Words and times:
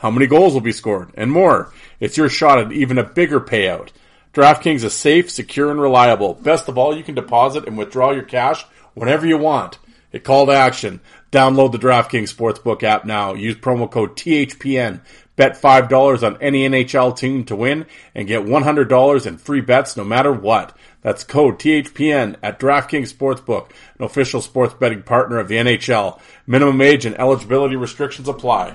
how 0.00 0.10
many 0.10 0.26
goals 0.26 0.54
will 0.54 0.60
be 0.60 0.72
scored, 0.72 1.10
and 1.14 1.30
more. 1.30 1.72
It's 2.00 2.16
your 2.16 2.28
shot 2.28 2.58
at 2.58 2.72
even 2.72 2.98
a 2.98 3.04
bigger 3.04 3.40
payout. 3.40 3.90
DraftKings 4.32 4.84
is 4.84 4.94
safe, 4.94 5.30
secure, 5.30 5.70
and 5.70 5.80
reliable. 5.80 6.34
Best 6.34 6.68
of 6.68 6.78
all, 6.78 6.96
you 6.96 7.02
can 7.02 7.14
deposit 7.14 7.66
and 7.66 7.76
withdraw 7.76 8.12
your 8.12 8.22
cash 8.22 8.64
whenever 8.94 9.26
you 9.26 9.36
want. 9.36 9.78
Hit 10.10 10.24
call 10.24 10.46
to 10.46 10.52
action. 10.52 11.00
Download 11.30 11.70
the 11.70 11.78
DraftKings 11.78 12.34
Sportsbook 12.34 12.82
app 12.82 13.04
now. 13.04 13.34
Use 13.34 13.56
promo 13.56 13.90
code 13.90 14.16
THPN. 14.16 15.00
Bet 15.36 15.60
$5 15.60 16.22
on 16.22 16.40
any 16.42 16.68
NHL 16.68 17.16
team 17.16 17.44
to 17.44 17.56
win 17.56 17.86
and 18.14 18.28
get 18.28 18.44
$100 18.44 19.26
in 19.26 19.38
free 19.38 19.60
bets 19.60 19.96
no 19.96 20.04
matter 20.04 20.32
what. 20.32 20.76
That's 21.02 21.24
code 21.24 21.58
THPN 21.58 22.36
at 22.42 22.58
DraftKings 22.58 23.12
Sportsbook, 23.12 23.70
an 23.98 24.04
official 24.04 24.40
sports 24.40 24.74
betting 24.74 25.02
partner 25.02 25.38
of 25.38 25.48
the 25.48 25.56
NHL. 25.56 26.20
Minimum 26.46 26.80
age 26.80 27.06
and 27.06 27.18
eligibility 27.18 27.76
restrictions 27.76 28.28
apply. 28.28 28.74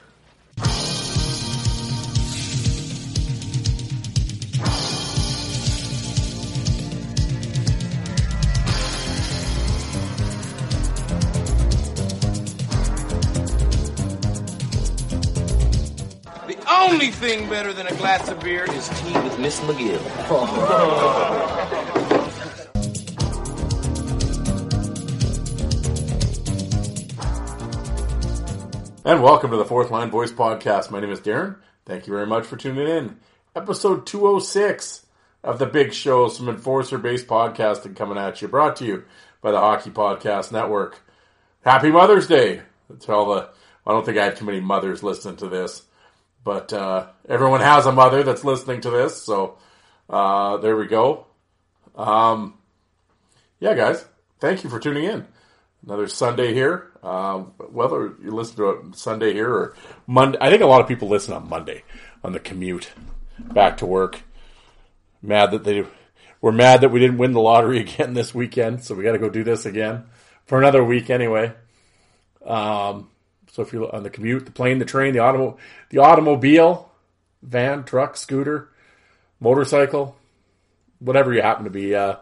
Only 17.01 17.13
thing 17.13 17.49
better 17.49 17.73
than 17.73 17.87
a 17.87 17.95
glass 17.95 18.29
of 18.29 18.39
beer 18.41 18.63
is 18.75 18.87
tea 18.89 19.13
with 19.21 19.39
Miss 19.39 19.59
McGill. 19.61 19.97
And 29.03 29.23
welcome 29.23 29.49
to 29.49 29.57
the 29.57 29.65
Fourth 29.65 29.89
Line 29.89 30.11
Voice 30.11 30.31
Podcast. 30.31 30.91
My 30.91 30.99
name 30.99 31.09
is 31.09 31.19
Darren. 31.19 31.55
Thank 31.87 32.05
you 32.05 32.13
very 32.13 32.27
much 32.27 32.45
for 32.45 32.55
tuning 32.55 32.87
in. 32.87 33.17
Episode 33.55 34.05
206 34.05 35.07
of 35.43 35.57
the 35.57 35.65
Big 35.65 35.93
Show, 35.93 36.27
some 36.27 36.47
enforcer 36.47 36.99
based 36.99 37.25
podcasting 37.25 37.95
coming 37.95 38.19
at 38.19 38.43
you, 38.43 38.47
brought 38.47 38.75
to 38.75 38.85
you 38.85 39.05
by 39.41 39.49
the 39.49 39.57
Hockey 39.57 39.89
Podcast 39.89 40.51
Network. 40.51 41.01
Happy 41.65 41.89
Mother's 41.89 42.27
Day 42.27 42.61
to 42.99 43.11
all 43.11 43.33
the. 43.33 43.49
I 43.87 43.91
don't 43.91 44.05
think 44.05 44.19
I 44.19 44.25
have 44.25 44.37
too 44.37 44.45
many 44.45 44.59
mothers 44.59 45.01
listening 45.01 45.37
to 45.37 45.49
this, 45.49 45.81
but 46.43 46.73
uh, 46.73 47.07
everyone 47.27 47.61
has 47.61 47.85
a 47.85 47.91
mother 47.91 48.23
that's 48.23 48.43
listening 48.43 48.81
to 48.81 48.89
this, 48.89 49.21
so 49.21 49.57
uh, 50.09 50.57
there 50.57 50.75
we 50.75 50.87
go. 50.87 51.25
Um, 51.95 52.55
yeah, 53.59 53.75
guys, 53.75 54.05
thank 54.39 54.63
you 54.63 54.69
for 54.69 54.79
tuning 54.79 55.03
in. 55.03 55.27
Another 55.85 56.07
Sunday 56.07 56.53
here. 56.53 56.91
Um, 57.03 57.53
whether 57.71 58.13
you 58.21 58.31
listen 58.31 58.55
to 58.57 58.69
it 58.69 58.95
Sunday 58.95 59.33
here 59.33 59.51
or 59.51 59.75
Monday, 60.05 60.37
I 60.39 60.49
think 60.49 60.61
a 60.61 60.67
lot 60.67 60.81
of 60.81 60.87
people 60.87 61.07
listen 61.07 61.33
on 61.33 61.49
Monday 61.49 61.83
on 62.23 62.33
the 62.33 62.39
commute 62.39 62.91
back 63.39 63.77
to 63.77 63.85
work. 63.85 64.21
Mad 65.21 65.51
that 65.51 65.63
they 65.63 65.85
we're 66.41 66.51
mad 66.51 66.81
that 66.81 66.89
we 66.89 66.99
didn't 66.99 67.19
win 67.19 67.33
the 67.33 67.39
lottery 67.39 67.79
again 67.81 68.13
this 68.13 68.33
weekend, 68.33 68.83
so 68.83 68.95
we 68.95 69.03
got 69.03 69.13
to 69.13 69.19
go 69.19 69.29
do 69.29 69.43
this 69.43 69.65
again 69.65 70.05
for 70.45 70.57
another 70.57 70.83
week 70.83 71.09
anyway. 71.09 71.53
Um, 72.45 73.10
so 73.51 73.61
if 73.61 73.73
you're 73.73 73.93
on 73.93 74.03
the 74.03 74.09
commute, 74.09 74.45
the 74.45 74.51
plane, 74.51 74.79
the 74.79 74.85
train, 74.85 75.11
the 75.11 75.19
automo- 75.19 75.57
the 75.89 75.97
automobile, 75.97 76.89
van, 77.43 77.83
truck, 77.83 78.15
scooter, 78.15 78.69
motorcycle, 79.41 80.15
whatever 80.99 81.33
you 81.33 81.41
happen 81.41 81.65
to 81.65 81.69
be, 81.69 81.93
uh, 81.93 82.15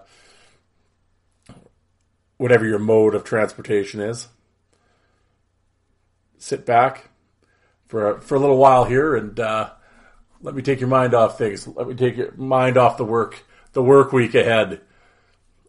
whatever 2.38 2.66
your 2.66 2.80
mode 2.80 3.14
of 3.14 3.24
transportation 3.24 4.00
is, 4.00 4.28
sit 6.40 6.66
back 6.66 7.10
for 7.86 8.16
a, 8.16 8.22
for 8.22 8.34
a 8.34 8.40
little 8.40 8.58
while 8.58 8.86
here 8.86 9.16
and 9.16 9.40
uh, 9.40 9.70
let 10.42 10.56
me 10.56 10.64
take 10.64 10.80
your 10.80 10.90
mind 10.90 11.14
off 11.14 11.38
things. 11.38 11.68
Let 11.68 11.88
me 11.88 11.94
take 11.94 12.18
your 12.18 12.32
mind 12.38 12.76
off 12.76 12.98
the 12.98 13.06
work 13.06 13.44
the 13.74 13.84
work 13.84 14.12
week 14.12 14.34
ahead. 14.34 14.82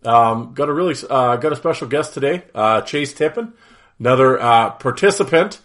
Um, 0.06 0.54
got 0.54 0.70
a 0.70 0.72
really 0.72 0.94
uh, 1.10 1.36
got 1.36 1.52
a 1.52 1.56
special 1.56 1.86
guest 1.86 2.14
today, 2.14 2.44
uh, 2.54 2.80
Chase 2.80 3.12
Tippin, 3.12 3.52
another 4.00 4.40
uh, 4.40 4.70
participant 4.70 5.60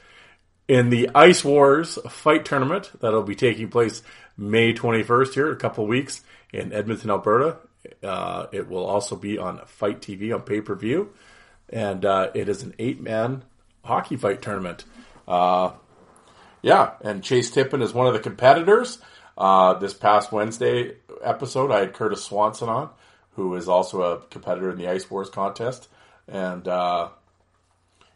in 0.68 0.90
the 0.90 1.10
Ice 1.16 1.44
Wars 1.44 1.98
fight 2.10 2.46
tournament 2.46 2.92
that'll 3.00 3.24
be 3.24 3.36
taking 3.36 3.70
place 3.70 4.04
May 4.38 4.74
21st 4.74 5.34
here, 5.34 5.52
a 5.52 5.56
couple 5.56 5.88
weeks 5.88 6.22
in 6.52 6.74
Edmonton, 6.74 7.10
Alberta. 7.10 7.58
Uh, 8.04 8.48
it 8.52 8.68
will 8.68 8.86
also 8.86 9.16
be 9.16 9.38
on 9.38 9.62
Fight 9.66 10.02
TV 10.02 10.34
on 10.34 10.42
pay 10.42 10.60
per 10.60 10.76
view, 10.76 11.14
and 11.70 12.04
uh, 12.04 12.32
it 12.34 12.50
is 12.50 12.64
an 12.64 12.74
eight 12.80 13.02
man 13.02 13.44
hockey 13.84 14.18
fight 14.18 14.42
tournament. 14.42 14.84
Uh, 15.28 15.72
yeah, 16.62 16.94
and 17.02 17.24
Chase 17.24 17.52
Tippin 17.52 17.82
is 17.82 17.94
one 17.94 18.08
of 18.08 18.14
the 18.14 18.20
competitors. 18.20 18.98
Uh, 19.38 19.76
this 19.76 19.94
past 19.94 20.32
Wednesday 20.32 20.96
episode, 21.22 21.72
I 21.72 21.82
had 21.82 21.94
Curtis 21.94 22.24
Swanson 22.24 22.70
on, 22.70 22.90
who 23.34 23.54
is 23.56 23.68
also 23.68 24.02
a 24.02 24.22
competitor 24.30 24.72
in 24.72 24.78
the 24.78 24.88
Ice 24.88 25.10
Wars 25.10 25.30
contest, 25.30 25.88
and 26.28 26.68
uh, 26.68 27.10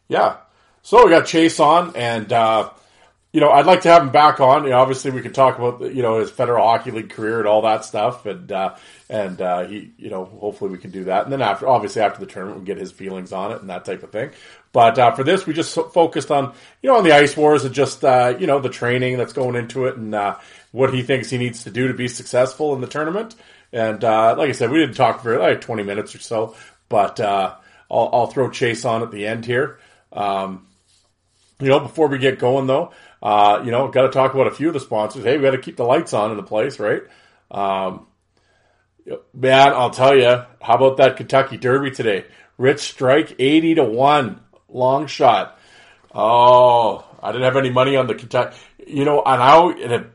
yeah, 0.09 0.37
so 0.81 1.05
we 1.05 1.11
got 1.11 1.27
Chase 1.27 1.59
on, 1.59 1.95
and 1.95 2.33
uh, 2.33 2.71
you 3.31 3.41
know, 3.41 3.51
I'd 3.51 3.67
like 3.67 3.81
to 3.81 3.89
have 3.89 4.01
him 4.01 4.09
back 4.09 4.39
on. 4.39 4.63
You 4.63 4.71
know, 4.71 4.79
obviously, 4.79 5.11
we 5.11 5.21
could 5.21 5.35
talk 5.35 5.59
about 5.59 5.93
you 5.93 6.01
know 6.01 6.19
his 6.19 6.31
Federal 6.31 6.65
Hockey 6.65 6.89
League 6.89 7.11
career 7.11 7.37
and 7.37 7.47
all 7.47 7.61
that 7.61 7.85
stuff, 7.85 8.25
and 8.25 8.51
uh, 8.51 8.75
and 9.07 9.39
uh, 9.39 9.67
he, 9.67 9.91
you 9.97 10.09
know, 10.09 10.25
hopefully 10.25 10.71
we 10.71 10.79
can 10.79 10.89
do 10.89 11.03
that. 11.05 11.23
And 11.23 11.31
then 11.31 11.43
after, 11.43 11.67
obviously, 11.67 12.01
after 12.01 12.19
the 12.19 12.25
tournament, 12.25 12.61
we 12.61 12.65
get 12.65 12.79
his 12.79 12.91
feelings 12.91 13.31
on 13.31 13.51
it 13.51 13.61
and 13.61 13.69
that 13.69 13.85
type 13.85 14.01
of 14.01 14.11
thing. 14.11 14.31
But 14.71 14.97
uh, 14.97 15.11
for 15.11 15.23
this, 15.23 15.45
we 15.45 15.53
just 15.53 15.75
focused 15.75 16.31
on 16.31 16.53
you 16.81 16.89
know 16.89 16.97
on 16.97 17.03
the 17.03 17.11
ice 17.11 17.37
wars 17.37 17.65
and 17.65 17.75
just 17.75 18.03
uh, 18.03 18.35
you 18.39 18.47
know 18.47 18.59
the 18.59 18.69
training 18.69 19.19
that's 19.19 19.33
going 19.33 19.55
into 19.55 19.85
it 19.85 19.95
and 19.95 20.15
uh, 20.15 20.37
what 20.71 20.91
he 20.91 21.03
thinks 21.03 21.29
he 21.29 21.37
needs 21.37 21.65
to 21.65 21.71
do 21.71 21.87
to 21.87 21.93
be 21.93 22.07
successful 22.07 22.73
in 22.73 22.81
the 22.81 22.87
tournament. 22.87 23.35
And 23.71 24.01
like 24.01 24.49
I 24.49 24.53
said, 24.53 24.71
we 24.71 24.79
didn't 24.79 24.95
talk 24.95 25.21
for 25.21 25.37
like 25.37 25.61
twenty 25.61 25.83
minutes 25.83 26.15
or 26.15 26.19
so, 26.19 26.55
but 26.87 27.19
I'll, 27.19 27.59
I'll 27.91 28.27
throw 28.27 28.49
Chase 28.49 28.85
on 28.85 29.03
at 29.03 29.11
the 29.11 29.27
end 29.27 29.45
here. 29.45 29.77
Um, 30.11 30.67
you 31.59 31.67
know, 31.67 31.79
before 31.79 32.07
we 32.07 32.17
get 32.17 32.39
going 32.39 32.67
though, 32.67 32.91
Uh, 33.21 33.61
you 33.65 33.71
know, 33.71 33.89
got 33.89 34.03
to 34.03 34.09
talk 34.09 34.33
about 34.33 34.47
a 34.47 34.51
few 34.51 34.69
of 34.69 34.73
the 34.73 34.79
sponsors. 34.79 35.25
Hey, 35.25 35.35
we 35.37 35.43
got 35.43 35.51
to 35.51 35.57
keep 35.57 35.75
the 35.75 35.83
lights 35.83 36.13
on 36.13 36.31
in 36.31 36.37
the 36.37 36.43
place, 36.43 36.79
right? 36.79 37.01
Um, 37.51 38.07
man, 39.33 39.73
I'll 39.73 39.89
tell 39.89 40.15
you, 40.15 40.43
how 40.61 40.75
about 40.75 40.97
that 40.97 41.17
Kentucky 41.17 41.57
Derby 41.57 41.91
today? 41.91 42.25
Rich 42.57 42.79
Strike, 42.79 43.35
80 43.37 43.75
to 43.75 43.83
1, 43.83 44.39
long 44.69 45.07
shot. 45.07 45.59
Oh, 46.15 47.05
I 47.21 47.31
didn't 47.33 47.43
have 47.43 47.57
any 47.57 47.71
money 47.71 47.97
on 47.97 48.07
the 48.07 48.15
Kentucky. 48.15 48.57
You 48.87 49.03
know, 49.05 49.21
and 49.21 49.43
I, 49.43 49.69
it 49.69 50.07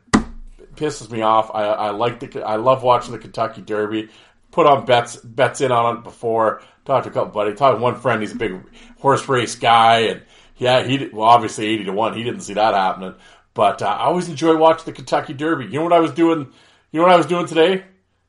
pisses 0.75 1.11
me 1.11 1.20
off. 1.23 1.50
I, 1.55 1.64
I 1.64 1.91
like 1.91 2.20
the, 2.20 2.43
I 2.43 2.56
love 2.56 2.82
watching 2.82 3.12
the 3.12 3.19
Kentucky 3.19 3.61
Derby. 3.61 4.08
Put 4.55 4.69
on 4.69 4.87
bets, 4.87 5.17
bets 5.17 5.61
in 5.61 5.73
on 5.73 5.97
it 5.97 6.05
before. 6.05 6.62
Talked 6.85 7.06
to 7.06 7.11
a 7.11 7.12
couple 7.12 7.33
buddies. 7.33 7.59
Talked 7.59 7.77
to 7.77 7.83
one 7.83 7.97
friend. 7.97 8.21
He's 8.21 8.31
a 8.31 8.37
big 8.37 8.55
horse 9.01 9.29
race 9.29 9.56
guy, 9.56 10.03
and 10.03 10.23
yeah, 10.59 10.85
he 10.85 11.09
well 11.12 11.29
obviously 11.29 11.67
eighty 11.67 11.83
to 11.83 11.93
one. 11.93 12.15
He 12.15 12.23
didn't 12.23 12.43
see 12.43 12.55
that 12.55 12.73
happening. 12.73 13.17
But 13.53 13.83
uh, 13.83 13.87
I 13.87 14.05
always 14.05 14.29
enjoy 14.29 14.56
watching 14.56 14.85
the 14.85 14.93
Kentucky 14.93 15.35
Derby. 15.35 15.65
You 15.65 15.73
know 15.73 15.83
what 15.83 15.93
I 15.93 15.99
was 15.99 16.12
doing? 16.12 16.53
You 16.93 17.01
know 17.01 17.03
what 17.03 17.15
I 17.15 17.17
was 17.17 17.27
doing 17.27 17.49
today? 17.49 17.85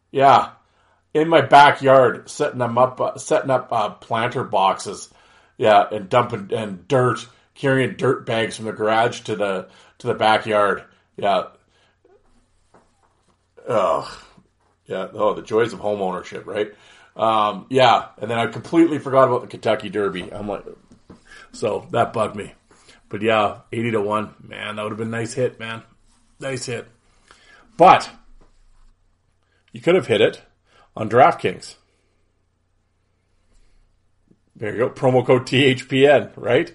Yeah, 0.09 0.53
in 1.13 1.29
my 1.29 1.41
backyard, 1.41 2.27
setting 2.27 2.57
them 2.57 2.79
up, 2.79 2.99
uh, 2.99 3.19
setting 3.19 3.51
up 3.51 3.71
uh, 3.71 3.91
planter 3.91 4.43
boxes. 4.43 5.13
Yeah, 5.59 5.85
and 5.91 6.09
dumping 6.09 6.49
and 6.51 6.87
dirt, 6.87 7.23
carrying 7.53 7.97
dirt 7.97 8.25
bags 8.25 8.55
from 8.55 8.65
the 8.65 8.73
garage 8.73 9.19
to 9.21 9.35
the 9.35 9.69
to 9.99 10.07
the 10.07 10.15
backyard. 10.15 10.85
Yeah. 11.17 11.49
Ugh. 13.67 14.07
Yeah. 14.85 15.07
Oh, 15.13 15.33
the 15.33 15.41
joys 15.41 15.73
of 15.73 15.79
home 15.79 16.01
ownership, 16.01 16.45
right? 16.45 16.73
Um, 17.15 17.65
yeah. 17.69 18.07
And 18.17 18.29
then 18.29 18.37
I 18.37 18.47
completely 18.47 18.99
forgot 18.99 19.27
about 19.27 19.41
the 19.41 19.47
Kentucky 19.47 19.89
Derby. 19.89 20.31
I'm 20.31 20.47
like, 20.47 20.63
so 21.51 21.87
that 21.91 22.13
bugged 22.13 22.35
me. 22.35 22.53
But 23.09 23.21
yeah, 23.21 23.61
80 23.71 23.91
to 23.91 24.01
1. 24.01 24.35
Man, 24.47 24.75
that 24.75 24.83
would 24.83 24.91
have 24.91 24.97
been 24.97 25.07
a 25.07 25.11
nice 25.11 25.33
hit, 25.33 25.59
man. 25.59 25.83
Nice 26.39 26.65
hit. 26.65 26.87
But 27.77 28.09
you 29.71 29.81
could 29.81 29.95
have 29.95 30.07
hit 30.07 30.21
it 30.21 30.41
on 30.95 31.09
DraftKings. 31.09 31.75
There 34.55 34.71
you 34.71 34.77
go. 34.77 34.89
Promo 34.89 35.25
code 35.25 35.45
THPN, 35.45 36.31
right? 36.35 36.73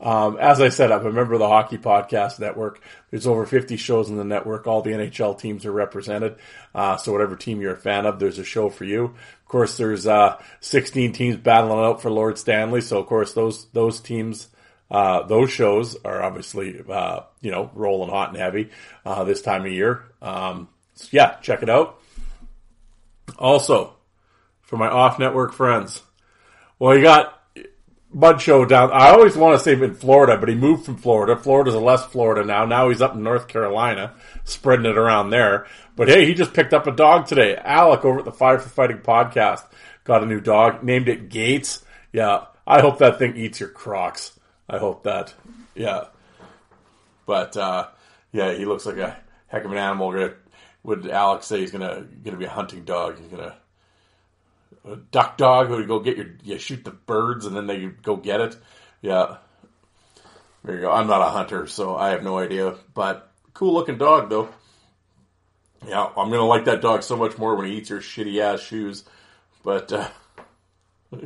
Um, 0.00 0.36
as 0.38 0.60
I 0.60 0.68
said, 0.68 0.92
I'm 0.92 1.06
a 1.06 1.12
member 1.12 1.34
of 1.34 1.40
the 1.40 1.48
Hockey 1.48 1.76
Podcast 1.76 2.38
Network. 2.38 2.80
There's 3.10 3.26
over 3.26 3.44
50 3.44 3.76
shows 3.76 4.10
in 4.10 4.16
the 4.16 4.24
network. 4.24 4.66
All 4.66 4.80
the 4.80 4.92
NHL 4.92 5.38
teams 5.38 5.66
are 5.66 5.72
represented. 5.72 6.36
Uh, 6.74 6.96
so 6.96 7.12
whatever 7.12 7.34
team 7.34 7.60
you're 7.60 7.72
a 7.72 7.76
fan 7.76 8.06
of, 8.06 8.18
there's 8.20 8.38
a 8.38 8.44
show 8.44 8.70
for 8.70 8.84
you. 8.84 9.04
Of 9.04 9.48
course, 9.48 9.76
there's 9.76 10.06
uh, 10.06 10.40
16 10.60 11.12
teams 11.12 11.36
battling 11.36 11.84
out 11.84 12.00
for 12.00 12.10
Lord 12.10 12.38
Stanley. 12.38 12.80
So 12.80 12.98
of 12.98 13.06
course, 13.06 13.32
those 13.32 13.66
those 13.72 14.00
teams, 14.00 14.48
uh, 14.90 15.24
those 15.24 15.50
shows 15.50 15.96
are 16.04 16.22
obviously 16.22 16.80
uh, 16.88 17.22
you 17.40 17.50
know 17.50 17.70
rolling 17.74 18.10
hot 18.10 18.28
and 18.28 18.38
heavy 18.38 18.70
uh, 19.04 19.24
this 19.24 19.42
time 19.42 19.64
of 19.64 19.72
year. 19.72 20.04
Um, 20.22 20.68
so 20.94 21.08
yeah, 21.10 21.36
check 21.40 21.62
it 21.62 21.70
out. 21.70 22.00
Also, 23.38 23.94
for 24.62 24.76
my 24.76 24.88
off-network 24.88 25.52
friends, 25.52 26.02
well, 26.78 26.96
you 26.96 27.02
got 27.02 27.37
Bud 28.12 28.40
Show 28.40 28.64
down. 28.64 28.90
I 28.92 29.10
always 29.10 29.36
want 29.36 29.58
to 29.58 29.62
say 29.62 29.72
in 29.72 29.94
Florida, 29.94 30.38
but 30.38 30.48
he 30.48 30.54
moved 30.54 30.86
from 30.86 30.96
Florida. 30.96 31.36
Florida's 31.36 31.74
a 31.74 31.78
less 31.80 32.04
Florida 32.06 32.44
now. 32.44 32.64
Now 32.64 32.88
he's 32.88 33.02
up 33.02 33.14
in 33.14 33.22
North 33.22 33.48
Carolina, 33.48 34.14
spreading 34.44 34.86
it 34.86 34.96
around 34.96 35.30
there. 35.30 35.66
But 35.94 36.08
hey, 36.08 36.24
he 36.24 36.34
just 36.34 36.54
picked 36.54 36.72
up 36.72 36.86
a 36.86 36.92
dog 36.92 37.26
today. 37.26 37.56
Alec 37.56 38.04
over 38.04 38.20
at 38.20 38.24
the 38.24 38.32
Five 38.32 38.62
for 38.62 38.68
Fighting 38.70 38.98
podcast 38.98 39.64
got 40.08 40.22
a 40.22 40.26
new 40.26 40.40
dog, 40.40 40.82
named 40.82 41.08
it 41.08 41.28
Gates. 41.28 41.84
Yeah, 42.12 42.46
I 42.66 42.80
hope 42.80 42.98
that 42.98 43.18
thing 43.18 43.36
eats 43.36 43.60
your 43.60 43.68
Crocs. 43.68 44.32
I 44.68 44.78
hope 44.78 45.04
that. 45.04 45.34
Yeah, 45.74 46.06
but 47.26 47.56
uh, 47.56 47.88
yeah, 48.32 48.54
he 48.54 48.64
looks 48.64 48.86
like 48.86 48.96
a 48.96 49.16
heck 49.46 49.64
of 49.64 49.70
an 49.70 49.78
animal. 49.78 50.32
Would 50.82 51.10
Alex 51.10 51.46
say 51.46 51.60
he's 51.60 51.70
gonna 51.70 52.06
gonna 52.24 52.38
be 52.38 52.46
a 52.46 52.50
hunting 52.50 52.84
dog? 52.84 53.18
He's 53.18 53.28
gonna 53.28 53.54
a 54.84 54.96
duck 54.96 55.36
dog 55.36 55.68
who 55.68 55.76
would 55.76 55.88
go 55.88 56.00
get 56.00 56.16
your 56.16 56.26
you 56.42 56.58
shoot 56.58 56.84
the 56.84 56.90
birds 56.90 57.46
and 57.46 57.56
then 57.56 57.66
they 57.66 57.86
go 57.86 58.16
get 58.16 58.40
it. 58.40 58.56
Yeah. 59.00 59.36
There 60.64 60.74
you 60.74 60.80
go. 60.82 60.90
I'm 60.90 61.06
not 61.06 61.22
a 61.22 61.30
hunter, 61.30 61.66
so 61.66 61.96
I 61.96 62.10
have 62.10 62.22
no 62.22 62.38
idea. 62.38 62.74
But 62.94 63.30
cool 63.54 63.74
looking 63.74 63.98
dog 63.98 64.28
though. 64.30 64.48
Yeah, 65.86 66.04
I'm 66.04 66.30
gonna 66.30 66.44
like 66.44 66.64
that 66.64 66.82
dog 66.82 67.02
so 67.02 67.16
much 67.16 67.38
more 67.38 67.54
when 67.54 67.66
he 67.66 67.76
eats 67.76 67.90
your 67.90 68.00
shitty 68.00 68.40
ass 68.40 68.60
shoes. 68.60 69.04
But 69.62 69.92
uh, 69.92 70.08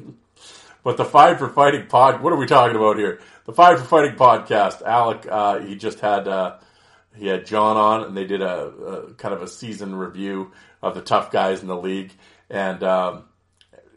but 0.85 0.97
the 0.97 1.05
Five 1.05 1.39
for 1.39 1.49
Fighting 1.49 1.87
pod. 1.87 2.23
What 2.23 2.33
are 2.33 2.37
we 2.37 2.47
talking 2.47 2.77
about 2.77 2.99
here? 2.99 3.21
The 3.47 3.53
Five 3.53 3.81
for 3.81 3.85
Fighting 3.85 4.17
podcast. 4.17 4.83
Alec, 4.83 5.27
uh, 5.29 5.61
he 5.61 5.77
just 5.77 6.01
had 6.01 6.29
uh, 6.29 6.59
he 7.17 7.27
had 7.27 7.47
John 7.47 7.77
on, 7.77 8.05
and 8.05 8.17
they 8.17 8.27
did 8.27 8.43
a, 8.43 8.67
a, 8.67 9.15
kind 9.15 9.35
of 9.35 9.43
a 9.43 9.49
season 9.49 9.95
review 9.95 10.53
of 10.83 10.95
the 10.95 11.03
tough 11.03 11.31
guys 11.31 11.63
in 11.63 11.69
the 11.69 11.77
league. 11.77 12.13
And 12.51 12.83
um, 12.83 13.25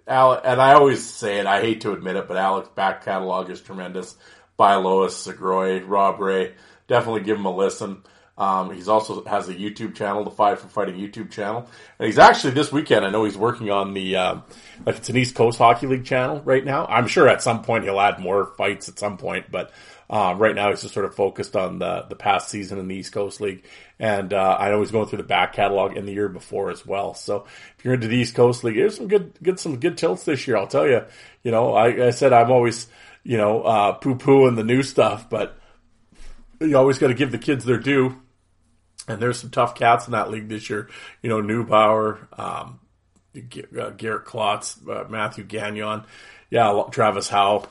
Alec, 0.08 0.42
and 0.44 0.62
I 0.62 0.74
always 0.74 1.04
say 1.04 1.40
it, 1.40 1.48
I 1.48 1.62
hate 1.62 1.82
to 1.82 1.94
admit 1.94 2.16
it, 2.16 2.28
but 2.28 2.38
Alec's 2.38 2.70
back 2.70 3.04
catalog 3.04 3.50
is 3.50 3.62
tremendous. 3.62 4.16
By 4.58 4.76
Lois, 4.76 5.28
Segroy, 5.28 5.84
Rob 5.86 6.20
Ray. 6.20 6.54
Definitely 6.88 7.22
give 7.22 7.38
him 7.38 7.46
a 7.46 7.56
listen. 7.56 8.04
Um, 8.38 8.74
he's 8.74 8.90
also 8.90 9.24
has 9.24 9.48
a 9.48 9.54
YouTube 9.54 9.96
channel, 9.96 10.26
the 10.26 10.32
Five 10.32 10.60
for 10.60 10.68
Fighting 10.68 10.96
YouTube 10.96 11.32
channel, 11.32 11.70
and 11.98 12.06
he's 12.06 12.18
actually 12.18 12.52
this 12.52 12.70
weekend. 12.70 13.06
I 13.06 13.10
know 13.10 13.24
he's 13.24 13.38
working 13.38 13.72
on 13.72 13.94
the 13.94 14.18
uh, 14.18 14.36
like 14.86 14.98
it's 14.98 15.08
an 15.08 15.16
East 15.16 15.36
Coast 15.36 15.58
Hockey 15.58 15.88
League 15.88 16.04
channel 16.04 16.42
right 16.44 16.64
now. 16.64 16.86
I'm 16.86 17.08
sure 17.08 17.30
at 17.30 17.42
some 17.42 17.64
point 17.64 17.86
he'll 17.86 18.00
add 18.00 18.20
more 18.20 18.48
fights 18.58 18.90
at 18.90 19.00
some 19.00 19.18
point, 19.18 19.50
but 19.50 19.72
uh, 20.10 20.36
right 20.38 20.54
now 20.54 20.70
he's 20.70 20.82
just 20.82 20.94
sort 20.94 21.06
of 21.06 21.16
focused 21.16 21.56
on 21.56 21.80
the 21.80 22.08
the 22.10 22.18
past 22.18 22.50
season 22.50 22.78
in 22.78 22.90
the 22.90 22.96
East 22.96 23.14
Coast 23.14 23.40
League, 23.40 23.64
and 24.00 24.34
uh, 24.34 24.58
I 24.60 24.70
know 24.70 24.82
he's 24.82 24.92
going 24.92 25.08
through 25.08 25.20
the 25.20 25.24
back 25.24 25.54
catalog 25.54 25.96
in 25.96 26.06
the 26.06 26.12
year 26.12 26.28
before 26.28 26.72
as 26.72 26.86
well. 26.86 27.14
So 27.14 27.46
if 27.78 27.86
you're 27.86 27.94
into 27.94 28.10
the 28.10 28.18
East 28.18 28.36
Coast 28.36 28.66
League, 28.66 28.76
there's 28.76 28.98
some 28.98 29.08
good 29.08 29.32
get 29.42 29.62
some 29.62 29.80
good 29.80 29.98
tilts 29.98 30.26
this 30.26 30.46
year. 30.46 30.58
I'll 30.58 30.68
tell 30.68 30.88
you. 30.88 31.06
You 31.44 31.52
know, 31.52 31.74
I, 31.74 32.08
I 32.08 32.10
said 32.10 32.34
I'm 32.34 32.52
always 32.52 32.88
you 33.24 33.38
know 33.38 33.62
uh, 33.62 33.94
poo 33.94 34.16
pooing 34.16 34.58
the 34.58 34.64
new 34.66 34.84
stuff, 34.84 35.30
but 35.30 35.58
you 36.60 36.78
always 36.78 36.98
got 36.98 37.08
to 37.08 37.14
give 37.14 37.32
the 37.32 37.38
kids 37.38 37.64
their 37.64 37.80
due 37.80 38.22
and 39.08 39.22
there's 39.22 39.40
some 39.40 39.50
tough 39.50 39.76
cats 39.76 40.08
in 40.08 40.14
that 40.14 40.30
league 40.30 40.50
this 40.50 40.70
year. 40.70 40.90
You 41.22 41.30
know, 41.30 41.42
Neubauer, 41.42 42.28
um, 42.40 42.80
uh, 43.36 43.90
Garrett 43.92 44.26
Klotz, 44.26 44.78
uh, 44.88 45.06
Matthew 45.10 45.44
Gagnon, 45.44 46.06
yeah, 46.50 46.84
Travis 46.92 47.30
Howe. 47.30 47.68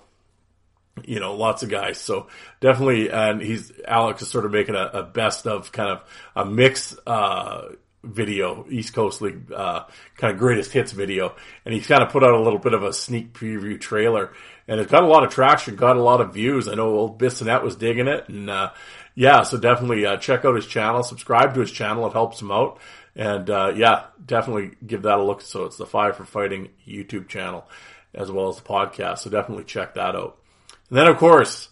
You 1.04 1.18
know, 1.18 1.34
lots 1.34 1.64
of 1.64 1.70
guys. 1.70 1.98
So 1.98 2.28
definitely, 2.60 3.10
and 3.10 3.42
he's 3.42 3.72
Alex 3.86 4.22
is 4.22 4.28
sort 4.28 4.44
of 4.44 4.52
making 4.52 4.76
a, 4.76 4.90
a 4.92 5.02
best 5.02 5.44
of 5.44 5.72
kind 5.72 5.90
of 5.90 6.04
a 6.36 6.44
mix 6.44 6.96
uh, 7.04 7.70
video, 8.04 8.66
East 8.70 8.94
Coast 8.94 9.20
League 9.20 9.50
uh, 9.52 9.84
kind 10.16 10.32
of 10.32 10.38
greatest 10.38 10.72
hits 10.72 10.92
video, 10.92 11.34
and 11.64 11.74
he's 11.74 11.86
kind 11.86 12.02
of 12.02 12.10
put 12.10 12.22
out 12.22 12.34
a 12.34 12.40
little 12.40 12.58
bit 12.58 12.74
of 12.74 12.82
a 12.82 12.92
sneak 12.92 13.32
preview 13.32 13.80
trailer, 13.80 14.32
and 14.68 14.80
it's 14.80 14.90
got 14.90 15.02
a 15.02 15.06
lot 15.08 15.24
of 15.24 15.30
traction, 15.30 15.76
got 15.76 15.96
a 15.96 16.02
lot 16.02 16.20
of 16.20 16.34
views. 16.34 16.68
I 16.68 16.74
know 16.74 16.94
old 16.94 17.18
Bissonette 17.18 17.62
was 17.62 17.76
digging 17.76 18.06
it, 18.06 18.28
and 18.28 18.50
uh, 18.50 18.70
yeah, 19.14 19.42
so 19.42 19.58
definitely 19.58 20.04
uh, 20.06 20.16
check 20.16 20.44
out 20.44 20.56
his 20.56 20.66
channel, 20.66 21.02
subscribe 21.02 21.54
to 21.54 21.60
his 21.60 21.70
channel. 21.70 22.06
It 22.06 22.12
helps 22.12 22.40
him 22.40 22.50
out. 22.50 22.78
And 23.14 23.48
uh, 23.48 23.72
yeah, 23.76 24.06
definitely 24.24 24.72
give 24.84 25.02
that 25.02 25.18
a 25.18 25.22
look. 25.22 25.40
So 25.40 25.64
it's 25.64 25.76
the 25.76 25.86
Five 25.86 26.16
for 26.16 26.24
Fighting 26.24 26.70
YouTube 26.86 27.28
channel 27.28 27.66
as 28.12 28.30
well 28.30 28.48
as 28.48 28.56
the 28.56 28.62
podcast. 28.62 29.18
So 29.18 29.30
definitely 29.30 29.64
check 29.64 29.94
that 29.94 30.16
out. 30.16 30.38
And 30.88 30.98
then, 30.98 31.06
of 31.06 31.16
course, 31.18 31.68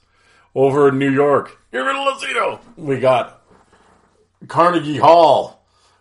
over 0.54 0.88
in 0.88 0.98
New 0.98 1.10
York, 1.10 1.58
here 1.72 1.88
in 1.88 1.96
Lazito, 1.96 2.60
we 2.76 3.00
got 3.00 3.42
Carnegie 4.46 4.98
Hall. 4.98 5.58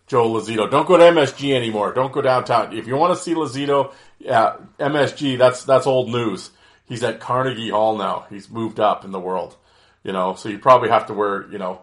Joe 0.08 0.30
Lazito. 0.30 0.70
Don't 0.70 0.88
go 0.88 0.98
to 0.98 1.04
MSG 1.04 1.56
anymore. 1.56 1.94
Don't 1.94 2.12
go 2.12 2.22
downtown. 2.22 2.76
If 2.78 2.86
you 2.86 2.98
want 2.98 3.16
to 3.18 3.24
see 3.24 3.34
Lazito, 3.34 3.94
yeah, 4.20 4.58
MSG, 4.78 5.38
that's 5.38 5.64
that's 5.64 5.88
old 5.88 6.10
news. 6.10 6.52
He's 6.84 7.02
at 7.02 7.22
Carnegie 7.22 7.70
Hall 7.70 7.98
now. 7.98 8.26
He's 8.30 8.50
moved 8.50 8.82
up 8.82 9.06
in 9.06 9.12
the 9.12 9.22
world 9.22 9.56
you 10.04 10.12
know, 10.12 10.36
so 10.36 10.50
you 10.50 10.60
probably 10.60 10.90
have 10.90 11.08
to 11.08 11.14
wear, 11.14 11.50
you 11.52 11.58
know, 11.58 11.82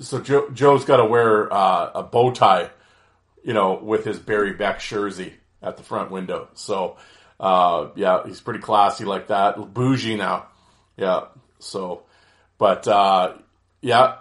so 0.00 0.20
Joe, 0.20 0.50
Joe's 0.50 0.84
got 0.84 0.96
to 0.96 1.04
wear 1.04 1.52
uh, 1.52 1.90
a 1.94 2.02
bow 2.02 2.32
tie, 2.32 2.70
you 3.44 3.52
know, 3.52 3.74
with 3.74 4.04
his 4.04 4.18
Barry 4.18 4.52
Beck 4.52 4.80
jersey 4.80 5.34
at 5.62 5.76
the 5.76 5.82
front 5.82 6.10
window. 6.10 6.48
So, 6.54 6.96
uh, 7.38 7.88
yeah, 7.94 8.26
he's 8.26 8.40
pretty 8.40 8.60
classy 8.60 9.04
like 9.04 9.28
that. 9.28 9.72
Bougie 9.72 10.16
now. 10.16 10.46
Yeah. 10.96 11.26
So, 11.58 12.02
but, 12.58 12.88
uh, 12.88 13.34
yeah, 13.80 14.16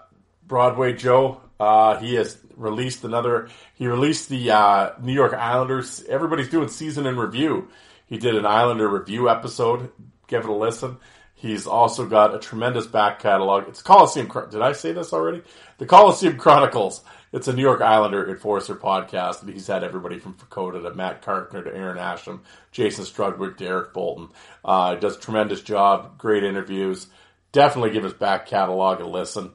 Broadway 0.46 0.94
Joe, 0.94 1.42
uh, 1.60 1.98
he 1.98 2.16
has 2.16 2.38
released 2.56 3.04
another, 3.04 3.50
he 3.76 3.88
released 3.88 4.30
the, 4.30 4.52
uh, 4.52 4.92
New 5.02 5.14
York 5.14 5.34
Islanders. 5.34 6.04
Everybody's 6.08 6.50
doing 6.50 6.68
season 6.68 7.08
in 7.08 7.18
review. 7.18 7.70
He 8.06 8.18
did 8.18 8.36
an 8.36 8.46
Islander 8.46 8.88
review 8.88 9.30
episode. 9.30 9.92
Give 10.28 10.44
it 10.44 10.50
a 10.50 10.54
listen. 10.54 10.98
He's 11.44 11.68
also 11.68 12.06
got 12.06 12.34
a 12.34 12.40
tremendous 12.40 12.88
back 12.88 13.20
catalog. 13.20 13.68
It's 13.68 13.82
Coliseum. 13.82 14.32
Did 14.50 14.62
I 14.62 14.72
say 14.72 14.94
this 14.94 15.12
already? 15.12 15.42
The 15.78 15.86
Coliseum 15.86 16.38
Chronicles. 16.38 17.04
It's 17.34 17.50
a 17.50 17.54
New 17.54 17.62
York 17.62 17.82
Islander 17.82 18.30
enforcer 18.30 18.76
podcast, 18.76 19.42
and 19.42 19.52
he's 19.52 19.68
had 19.68 19.84
everybody 19.84 20.20
from 20.20 20.36
Vukota 20.36 20.82
to 20.82 20.96
Matt 20.96 21.22
Carkner 21.22 21.66
to 21.66 21.76
Aaron 21.76 21.98
Asham, 21.98 22.40
Jason 22.72 23.04
Strudwick, 23.04 23.58
Derek 23.58 23.92
Bolton. 23.92 24.30
Uh, 24.64 24.96
does 24.96 25.18
a 25.18 25.20
tremendous 25.20 25.60
job. 25.60 26.18
Great 26.18 26.46
interviews. 26.46 27.08
Definitely 27.52 27.92
give 27.92 28.06
his 28.06 28.14
back 28.14 28.46
catalog 28.46 29.02
a 29.02 29.06
listen. 29.06 29.52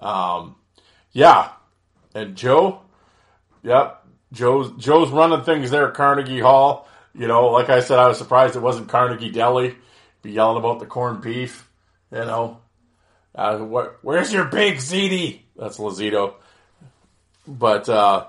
Um, 0.00 0.56
yeah, 1.12 1.52
and 2.16 2.34
Joe, 2.34 2.80
yep, 3.62 4.04
Joe's 4.32 4.72
Joe's 4.72 5.10
running 5.10 5.44
things 5.44 5.70
there 5.70 5.86
at 5.86 5.94
Carnegie 5.94 6.40
Hall. 6.40 6.88
You 7.14 7.28
know, 7.28 7.46
like 7.46 7.68
I 7.68 7.78
said, 7.78 8.00
I 8.00 8.08
was 8.08 8.18
surprised 8.18 8.56
it 8.56 8.60
wasn't 8.60 8.88
Carnegie 8.88 9.30
Deli. 9.30 9.76
Be 10.22 10.32
yelling 10.32 10.58
about 10.58 10.80
the 10.80 10.86
corned 10.86 11.22
beef. 11.22 11.68
You 12.10 12.18
know, 12.18 12.60
uh, 13.34 13.58
what, 13.58 13.98
where's 14.02 14.32
your 14.32 14.44
big 14.44 14.76
ziti? 14.76 15.40
That's 15.56 15.78
Lazito. 15.78 16.34
But 17.46 17.88
uh, 17.88 18.26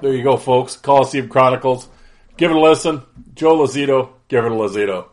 there 0.00 0.12
you 0.12 0.22
go, 0.22 0.36
folks. 0.36 0.76
Coliseum 0.76 1.28
Chronicles. 1.28 1.88
Give 2.36 2.50
it 2.50 2.56
a 2.56 2.60
listen. 2.60 3.02
Joe 3.34 3.58
Lazito. 3.58 4.10
Give 4.28 4.44
it 4.44 4.52
a 4.52 4.54
Lazito. 4.54 5.06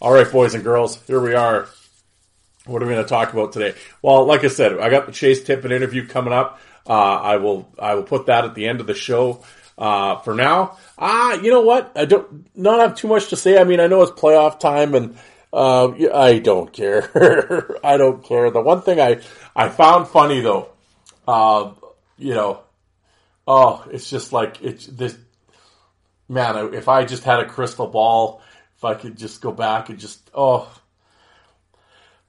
All 0.00 0.12
right, 0.12 0.30
boys 0.30 0.54
and 0.54 0.64
girls, 0.64 1.00
here 1.06 1.20
we 1.20 1.34
are. 1.34 1.68
What 2.66 2.82
are 2.82 2.86
we 2.86 2.92
going 2.92 3.04
to 3.04 3.08
talk 3.08 3.32
about 3.32 3.52
today? 3.52 3.76
Well, 4.02 4.24
like 4.24 4.44
I 4.44 4.48
said, 4.48 4.78
I 4.78 4.90
got 4.90 5.06
the 5.06 5.12
Chase 5.12 5.44
Tippin 5.44 5.72
interview 5.72 6.06
coming 6.06 6.32
up. 6.32 6.60
Uh, 6.86 6.92
I 6.92 7.36
will 7.36 7.68
I 7.78 7.94
will 7.94 8.02
put 8.02 8.26
that 8.26 8.44
at 8.44 8.54
the 8.54 8.66
end 8.66 8.80
of 8.80 8.86
the 8.86 8.94
show. 8.94 9.44
Uh, 9.82 10.20
for 10.20 10.32
now, 10.32 10.78
ah, 10.96 11.32
you 11.32 11.50
know 11.50 11.62
what? 11.62 11.90
I 11.96 12.04
don't 12.04 12.56
not 12.56 12.78
have 12.78 12.94
too 12.94 13.08
much 13.08 13.30
to 13.30 13.36
say. 13.36 13.58
I 13.58 13.64
mean, 13.64 13.80
I 13.80 13.88
know 13.88 14.00
it's 14.02 14.12
playoff 14.12 14.60
time, 14.60 14.94
and 14.94 15.18
uh, 15.52 15.90
I 16.14 16.38
don't 16.38 16.72
care. 16.72 17.80
I 17.84 17.96
don't 17.96 18.22
care. 18.22 18.48
The 18.52 18.60
one 18.60 18.82
thing 18.82 19.00
I 19.00 19.20
I 19.56 19.70
found 19.70 20.06
funny 20.06 20.40
though, 20.40 20.68
uh, 21.26 21.72
you 22.16 22.32
know, 22.32 22.60
oh, 23.44 23.84
it's 23.90 24.08
just 24.08 24.32
like 24.32 24.62
it's 24.62 24.86
this. 24.86 25.18
Man, 26.28 26.74
if 26.74 26.86
I 26.86 27.04
just 27.04 27.24
had 27.24 27.40
a 27.40 27.48
crystal 27.48 27.88
ball, 27.88 28.40
if 28.76 28.84
I 28.84 28.94
could 28.94 29.18
just 29.18 29.40
go 29.40 29.50
back 29.50 29.88
and 29.88 29.98
just 29.98 30.30
oh. 30.32 30.72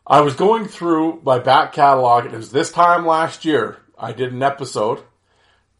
I 0.08 0.22
was 0.22 0.34
going 0.34 0.66
through 0.66 1.22
my 1.24 1.38
back 1.38 1.74
catalog. 1.74 2.26
and 2.26 2.34
It 2.34 2.38
was 2.38 2.52
this 2.52 2.72
time 2.72 3.06
last 3.06 3.46
year. 3.46 3.78
I 3.96 4.12
did 4.12 4.34
an 4.34 4.42
episode, 4.42 5.04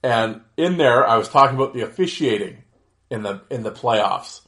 and 0.04 0.42
in 0.58 0.78
there 0.78 1.08
I 1.08 1.18
was 1.18 1.30
talking 1.30 1.56
about 1.56 1.74
the 1.74 1.82
officiating 1.82 2.64
in 3.10 3.24
the 3.24 3.42
in 3.50 3.64
the 3.64 3.72
playoffs. 3.72 4.42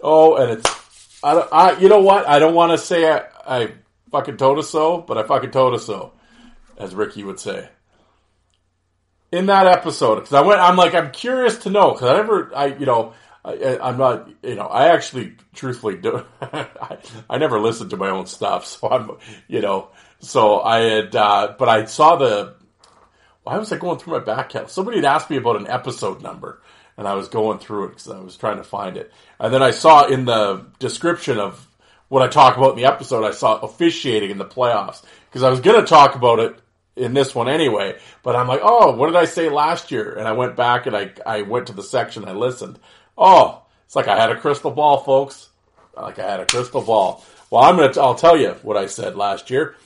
Oh, 0.00 0.36
and 0.36 0.58
it's 0.58 1.20
I, 1.22 1.32
I 1.34 1.78
you 1.78 1.88
know 1.88 2.00
what? 2.00 2.26
I 2.26 2.38
don't 2.38 2.54
want 2.54 2.72
to 2.72 2.78
say 2.78 3.10
I, 3.10 3.24
I 3.46 3.72
fucking 4.10 4.36
told 4.36 4.58
us 4.58 4.70
so, 4.70 4.98
but 4.98 5.18
I 5.18 5.24
fucking 5.24 5.50
told 5.50 5.74
us 5.74 5.86
so, 5.86 6.12
as 6.78 6.94
Ricky 6.94 7.24
would 7.24 7.40
say. 7.40 7.68
In 9.32 9.46
that 9.46 9.66
episode, 9.66 10.16
because 10.16 10.32
I 10.32 10.42
went, 10.42 10.60
I'm 10.60 10.76
like, 10.76 10.94
I'm 10.94 11.10
curious 11.10 11.58
to 11.58 11.70
know 11.70 11.92
because 11.92 12.08
I 12.08 12.16
never, 12.18 12.54
I 12.54 12.66
you 12.66 12.86
know, 12.86 13.14
I, 13.44 13.78
am 13.90 13.98
not, 13.98 14.30
you 14.42 14.54
know, 14.54 14.66
I 14.66 14.88
actually, 14.88 15.34
truthfully, 15.54 15.96
do. 15.96 16.24
I, 16.40 16.98
I, 17.28 17.38
never 17.38 17.60
listened 17.60 17.90
to 17.90 17.96
my 17.96 18.08
own 18.08 18.26
stuff, 18.26 18.64
so 18.66 18.88
I'm, 18.88 19.10
you 19.48 19.60
know, 19.60 19.88
so 20.20 20.60
I 20.60 20.80
had, 20.80 21.16
uh, 21.16 21.54
but 21.58 21.68
I 21.68 21.84
saw 21.84 22.16
the. 22.16 22.54
Why 23.44 23.58
was 23.58 23.70
I 23.72 23.76
going 23.76 23.98
through 23.98 24.14
my 24.14 24.24
back 24.24 24.48
catalog? 24.48 24.70
Somebody 24.70 24.98
had 24.98 25.04
asked 25.04 25.30
me 25.30 25.36
about 25.36 25.56
an 25.56 25.66
episode 25.66 26.22
number, 26.22 26.60
and 26.96 27.06
I 27.06 27.14
was 27.14 27.28
going 27.28 27.58
through 27.58 27.84
it 27.84 27.88
because 27.90 28.08
I 28.08 28.18
was 28.18 28.36
trying 28.36 28.56
to 28.56 28.64
find 28.64 28.96
it. 28.96 29.12
And 29.38 29.52
then 29.52 29.62
I 29.62 29.70
saw 29.70 30.06
in 30.06 30.24
the 30.24 30.66
description 30.78 31.38
of 31.38 31.66
what 32.08 32.22
I 32.22 32.28
talk 32.28 32.56
about 32.56 32.70
in 32.70 32.76
the 32.76 32.86
episode, 32.86 33.24
I 33.24 33.32
saw 33.32 33.58
officiating 33.58 34.30
in 34.30 34.38
the 34.38 34.44
playoffs 34.44 35.02
because 35.28 35.42
I 35.42 35.50
was 35.50 35.60
going 35.60 35.80
to 35.80 35.86
talk 35.86 36.14
about 36.14 36.38
it 36.38 36.56
in 36.96 37.12
this 37.12 37.34
one 37.34 37.48
anyway. 37.48 37.98
But 38.22 38.36
I'm 38.36 38.48
like, 38.48 38.60
oh, 38.62 38.94
what 38.96 39.08
did 39.08 39.16
I 39.16 39.26
say 39.26 39.50
last 39.50 39.90
year? 39.90 40.14
And 40.14 40.26
I 40.26 40.32
went 40.32 40.56
back 40.56 40.86
and 40.86 40.96
I 40.96 41.12
I 41.26 41.42
went 41.42 41.66
to 41.66 41.72
the 41.72 41.82
section, 41.82 42.26
I 42.26 42.32
listened. 42.32 42.78
Oh, 43.16 43.62
it's 43.84 43.96
like 43.96 44.08
I 44.08 44.18
had 44.18 44.30
a 44.30 44.40
crystal 44.40 44.70
ball, 44.70 44.98
folks. 44.98 45.48
Like 45.96 46.18
I 46.18 46.30
had 46.30 46.40
a 46.40 46.46
crystal 46.46 46.82
ball. 46.82 47.24
Well, 47.50 47.62
I'm 47.62 47.76
gonna. 47.76 47.92
I'll 48.00 48.14
tell 48.14 48.36
you 48.36 48.50
what 48.62 48.76
I 48.76 48.86
said 48.86 49.16
last 49.16 49.50
year. 49.50 49.76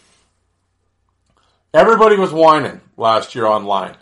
Everybody 1.75 2.17
was 2.17 2.33
whining 2.33 2.81
last 2.97 3.35
year 3.35 3.47
online. 3.47 3.97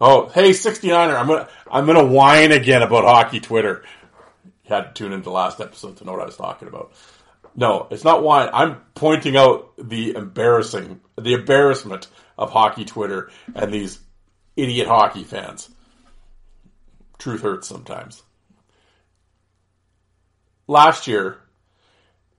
Oh, 0.00 0.28
hey, 0.28 0.50
69er, 0.50 1.14
I'm 1.14 1.28
gonna 1.28 1.48
I'm 1.70 1.86
gonna 1.86 2.04
whine 2.04 2.50
again 2.50 2.82
about 2.82 3.04
hockey 3.04 3.40
Twitter. 3.40 3.82
You 4.44 4.74
had 4.74 4.82
to 4.82 4.92
tune 4.94 5.12
into 5.12 5.24
the 5.24 5.30
last 5.30 5.60
episode 5.60 5.98
to 5.98 6.04
know 6.04 6.12
what 6.12 6.22
I 6.22 6.26
was 6.26 6.36
talking 6.36 6.68
about. 6.68 6.92
No, 7.54 7.86
it's 7.90 8.04
not 8.04 8.22
whine. 8.22 8.48
I'm 8.52 8.80
pointing 8.94 9.36
out 9.36 9.72
the 9.78 10.16
embarrassing 10.16 11.00
the 11.20 11.34
embarrassment 11.34 12.08
of 12.38 12.50
hockey 12.50 12.84
Twitter 12.84 13.30
and 13.54 13.72
these 13.72 14.00
idiot 14.56 14.88
hockey 14.88 15.24
fans. 15.24 15.68
Truth 17.18 17.42
hurts 17.42 17.68
sometimes. 17.68 18.22
Last 20.66 21.06
year, 21.06 21.38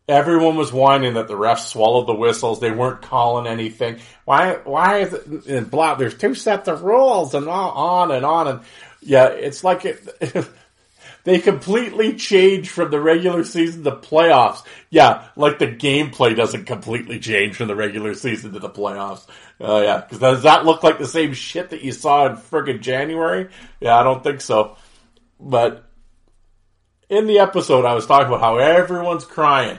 Everyone 0.08 0.58
was 0.58 0.74
whining 0.74 1.14
that 1.14 1.30
the 1.30 1.36
refs 1.36 1.68
swallowed 1.68 2.08
the 2.08 2.14
whistles. 2.14 2.60
They 2.60 2.72
weren't 2.72 3.02
calling 3.02 3.48
anything. 3.48 4.00
Why? 4.26 4.56
Why 4.56 5.00
is 5.00 5.14
it? 5.14 5.46
And 5.46 5.72
blah. 5.72 5.96
There's 5.96 6.18
two 6.18 6.36
sets 6.36 6.68
of 6.68 6.84
rules, 6.84 7.34
and 7.34 7.48
on 7.48 8.12
and 8.12 8.26
on 8.26 8.48
and 8.50 8.60
yeah. 9.02 9.28
It's 9.28 9.64
like 9.64 9.86
it. 9.86 10.06
they 11.24 11.40
completely 11.40 12.16
change 12.16 12.68
from 12.68 12.92
the 12.92 13.00
regular 13.00 13.46
season 13.46 13.86
to 13.86 13.92
playoffs. 13.92 14.64
Yeah, 14.90 15.26
like 15.38 15.60
the 15.60 15.68
gameplay 15.68 16.36
doesn't 16.36 16.66
completely 16.66 17.20
change 17.20 17.56
from 17.56 17.70
the 17.70 17.76
regular 17.76 18.14
season 18.14 18.52
to 18.52 18.60
the 18.60 18.70
playoffs. 18.70 19.26
Oh 19.62 19.78
uh, 19.78 19.82
yeah, 19.82 20.02
because 20.02 20.20
does 20.20 20.44
that 20.44 20.66
look 20.66 20.84
like 20.84 21.00
the 21.00 21.08
same 21.08 21.32
shit 21.34 21.70
that 21.70 21.82
you 21.82 21.94
saw 21.94 22.26
in 22.26 22.36
friggin' 22.36 22.82
January? 22.82 23.48
Yeah, 23.80 23.98
I 23.98 24.04
don't 24.04 24.22
think 24.22 24.42
so. 24.42 24.76
But 25.40 25.86
in 27.08 27.26
the 27.26 27.40
episode, 27.40 27.86
I 27.86 27.94
was 27.94 28.06
talking 28.06 28.28
about 28.28 28.42
how 28.42 28.58
everyone's 28.58 29.24
crying 29.24 29.78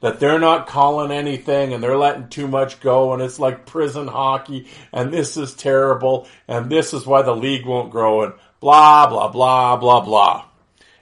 that 0.00 0.20
they're 0.20 0.38
not 0.38 0.66
calling 0.66 1.10
anything 1.10 1.72
and 1.72 1.82
they're 1.82 1.96
letting 1.96 2.28
too 2.28 2.46
much 2.46 2.80
go 2.80 3.12
and 3.12 3.22
it's 3.22 3.38
like 3.38 3.66
prison 3.66 4.06
hockey 4.06 4.68
and 4.92 5.12
this 5.12 5.36
is 5.36 5.54
terrible 5.54 6.26
and 6.46 6.70
this 6.70 6.92
is 6.92 7.06
why 7.06 7.22
the 7.22 7.34
league 7.34 7.64
won't 7.64 7.90
grow 7.90 8.22
and 8.22 8.34
blah, 8.60 9.06
blah, 9.08 9.28
blah, 9.28 9.76
blah, 9.76 10.00
blah. 10.00 10.44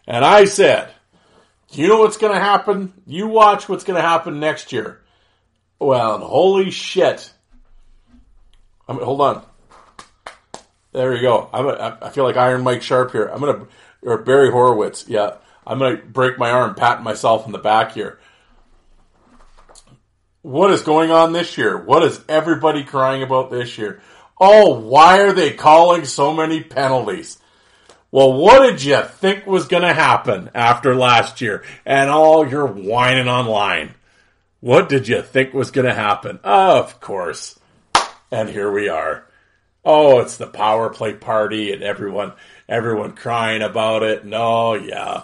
And 0.07 0.25
I 0.25 0.45
said, 0.45 0.93
you 1.71 1.89
know 1.89 1.99
what's 1.99 2.17
going 2.17 2.35
to 2.35 2.41
happen? 2.41 2.93
You 3.07 3.29
watch 3.29 3.69
what's 3.69 3.85
going 3.85 4.01
to 4.01 4.07
happen 4.07 4.41
next 4.41 4.73
year. 4.73 5.01
Well, 5.79 6.19
holy 6.19 6.71
shit. 6.71 7.33
I 8.87 8.93
mean, 8.93 9.03
hold 9.03 9.21
on. 9.21 9.45
There 10.93 11.15
you 11.15 11.23
go. 11.23 11.49
I'm 11.53 11.67
a, 11.67 11.99
I 12.03 12.11
feel 12.11 12.25
like 12.25 12.37
Iron 12.37 12.63
Mike 12.63 12.83
Sharpe 12.83 13.13
here. 13.13 13.27
I'm 13.27 13.41
going 13.41 13.61
to, 13.61 13.69
or 14.03 14.19
Barry 14.19 14.51
Horowitz. 14.51 15.09
Yeah. 15.09 15.37
I'm 15.67 15.79
going 15.79 15.97
to 15.97 16.03
break 16.05 16.39
my 16.39 16.51
arm, 16.51 16.75
patting 16.75 17.05
myself 17.05 17.47
in 17.47 17.53
the 17.53 17.59
back 17.59 17.93
here. 17.93 18.19
What 20.43 20.73
is 20.73 20.83
going 20.83 21.13
on 21.13 21.33
this 21.33 21.57
year? 21.57 21.79
What 21.79 22.03
is 22.03 22.21
everybody 22.29 22.83
crying 22.83 23.23
about 23.23 23.51
this 23.51 23.79
year? 23.79 24.03
Oh, 24.41 24.81
why 24.81 25.21
are 25.21 25.33
they 25.33 25.53
calling 25.53 26.05
so 26.05 26.35
many 26.35 26.61
penalties? 26.61 27.39
Well, 28.11 28.33
what 28.33 28.69
did 28.69 28.83
you 28.83 29.03
think 29.03 29.47
was 29.47 29.69
going 29.69 29.85
to 29.85 29.95
happen 29.95 30.51
after 30.53 30.97
last 30.97 31.41
year 31.41 31.65
and 31.87 32.11
all 32.11 32.47
your 32.47 32.67
whining 32.67 33.29
online? 33.29 33.95
What 34.59 34.89
did 34.89 35.07
you 35.07 35.23
think 35.23 35.55
was 35.55 35.71
going 35.71 35.87
to 35.87 35.95
happen? 35.95 36.41
of 36.43 37.01
course. 37.01 37.59
And 38.33 38.49
here 38.49 38.71
we 38.71 38.89
are. 38.89 39.25
Oh, 39.85 40.21
it's 40.21 40.37
the 40.37 40.47
power 40.47 40.91
play 40.91 41.15
party 41.15 41.73
and 41.73 41.83
everyone, 41.83 42.33
everyone 42.69 43.15
crying 43.15 43.63
about 43.63 44.03
it. 44.03 44.25
No, 44.25 44.75
yeah. 44.75 45.23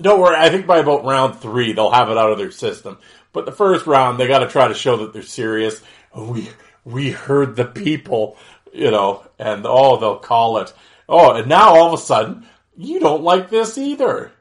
Don't 0.00 0.20
worry. 0.20 0.36
I 0.36 0.48
think 0.48 0.66
by 0.66 0.78
about 0.78 1.04
round 1.04 1.36
three, 1.36 1.72
they'll 1.72 1.90
have 1.90 2.10
it 2.10 2.18
out 2.18 2.30
of 2.32 2.38
their 2.38 2.52
system. 2.52 2.98
But 3.38 3.46
the 3.46 3.52
first 3.52 3.86
round, 3.86 4.18
they 4.18 4.26
got 4.26 4.40
to 4.40 4.48
try 4.48 4.66
to 4.66 4.74
show 4.74 4.96
that 4.96 5.12
they're 5.12 5.22
serious. 5.22 5.80
We 6.12 6.48
we 6.84 7.12
heard 7.12 7.54
the 7.54 7.66
people, 7.66 8.36
you 8.72 8.90
know, 8.90 9.24
and 9.38 9.64
oh, 9.64 9.96
they'll 9.96 10.18
call 10.18 10.58
it. 10.58 10.72
Oh, 11.08 11.36
and 11.36 11.48
now 11.48 11.76
all 11.76 11.86
of 11.86 12.00
a 12.00 12.02
sudden, 12.02 12.48
you 12.76 12.98
don't 12.98 13.22
like 13.22 13.48
this 13.48 13.78
either. 13.78 14.32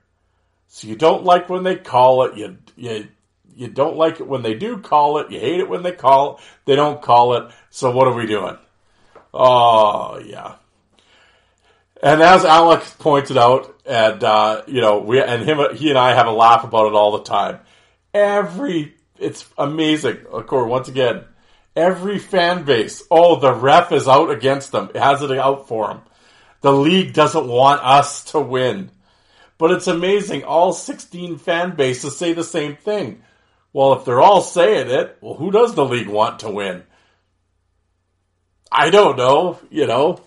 So 0.68 0.88
you 0.88 0.96
don't 0.96 1.24
like 1.24 1.48
when 1.48 1.62
they 1.62 1.76
call 1.76 2.24
it. 2.24 2.38
You 2.38 2.58
you 2.76 3.08
you 3.56 3.68
don't 3.68 3.98
like 3.98 4.20
it 4.20 4.28
when 4.28 4.42
they 4.42 4.56
do 4.56 4.80
call 4.80 5.20
it. 5.20 5.30
You 5.30 5.40
hate 5.40 5.60
it 5.60 5.70
when 5.70 5.84
they 5.84 5.92
call 5.92 6.38
it. 6.38 6.44
They 6.66 6.76
don't 6.76 7.00
call 7.00 7.36
it. 7.36 7.52
So 7.70 7.92
what 7.92 8.08
are 8.08 8.16
we 8.16 8.26
doing? 8.26 8.58
Oh 9.32 10.18
yeah. 10.26 10.56
And 12.02 12.24
as 12.24 12.44
Alex 12.44 12.96
pointed 12.98 13.38
out, 13.38 13.80
and 13.86 14.24
uh, 14.24 14.64
you 14.66 14.82
know, 14.82 14.98
we 14.98 15.22
and 15.22 15.44
him, 15.44 15.60
he 15.76 15.90
and 15.90 16.00
I 16.00 16.16
have 16.16 16.26
a 16.26 16.32
laugh 16.32 16.64
about 16.64 16.88
it 16.88 16.94
all 16.94 17.16
the 17.16 17.24
time 17.24 17.60
every 18.18 18.98
it's 19.20 19.46
amazing. 19.58 20.18
Of 20.32 20.48
course, 20.48 20.70
once 20.70 20.88
again, 20.88 21.24
every 21.76 22.20
fan 22.20 22.64
base. 22.64 23.04
Oh, 23.10 23.40
the 23.40 23.54
ref 23.54 23.92
is 23.92 24.08
out 24.08 24.30
against 24.30 24.72
them. 24.72 24.90
It 24.94 25.00
has 25.00 25.22
it 25.22 25.32
out 25.32 25.68
for 25.68 25.88
them. 25.88 26.02
The 26.62 26.72
league 26.72 27.14
doesn't 27.14 27.48
want 27.48 27.84
us 27.84 28.24
to 28.32 28.40
win. 28.40 28.92
But 29.58 29.72
it's 29.72 29.88
amazing. 29.88 30.44
All 30.44 30.74
16 30.74 31.38
fan 31.38 31.76
bases 31.76 32.18
say 32.18 32.34
the 32.34 32.44
same 32.44 32.76
thing. 32.76 33.24
Well, 33.74 33.94
if 33.94 34.06
they're 34.06 34.22
all 34.22 34.42
saying 34.42 34.90
it, 34.90 35.18
well, 35.22 35.36
who 35.36 35.52
does 35.52 35.76
the 35.76 35.86
league 35.86 36.08
want 36.08 36.40
to 36.40 36.50
win? 36.50 36.84
I 38.72 38.90
don't 38.90 39.18
know, 39.18 39.60
you 39.70 39.88
know. 39.88 40.22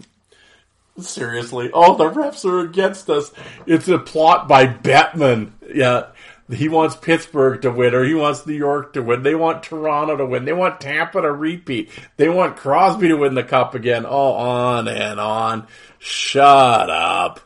Seriously. 0.99 1.71
Oh, 1.73 1.97
the 1.97 2.11
refs 2.11 2.45
are 2.45 2.61
against 2.61 3.09
us. 3.09 3.33
It's 3.67 3.89
a 3.89 3.99
plot 3.99 4.49
by 4.49 4.67
Bettman. 4.67 5.53
Yeah 5.73 6.09
He 6.53 6.69
wants 6.69 6.97
Pittsburgh 6.97 7.63
to 7.63 7.71
win, 7.71 7.95
or 7.95 8.05
he 8.05 8.15
wants 8.15 8.47
New 8.47 8.55
York 8.55 8.95
to 8.95 9.03
win. 9.03 9.23
They 9.23 9.35
want 9.35 9.63
Toronto 9.63 10.17
to 10.17 10.27
win. 10.27 10.45
They 10.45 10.53
want 10.53 10.81
Tampa 10.81 11.21
to 11.21 11.31
repeat. 11.31 11.91
They 12.17 12.29
want 12.29 12.57
Crosby 12.57 13.09
to 13.09 13.17
win 13.17 13.35
the 13.35 13.45
cup 13.45 13.75
again. 13.75 14.05
Oh, 14.07 14.33
on 14.33 14.89
and 14.89 15.21
on. 15.21 15.67
Shut 15.99 16.91
up. 16.91 17.41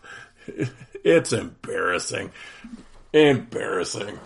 It's 1.04 1.34
embarrassing. 1.34 2.32
Embarrassing. 3.12 4.18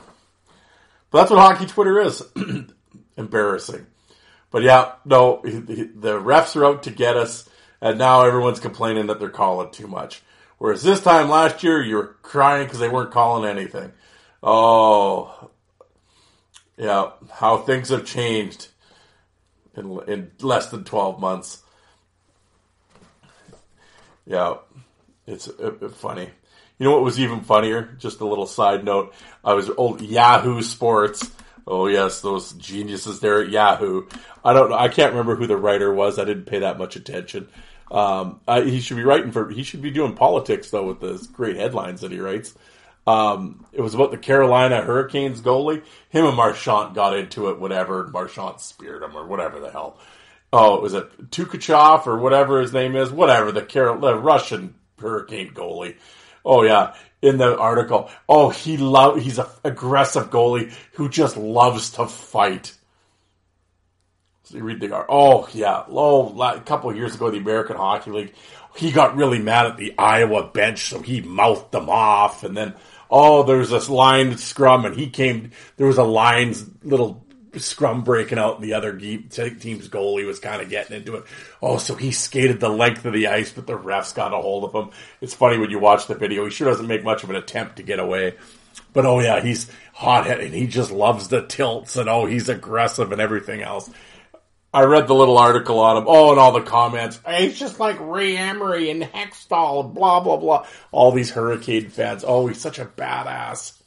But 1.11 1.19
that's 1.19 1.31
what 1.33 1.41
hockey 1.41 1.67
Twitter 1.67 2.01
is. 2.01 2.23
embarrassing. 3.17 3.85
But 4.53 4.63
yeah, 4.63 4.93
no, 5.05 5.41
the 5.43 6.21
refs 6.21 6.55
are 6.55 6.65
out 6.65 6.85
to 6.85 6.91
get 6.91 7.17
us, 7.17 7.49
and 7.81 7.99
now 7.99 8.25
everyone's 8.25 8.61
complaining 8.61 9.09
that 9.09 9.19
they're 9.19 9.29
calling 9.29 9.73
too 9.73 9.89
much. 9.89 10.23
Whereas 10.59 10.83
this 10.83 11.01
time 11.01 11.29
last 11.29 11.63
year, 11.63 11.83
you 11.83 11.97
were 11.97 12.17
crying 12.23 12.67
because 12.67 12.79
they 12.79 12.89
weren't 12.89 13.11
calling 13.11 13.49
anything. 13.49 13.93
Oh, 14.43 15.51
yeah, 16.77 17.11
how 17.33 17.59
things 17.59 17.89
have 17.89 18.05
changed 18.05 18.69
in, 19.77 20.01
in 20.07 20.31
less 20.41 20.71
than 20.71 20.85
12 20.85 21.21
months. 21.21 21.63
Yeah, 24.27 24.57
it's 25.27 25.49
uh, 25.49 25.73
uh, 25.83 25.89
funny. 25.89 26.29
You 26.79 26.85
know 26.85 26.93
what 26.93 27.03
was 27.03 27.19
even 27.19 27.41
funnier? 27.41 27.97
Just 27.99 28.21
a 28.21 28.27
little 28.27 28.47
side 28.47 28.85
note. 28.85 29.15
I 29.45 29.55
was 29.55 29.71
old 29.71 30.01
Yahoo 30.01 30.63
Sports. 30.63 31.29
Oh 31.67 31.87
yes, 31.87 32.21
those 32.21 32.53
geniuses 32.53 33.21
there 33.21 33.43
at 33.43 33.51
Yahoo. 33.51 34.07
I 34.45 34.53
don't 34.53 34.71
know. 34.71 34.77
I 34.77 34.89
can't 34.89 35.13
remember 35.13 35.35
who 35.35 35.47
the 35.47 35.57
writer 35.57 35.93
was. 35.93 36.19
I 36.19 36.25
didn't 36.25 36.45
pay 36.45 36.61
that 36.61 36.79
much 36.79 36.95
attention. 36.95 37.49
Um, 37.91 38.41
I, 38.47 38.63
he 38.63 38.81
should 38.81 38.97
be 38.97 39.03
writing 39.03 39.33
for. 39.33 39.51
He 39.51 39.63
should 39.65 39.83
be 39.83 39.91
doing 39.91 40.15
politics 40.15 40.71
though 40.71 40.87
with 40.87 41.01
the 41.01 41.27
great 41.33 41.57
headlines 41.57 42.03
that 42.03 42.13
he 42.13 42.21
writes. 42.21 42.55
Um, 43.09 43.65
it 43.73 43.81
was 43.81 43.95
about 43.95 44.11
the 44.11 44.19
Carolina 44.19 44.83
Hurricanes 44.83 45.41
goalie. 45.41 45.83
Him 46.11 46.27
and 46.27 46.37
Marchand 46.37 46.95
got 46.95 47.17
into 47.17 47.49
it. 47.49 47.59
Whatever. 47.59 48.07
Marchand 48.09 48.61
speared 48.61 49.03
him 49.03 49.17
or 49.17 49.27
whatever 49.27 49.61
the 49.61 49.71
hell. 49.71 49.99
Oh, 50.53 50.77
it 50.77 50.83
was 50.83 50.93
a 50.93 51.03
Tukachev 51.03 52.07
or 52.07 52.19
whatever 52.19 52.61
his 52.61 52.75
name 52.75 52.97
is. 52.97 53.11
Whatever 53.11 53.51
the 53.51 53.63
Carol, 53.63 53.99
the 53.99 54.15
Russian 54.15 54.75
Hurricane 54.99 55.55
goalie. 55.55 55.97
Oh 56.45 56.63
yeah, 56.63 56.95
in 57.23 57.39
the 57.39 57.57
article. 57.57 58.11
Oh, 58.29 58.51
he 58.51 58.77
love. 58.77 59.23
He's 59.23 59.39
an 59.39 59.47
aggressive 59.65 60.29
goalie 60.29 60.75
who 60.93 61.09
just 61.09 61.39
loves 61.39 61.91
to 61.93 62.07
fight. 62.07 62.75
So 64.43 64.59
you 64.59 64.65
read 64.65 64.81
the 64.81 64.93
article. 64.93 65.17
oh 65.17 65.49
yeah, 65.55 65.85
oh 65.89 66.39
a 66.43 66.61
couple 66.61 66.95
years 66.95 67.15
ago 67.15 67.31
the 67.31 67.39
American 67.39 67.77
Hockey 67.77 68.11
League, 68.11 68.35
he 68.77 68.93
got 68.93 69.17
really 69.17 69.39
mad 69.39 69.65
at 69.65 69.79
the 69.79 69.95
Iowa 69.99 70.45
bench, 70.45 70.91
so 70.91 71.01
he 71.01 71.23
mouthed 71.23 71.73
them 71.73 71.89
off, 71.89 72.45
and 72.45 72.55
then 72.55 72.75
oh 73.11 73.43
there's 73.43 73.71
this 73.71 73.89
line 73.89 74.37
scrum, 74.39 74.85
and 74.85 74.97
he 74.97 75.09
came. 75.09 75.53
There 75.77 75.87
was 75.87 75.99
a 75.99 76.05
lines 76.05 76.65
little 76.83 77.25
scrum 77.57 78.05
breaking 78.05 78.39
out, 78.39 78.57
and 78.57 78.65
the 78.65 78.75
other 78.75 78.97
team's 78.97 79.89
goalie 79.89 80.27
was 80.27 80.39
kind 80.39 80.63
of 80.63 80.69
getting 80.69 80.97
into 80.97 81.17
it. 81.17 81.25
Oh, 81.63 81.79
so 81.79 81.95
he 81.95 82.13
skated 82.13 82.61
the 82.61 82.69
length 82.69 83.05
of 83.05 83.13
the 83.13 83.29
ice, 83.29 83.53
but 83.53 83.67
the 83.67 83.79
refs 83.79 84.15
got 84.15 84.35
a 84.35 84.37
hold 84.37 84.65
of 84.65 84.75
him. 84.75 84.93
It's 85.21 85.35
funny 85.35 85.59
when 85.59 85.71
you 85.71 85.79
watch 85.79 86.07
the 86.07 86.15
video. 86.15 86.45
He 86.45 86.51
sure 86.51 86.69
doesn't 86.69 86.87
make 86.87 87.05
much 87.05 87.25
of 87.25 87.31
an 87.31 87.37
attempt 87.37 87.77
to 87.77 87.83
get 87.83 87.99
away. 87.99 88.35
But 88.93 89.07
oh 89.07 89.21
yeah, 89.21 89.41
he's 89.41 89.71
hot 89.93 90.27
headed. 90.27 90.47
And 90.47 90.55
he 90.55 90.67
just 90.67 90.91
loves 90.91 91.29
the 91.29 91.47
tilts 91.47 91.97
and 91.97 92.09
oh, 92.09 92.27
he's 92.27 92.49
aggressive 92.49 93.13
and 93.13 93.21
everything 93.21 93.63
else. 93.63 93.91
I 94.73 94.83
read 94.83 95.07
the 95.07 95.15
little 95.15 95.39
article 95.39 95.81
on 95.81 95.97
him. 95.97 96.05
Oh, 96.07 96.31
and 96.31 96.39
all 96.39 96.53
the 96.53 96.61
comments. 96.61 97.19
He's 97.27 97.59
just 97.59 97.81
like 97.81 97.97
Ray 98.01 98.37
Emery 98.37 98.91
and 98.91 99.03
Hextall, 99.03 99.95
blah, 99.95 100.21
blah, 100.21 100.37
blah. 100.37 100.67
All 100.93 101.11
these 101.11 101.31
Hurricane 101.31 101.89
fans. 101.89 102.25
Oh, 102.27 102.47
he's 102.47 102.61
such 102.61 102.79
a 102.79 102.85
badass. 102.85 103.81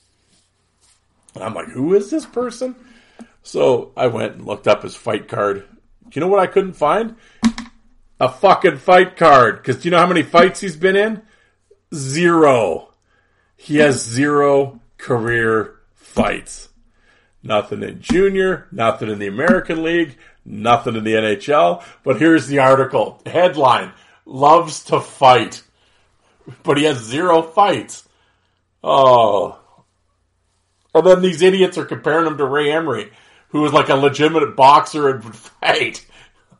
And 1.35 1.43
I'm 1.43 1.53
like, 1.53 1.67
who 1.67 1.93
is 1.93 2.09
this 2.09 2.25
person? 2.25 2.75
So 3.43 3.91
I 3.95 4.07
went 4.07 4.35
and 4.35 4.45
looked 4.45 4.67
up 4.67 4.83
his 4.83 4.95
fight 4.95 5.27
card. 5.27 5.65
Do 6.03 6.09
you 6.13 6.21
know 6.21 6.27
what 6.27 6.39
I 6.41 6.47
couldn't 6.47 6.73
find? 6.73 7.15
A 8.19 8.29
fucking 8.29 8.77
fight 8.77 9.17
card. 9.17 9.57
Because 9.57 9.77
do 9.77 9.87
you 9.87 9.91
know 9.91 9.99
how 9.99 10.07
many 10.07 10.23
fights 10.23 10.59
he's 10.59 10.75
been 10.75 10.95
in? 10.95 11.21
Zero. 11.93 12.93
He 13.55 13.77
has 13.77 14.03
zero 14.03 14.79
career 14.97 15.75
fights. 15.93 16.69
Nothing 17.43 17.81
in 17.81 18.01
junior, 18.01 18.67
nothing 18.71 19.09
in 19.09 19.17
the 19.17 19.27
American 19.27 19.81
League, 19.81 20.17
nothing 20.45 20.95
in 20.95 21.03
the 21.03 21.13
NHL. 21.13 21.83
But 22.03 22.19
here's 22.19 22.47
the 22.47 22.59
article. 22.59 23.21
Headline 23.25 23.93
Loves 24.25 24.85
to 24.85 24.99
fight. 24.99 25.63
But 26.63 26.77
he 26.77 26.83
has 26.83 26.97
zero 26.97 27.41
fights. 27.41 28.07
Oh. 28.83 29.59
And 30.93 31.05
then 31.05 31.21
these 31.21 31.41
idiots 31.41 31.77
are 31.77 31.85
comparing 31.85 32.27
him 32.27 32.37
to 32.37 32.45
Ray 32.45 32.71
Emery 32.71 33.11
who 33.51 33.61
was 33.61 33.73
like 33.73 33.89
a 33.89 33.95
legitimate 33.95 34.55
boxer 34.55 35.09
and 35.09 35.23
would 35.23 35.35
fight. 35.35 36.05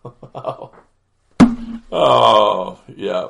oh, 1.92 2.80
yeah. 2.96 3.28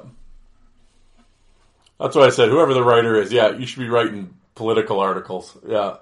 That's 1.99 2.15
why 2.15 2.23
I 2.23 2.29
said 2.29 2.49
whoever 2.49 2.73
the 2.73 2.83
writer 2.83 3.21
is, 3.21 3.31
yeah, 3.31 3.51
you 3.51 3.67
should 3.67 3.79
be 3.79 3.89
writing 3.89 4.33
political 4.55 4.99
articles. 4.99 5.55
Yeah. 5.67 5.97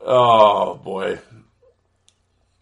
Oh 0.00 0.76
boy. 0.76 1.18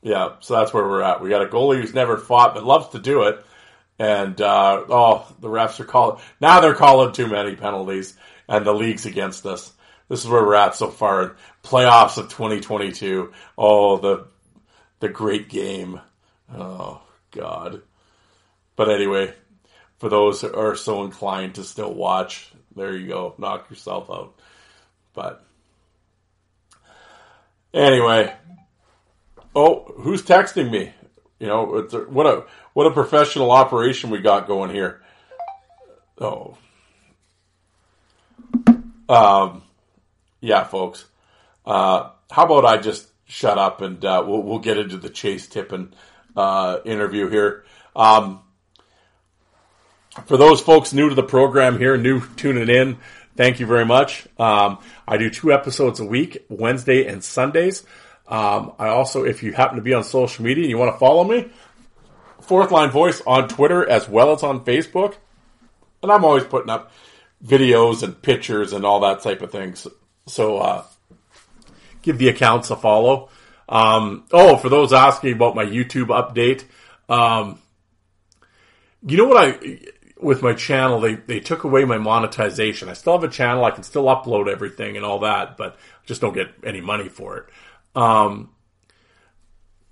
Yeah, 0.06 0.36
so 0.40 0.54
that's 0.54 0.72
where 0.72 0.84
we're 0.84 1.02
at. 1.02 1.20
We 1.20 1.30
got 1.30 1.42
a 1.42 1.46
goalie 1.46 1.80
who's 1.80 1.94
never 1.94 2.16
fought 2.16 2.54
but 2.54 2.64
loves 2.64 2.90
to 2.90 2.98
do 2.98 3.22
it. 3.24 3.44
And 3.98 4.40
uh, 4.40 4.84
oh, 4.88 5.34
the 5.40 5.48
refs 5.48 5.80
are 5.80 5.84
calling 5.84 6.20
now 6.40 6.60
they're 6.60 6.74
calling 6.74 7.12
too 7.12 7.26
many 7.26 7.56
penalties 7.56 8.14
and 8.48 8.64
the 8.64 8.72
league's 8.72 9.06
against 9.06 9.46
us 9.46 9.72
this 10.08 10.24
is 10.24 10.30
where 10.30 10.44
we're 10.44 10.54
at 10.54 10.74
so 10.74 10.90
far. 10.90 11.36
Playoffs 11.64 12.18
of 12.18 12.28
2022. 12.28 13.32
Oh, 13.58 13.98
the 13.98 14.26
the 15.00 15.08
great 15.08 15.48
game. 15.48 16.00
Oh 16.54 17.02
God. 17.32 17.82
But 18.76 18.90
anyway, 18.90 19.34
for 19.98 20.08
those 20.08 20.42
who 20.42 20.54
are 20.54 20.76
so 20.76 21.04
inclined 21.04 21.56
to 21.56 21.64
still 21.64 21.92
watch, 21.92 22.50
there 22.74 22.96
you 22.96 23.08
go. 23.08 23.34
Knock 23.38 23.68
yourself 23.70 24.10
out. 24.10 24.34
But 25.12 25.44
anyway, 27.74 28.32
oh, 29.56 29.92
who's 29.96 30.22
texting 30.22 30.70
me? 30.70 30.92
You 31.40 31.48
know, 31.48 31.74
a, 31.74 31.98
what 32.08 32.26
a 32.26 32.44
what 32.74 32.86
a 32.86 32.92
professional 32.92 33.50
operation 33.50 34.10
we 34.10 34.20
got 34.20 34.46
going 34.46 34.70
here. 34.70 35.02
Oh, 36.18 36.56
um, 39.08 39.62
yeah, 40.40 40.64
folks. 40.64 41.04
Uh, 41.64 42.10
how 42.30 42.44
about 42.44 42.64
I 42.64 42.76
just 42.76 43.08
shut 43.24 43.58
up 43.58 43.80
and 43.80 44.04
uh, 44.04 44.22
we'll, 44.26 44.42
we'll, 44.42 44.58
get 44.60 44.78
into 44.78 44.96
the 44.96 45.10
Chase 45.10 45.48
Tippin 45.48 45.92
uh, 46.36 46.78
interview 46.84 47.28
here. 47.28 47.64
Um, 47.96 48.40
for 50.26 50.36
those 50.36 50.60
folks 50.60 50.92
new 50.92 51.08
to 51.08 51.14
the 51.14 51.24
program 51.24 51.78
here, 51.78 51.96
new 51.96 52.22
tuning 52.36 52.68
in, 52.68 52.98
thank 53.36 53.58
you 53.58 53.66
very 53.66 53.84
much. 53.84 54.26
Um, 54.38 54.78
I 55.08 55.16
do 55.16 55.28
two 55.28 55.52
episodes 55.52 55.98
a 55.98 56.04
week, 56.04 56.46
Wednesday 56.48 57.06
and 57.06 57.22
Sundays. 57.22 57.84
Um, 58.28 58.72
I 58.78 58.88
also, 58.88 59.24
if 59.24 59.42
you 59.42 59.52
happen 59.52 59.76
to 59.76 59.82
be 59.82 59.94
on 59.94 60.04
social 60.04 60.44
media 60.44 60.64
and 60.64 60.70
you 60.70 60.78
want 60.78 60.94
to 60.94 60.98
follow 60.98 61.24
me, 61.24 61.48
Fourth 62.40 62.70
Line 62.70 62.90
Voice 62.90 63.22
on 63.26 63.48
Twitter 63.48 63.88
as 63.88 64.08
well 64.08 64.32
as 64.32 64.42
on 64.42 64.64
Facebook. 64.64 65.14
And 66.02 66.12
I'm 66.12 66.24
always 66.24 66.44
putting 66.44 66.70
up 66.70 66.92
videos 67.44 68.02
and 68.02 68.20
pictures 68.20 68.72
and 68.72 68.84
all 68.84 69.00
that 69.00 69.22
type 69.22 69.42
of 69.42 69.50
things. 69.50 69.86
So 70.26 70.58
uh, 70.58 70.84
give 72.02 72.18
the 72.18 72.28
accounts 72.28 72.70
a 72.70 72.76
follow. 72.76 73.30
Um, 73.68 74.24
oh, 74.32 74.56
for 74.56 74.68
those 74.68 74.92
asking 74.92 75.32
about 75.34 75.56
my 75.56 75.64
YouTube 75.64 76.06
update, 76.06 76.64
um, 77.08 77.58
you 79.06 79.16
know 79.16 79.26
what 79.26 79.36
I 79.36 79.80
with 80.18 80.42
my 80.42 80.54
channel 80.54 80.98
they 81.00 81.14
they 81.14 81.40
took 81.40 81.64
away 81.64 81.84
my 81.84 81.98
monetization. 81.98 82.88
I 82.88 82.94
still 82.94 83.14
have 83.14 83.24
a 83.24 83.32
channel. 83.32 83.64
I 83.64 83.70
can 83.70 83.82
still 83.82 84.04
upload 84.04 84.48
everything 84.48 84.96
and 84.96 85.04
all 85.04 85.20
that, 85.20 85.56
but 85.56 85.76
just 86.04 86.20
don't 86.20 86.34
get 86.34 86.48
any 86.64 86.80
money 86.80 87.08
for 87.08 87.36
it. 87.38 87.46
Um, 87.96 88.50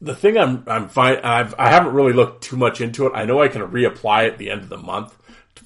the 0.01 0.15
thing 0.15 0.37
I'm 0.37 0.65
I'm 0.67 0.89
fine. 0.89 1.17
I've 1.17 1.55
I 1.59 1.71
haven't 1.71 1.95
really 1.95 2.13
looked 2.13 2.45
too 2.45 2.57
much 2.57 2.81
into 2.81 3.07
it. 3.07 3.13
I 3.15 3.25
know 3.25 3.43
I 3.43 3.49
can 3.49 3.63
reapply 3.63 4.29
at 4.29 4.39
the 4.39 4.51
end 4.51 4.63
of 4.63 4.69
the 4.69 4.77
month 4.77 5.17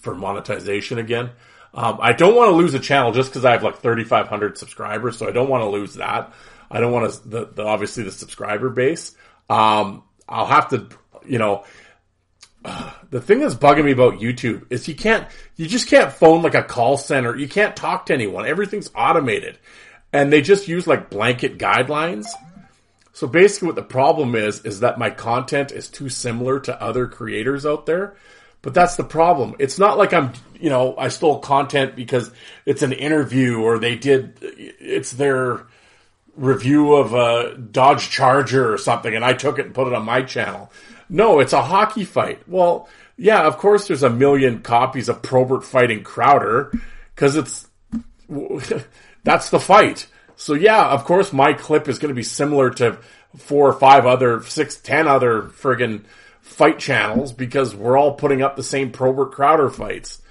for 0.00 0.14
monetization 0.14 0.98
again. 0.98 1.30
Um, 1.74 1.98
I 2.00 2.12
don't 2.12 2.34
want 2.34 2.50
to 2.50 2.56
lose 2.56 2.72
a 2.74 2.78
channel 2.78 3.12
just 3.12 3.30
because 3.30 3.44
I 3.44 3.52
have 3.52 3.62
like 3.62 3.78
3,500 3.78 4.56
subscribers, 4.56 5.18
so 5.18 5.28
I 5.28 5.32
don't 5.32 5.50
want 5.50 5.62
to 5.62 5.68
lose 5.68 5.94
that. 5.94 6.32
I 6.70 6.80
don't 6.80 6.92
want 6.92 7.12
to, 7.12 7.28
the, 7.28 7.46
the 7.46 7.62
obviously 7.64 8.04
the 8.04 8.12
subscriber 8.12 8.70
base. 8.70 9.14
Um, 9.50 10.02
I'll 10.28 10.46
have 10.46 10.68
to, 10.70 10.88
you 11.26 11.38
know, 11.38 11.64
the 13.10 13.20
thing 13.20 13.40
that's 13.40 13.54
bugging 13.54 13.84
me 13.84 13.92
about 13.92 14.14
YouTube 14.14 14.66
is 14.70 14.88
you 14.88 14.94
can't, 14.94 15.28
you 15.56 15.66
just 15.66 15.88
can't 15.88 16.12
phone 16.12 16.42
like 16.42 16.54
a 16.54 16.62
call 16.62 16.96
center. 16.96 17.36
You 17.36 17.48
can't 17.48 17.76
talk 17.76 18.06
to 18.06 18.14
anyone. 18.14 18.46
Everything's 18.46 18.90
automated. 18.94 19.58
And 20.12 20.32
they 20.32 20.40
just 20.40 20.68
use 20.68 20.86
like 20.86 21.10
blanket 21.10 21.58
guidelines. 21.58 22.26
So 23.12 23.26
basically 23.26 23.66
what 23.66 23.76
the 23.76 23.82
problem 23.82 24.34
is, 24.34 24.64
is 24.64 24.80
that 24.80 24.98
my 24.98 25.10
content 25.10 25.72
is 25.72 25.88
too 25.88 26.08
similar 26.08 26.60
to 26.60 26.82
other 26.82 27.06
creators 27.06 27.66
out 27.66 27.86
there. 27.86 28.16
But 28.62 28.74
that's 28.74 28.96
the 28.96 29.04
problem. 29.04 29.54
It's 29.58 29.78
not 29.78 29.98
like 29.98 30.12
I'm, 30.12 30.32
you 30.60 30.70
know, 30.70 30.96
I 30.96 31.08
stole 31.08 31.38
content 31.38 31.94
because 31.94 32.30
it's 32.66 32.82
an 32.82 32.92
interview 32.92 33.60
or 33.60 33.78
they 33.78 33.96
did, 33.96 34.38
it's 34.42 35.12
their, 35.12 35.66
review 36.38 36.94
of 36.94 37.12
a 37.12 37.56
Dodge 37.58 38.08
Charger 38.10 38.72
or 38.72 38.78
something, 38.78 39.14
and 39.14 39.24
I 39.24 39.32
took 39.34 39.58
it 39.58 39.66
and 39.66 39.74
put 39.74 39.88
it 39.88 39.92
on 39.92 40.04
my 40.04 40.22
channel. 40.22 40.70
No, 41.08 41.40
it's 41.40 41.52
a 41.52 41.62
hockey 41.62 42.04
fight. 42.04 42.48
Well, 42.48 42.88
yeah, 43.16 43.46
of 43.46 43.58
course 43.58 43.88
there's 43.88 44.02
a 44.02 44.10
million 44.10 44.62
copies 44.62 45.08
of 45.08 45.22
Probert 45.22 45.64
fighting 45.64 46.04
Crowder 46.04 46.72
because 47.14 47.36
it's 47.36 47.66
that's 49.28 49.50
the 49.50 49.60
fight. 49.60 50.06
So 50.36 50.54
yeah, 50.54 50.88
of 50.88 51.04
course 51.04 51.32
my 51.32 51.52
clip 51.52 51.88
is 51.88 51.98
going 51.98 52.08
to 52.08 52.14
be 52.14 52.22
similar 52.22 52.70
to 52.70 52.98
four 53.36 53.68
or 53.68 53.72
five 53.74 54.06
other, 54.06 54.42
six, 54.44 54.76
ten 54.76 55.06
other 55.06 55.42
friggin' 55.42 56.04
fight 56.40 56.78
channels 56.78 57.32
because 57.32 57.74
we're 57.74 57.98
all 57.98 58.14
putting 58.14 58.40
up 58.40 58.56
the 58.56 58.62
same 58.62 58.90
Probert 58.90 59.32
Crowder 59.32 59.68
fights. 59.68 60.22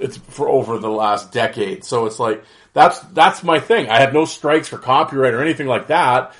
It's 0.00 0.16
for 0.16 0.48
over 0.48 0.78
the 0.78 0.90
last 0.90 1.30
decade. 1.30 1.84
So 1.84 2.06
it's 2.06 2.18
like, 2.18 2.42
that's, 2.72 2.98
that's 2.98 3.44
my 3.44 3.60
thing. 3.60 3.88
I 3.88 4.00
had 4.00 4.12
no 4.12 4.24
strikes 4.24 4.68
for 4.68 4.78
copyright 4.78 5.34
or 5.34 5.42
anything 5.42 5.68
like 5.68 5.86
that. 5.86 6.34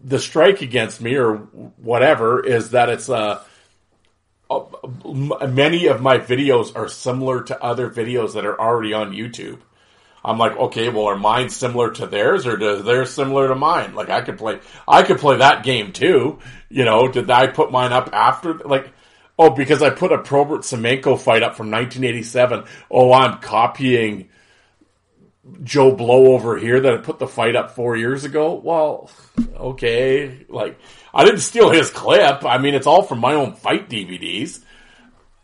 The 0.00 0.18
strike 0.18 0.62
against 0.62 1.02
me 1.02 1.16
or 1.16 1.36
whatever 1.76 2.44
is 2.44 2.70
that 2.70 2.88
it's, 2.88 3.10
uh, 3.10 3.42
many 5.04 5.86
of 5.88 6.00
my 6.00 6.18
videos 6.18 6.74
are 6.76 6.88
similar 6.88 7.42
to 7.42 7.62
other 7.62 7.90
videos 7.90 8.34
that 8.34 8.46
are 8.46 8.58
already 8.58 8.94
on 8.94 9.12
YouTube. 9.12 9.58
I'm 10.24 10.38
like, 10.38 10.56
okay, 10.56 10.88
well, 10.88 11.06
are 11.06 11.16
mine 11.16 11.50
similar 11.50 11.90
to 11.92 12.06
theirs 12.06 12.46
or 12.46 12.54
are 12.54 12.82
theirs 12.82 13.10
similar 13.10 13.48
to 13.48 13.54
mine? 13.54 13.94
Like, 13.94 14.08
I 14.08 14.22
could 14.22 14.38
play, 14.38 14.58
I 14.88 15.02
could 15.02 15.18
play 15.18 15.36
that 15.36 15.64
game 15.64 15.92
too. 15.92 16.38
You 16.70 16.84
know, 16.86 17.08
did 17.08 17.30
I 17.30 17.48
put 17.48 17.70
mine 17.70 17.92
up 17.92 18.08
after, 18.12 18.54
like, 18.54 18.90
oh, 19.38 19.50
because 19.50 19.82
I 19.82 19.90
put 19.90 20.12
a 20.12 20.18
Probert 20.18 20.62
Semenko 20.62 21.20
fight 21.20 21.42
up 21.42 21.56
from 21.56 21.70
1987. 21.70 22.64
Oh, 22.90 23.12
I'm 23.12 23.40
copying 23.40 24.30
Joe 25.62 25.94
Blow 25.94 26.32
over 26.32 26.56
here 26.56 26.80
that 26.80 26.94
I 26.94 26.96
put 26.98 27.18
the 27.18 27.28
fight 27.28 27.54
up 27.54 27.72
four 27.72 27.94
years 27.94 28.24
ago. 28.24 28.54
Well, 28.54 29.10
okay, 29.56 30.46
like, 30.48 30.78
I 31.12 31.26
didn't 31.26 31.40
steal 31.40 31.70
his 31.70 31.90
clip. 31.90 32.46
I 32.46 32.56
mean, 32.56 32.74
it's 32.74 32.86
all 32.86 33.02
from 33.02 33.18
my 33.18 33.34
own 33.34 33.52
fight 33.52 33.90
DVDs. 33.90 34.60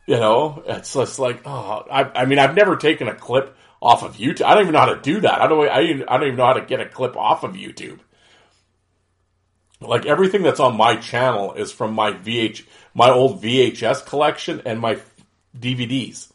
You 0.07 0.17
know, 0.17 0.63
it's 0.67 0.95
just 0.95 1.19
like, 1.19 1.43
oh, 1.45 1.85
I, 1.91 2.23
I 2.23 2.25
mean, 2.25 2.39
I've 2.39 2.55
never 2.55 2.77
taken 2.77 3.07
a 3.07 3.15
clip 3.15 3.57
off 3.81 4.03
of 4.03 4.17
YouTube. 4.17 4.45
I 4.45 4.55
don't 4.55 4.63
even 4.63 4.73
know 4.75 4.81
how 4.81 4.95
to 4.95 5.01
do 5.01 5.21
that. 5.21 5.41
I 5.41 5.47
don't, 5.47 5.69
I, 5.69 5.79
I 5.79 6.19
don't 6.19 6.27
even 6.27 6.37
know 6.37 6.47
how 6.47 6.55
to 6.55 6.65
get 6.65 6.81
a 6.81 6.87
clip 6.87 7.17
off 7.17 7.45
of 7.45 7.53
YouTube. 7.53 8.01
Like 9.81 10.05
everything 10.05 10.43
that's 10.43 10.61
on 10.61 10.77
my 10.77 10.97
channel 10.97 11.55
is 11.55 11.73
from 11.73 11.95
my 11.95 12.13
VH, 12.13 12.65
my 12.95 13.11
old 13.11 13.43
VHS 13.43 14.05
collection 14.05 14.63
and 14.67 14.79
my 14.79 14.99
DVDs 15.59 16.31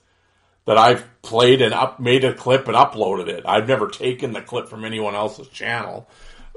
that 0.65 0.79
I've 0.79 1.05
played 1.21 1.62
and 1.62 1.73
up, 1.73 1.99
made 1.99 2.23
a 2.23 2.34
clip 2.34 2.67
and 2.67 2.75
uploaded 2.75 3.27
it. 3.27 3.43
I've 3.45 3.67
never 3.67 3.88
taken 3.88 4.34
the 4.34 4.41
clip 4.41 4.67
from 4.67 4.84
anyone 4.84 5.13
else's 5.13 5.47
channel. 5.49 6.10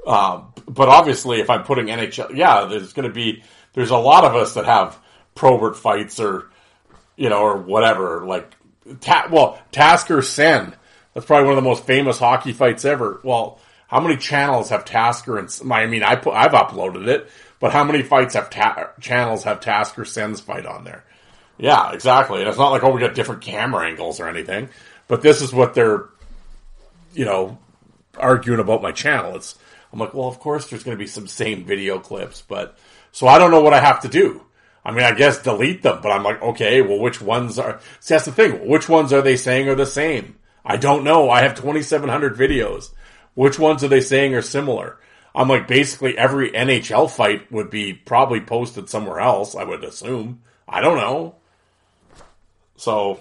Um, 0.05 0.53
but 0.67 0.89
obviously, 0.89 1.39
if 1.39 1.49
I'm 1.51 1.63
putting 1.63 1.87
NHL, 1.87 2.35
yeah, 2.35 2.65
there's 2.65 2.93
going 2.93 3.07
to 3.07 3.13
be 3.13 3.43
there's 3.73 3.91
a 3.91 3.97
lot 3.97 4.23
of 4.23 4.35
us 4.35 4.55
that 4.55 4.65
have 4.65 4.97
Probert 5.35 5.77
fights 5.77 6.19
or 6.19 6.49
you 7.15 7.29
know 7.29 7.41
or 7.41 7.57
whatever 7.57 8.25
like 8.25 8.55
ta- 9.01 9.27
well 9.31 9.61
Tasker 9.71 10.21
Sen 10.21 10.75
that's 11.19 11.27
probably 11.27 11.49
one 11.49 11.57
of 11.57 11.61
the 11.61 11.69
most 11.69 11.83
famous 11.83 12.17
hockey 12.17 12.53
fights 12.53 12.85
ever. 12.85 13.19
Well, 13.23 13.59
how 13.87 13.99
many 13.99 14.15
channels 14.15 14.69
have 14.69 14.85
Tasker 14.85 15.37
and 15.37 15.53
I 15.69 15.85
mean 15.85 16.01
I 16.01 16.15
put 16.15 16.33
I've 16.33 16.53
uploaded 16.53 17.07
it, 17.07 17.29
but 17.59 17.73
how 17.73 17.83
many 17.83 18.03
fights 18.03 18.35
have 18.35 18.49
ta- 18.49 18.91
channels 19.01 19.43
have 19.43 19.59
Tasker 19.59 20.05
Sen's 20.05 20.39
fight 20.39 20.65
on 20.65 20.85
there? 20.85 21.03
Yeah, 21.57 21.91
exactly. 21.91 22.39
And 22.39 22.47
it's 22.47 22.57
not 22.57 22.71
like 22.71 22.85
oh 22.85 22.91
we 22.91 23.01
got 23.01 23.15
different 23.15 23.41
camera 23.41 23.85
angles 23.85 24.21
or 24.21 24.29
anything, 24.29 24.69
but 25.09 25.21
this 25.21 25.41
is 25.41 25.51
what 25.51 25.73
they're 25.73 26.05
you 27.13 27.25
know 27.25 27.57
arguing 28.17 28.61
about 28.61 28.81
my 28.81 28.93
channel. 28.93 29.35
It's 29.35 29.57
I'm 29.91 29.99
like, 29.99 30.13
well, 30.13 30.29
of 30.29 30.39
course 30.39 30.69
there's 30.69 30.85
going 30.85 30.95
to 30.95 31.03
be 31.03 31.07
some 31.07 31.27
same 31.27 31.65
video 31.65 31.99
clips, 31.99 32.43
but 32.47 32.77
so 33.11 33.27
I 33.27 33.39
don't 33.39 33.51
know 33.51 33.61
what 33.61 33.73
I 33.73 33.81
have 33.81 33.99
to 34.03 34.07
do. 34.07 34.41
I 34.85 34.91
mean, 34.91 35.03
I 35.03 35.11
guess 35.11 35.43
delete 35.43 35.81
them, 35.81 35.99
but 36.01 36.13
I'm 36.13 36.23
like, 36.23 36.41
okay, 36.41 36.81
well, 36.81 36.99
which 36.99 37.19
ones 37.19 37.59
are, 37.59 37.81
see, 37.99 38.13
that's 38.13 38.23
the 38.23 38.31
thing. 38.31 38.69
Which 38.69 38.87
ones 38.87 39.11
are 39.11 39.21
they 39.21 39.35
saying 39.35 39.67
are 39.67 39.75
the 39.75 39.85
same? 39.85 40.38
I 40.69 40.77
don't 40.77 41.03
know. 41.03 41.31
I 41.31 41.41
have 41.41 41.55
2,700 41.55 42.37
videos. 42.37 42.91
Which 43.33 43.57
ones 43.57 43.83
are 43.83 43.87
they 43.87 44.01
saying 44.01 44.35
are 44.35 44.43
similar? 44.43 44.99
I'm 45.33 45.49
like, 45.49 45.67
basically 45.67 46.15
every 46.15 46.51
NHL 46.51 47.09
fight 47.09 47.51
would 47.51 47.71
be 47.71 47.93
probably 47.93 48.39
posted 48.39 48.87
somewhere 48.87 49.19
else, 49.19 49.55
I 49.55 49.63
would 49.63 49.83
assume. 49.83 50.43
I 50.67 50.81
don't 50.81 50.97
know. 50.97 51.35
So, 52.77 53.19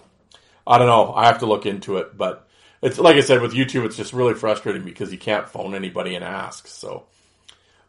I 0.67 0.77
don't 0.77 0.89
know. 0.89 1.15
I 1.15 1.25
have 1.27 1.39
to 1.39 1.47
look 1.47 1.65
into 1.65 1.97
it, 1.97 2.19
but 2.19 2.47
it's 2.83 2.99
like 2.99 3.17
I 3.17 3.21
said 3.21 3.41
with 3.41 3.55
YouTube, 3.55 3.87
it's 3.87 3.97
just 3.97 4.13
really 4.13 4.35
frustrating 4.35 4.85
because 4.85 5.11
you 5.11 5.19
can't 5.19 5.49
phone 5.49 5.75
anybody 5.75 6.17
and 6.17 6.25
ask. 6.25 6.67
So, 6.67 7.07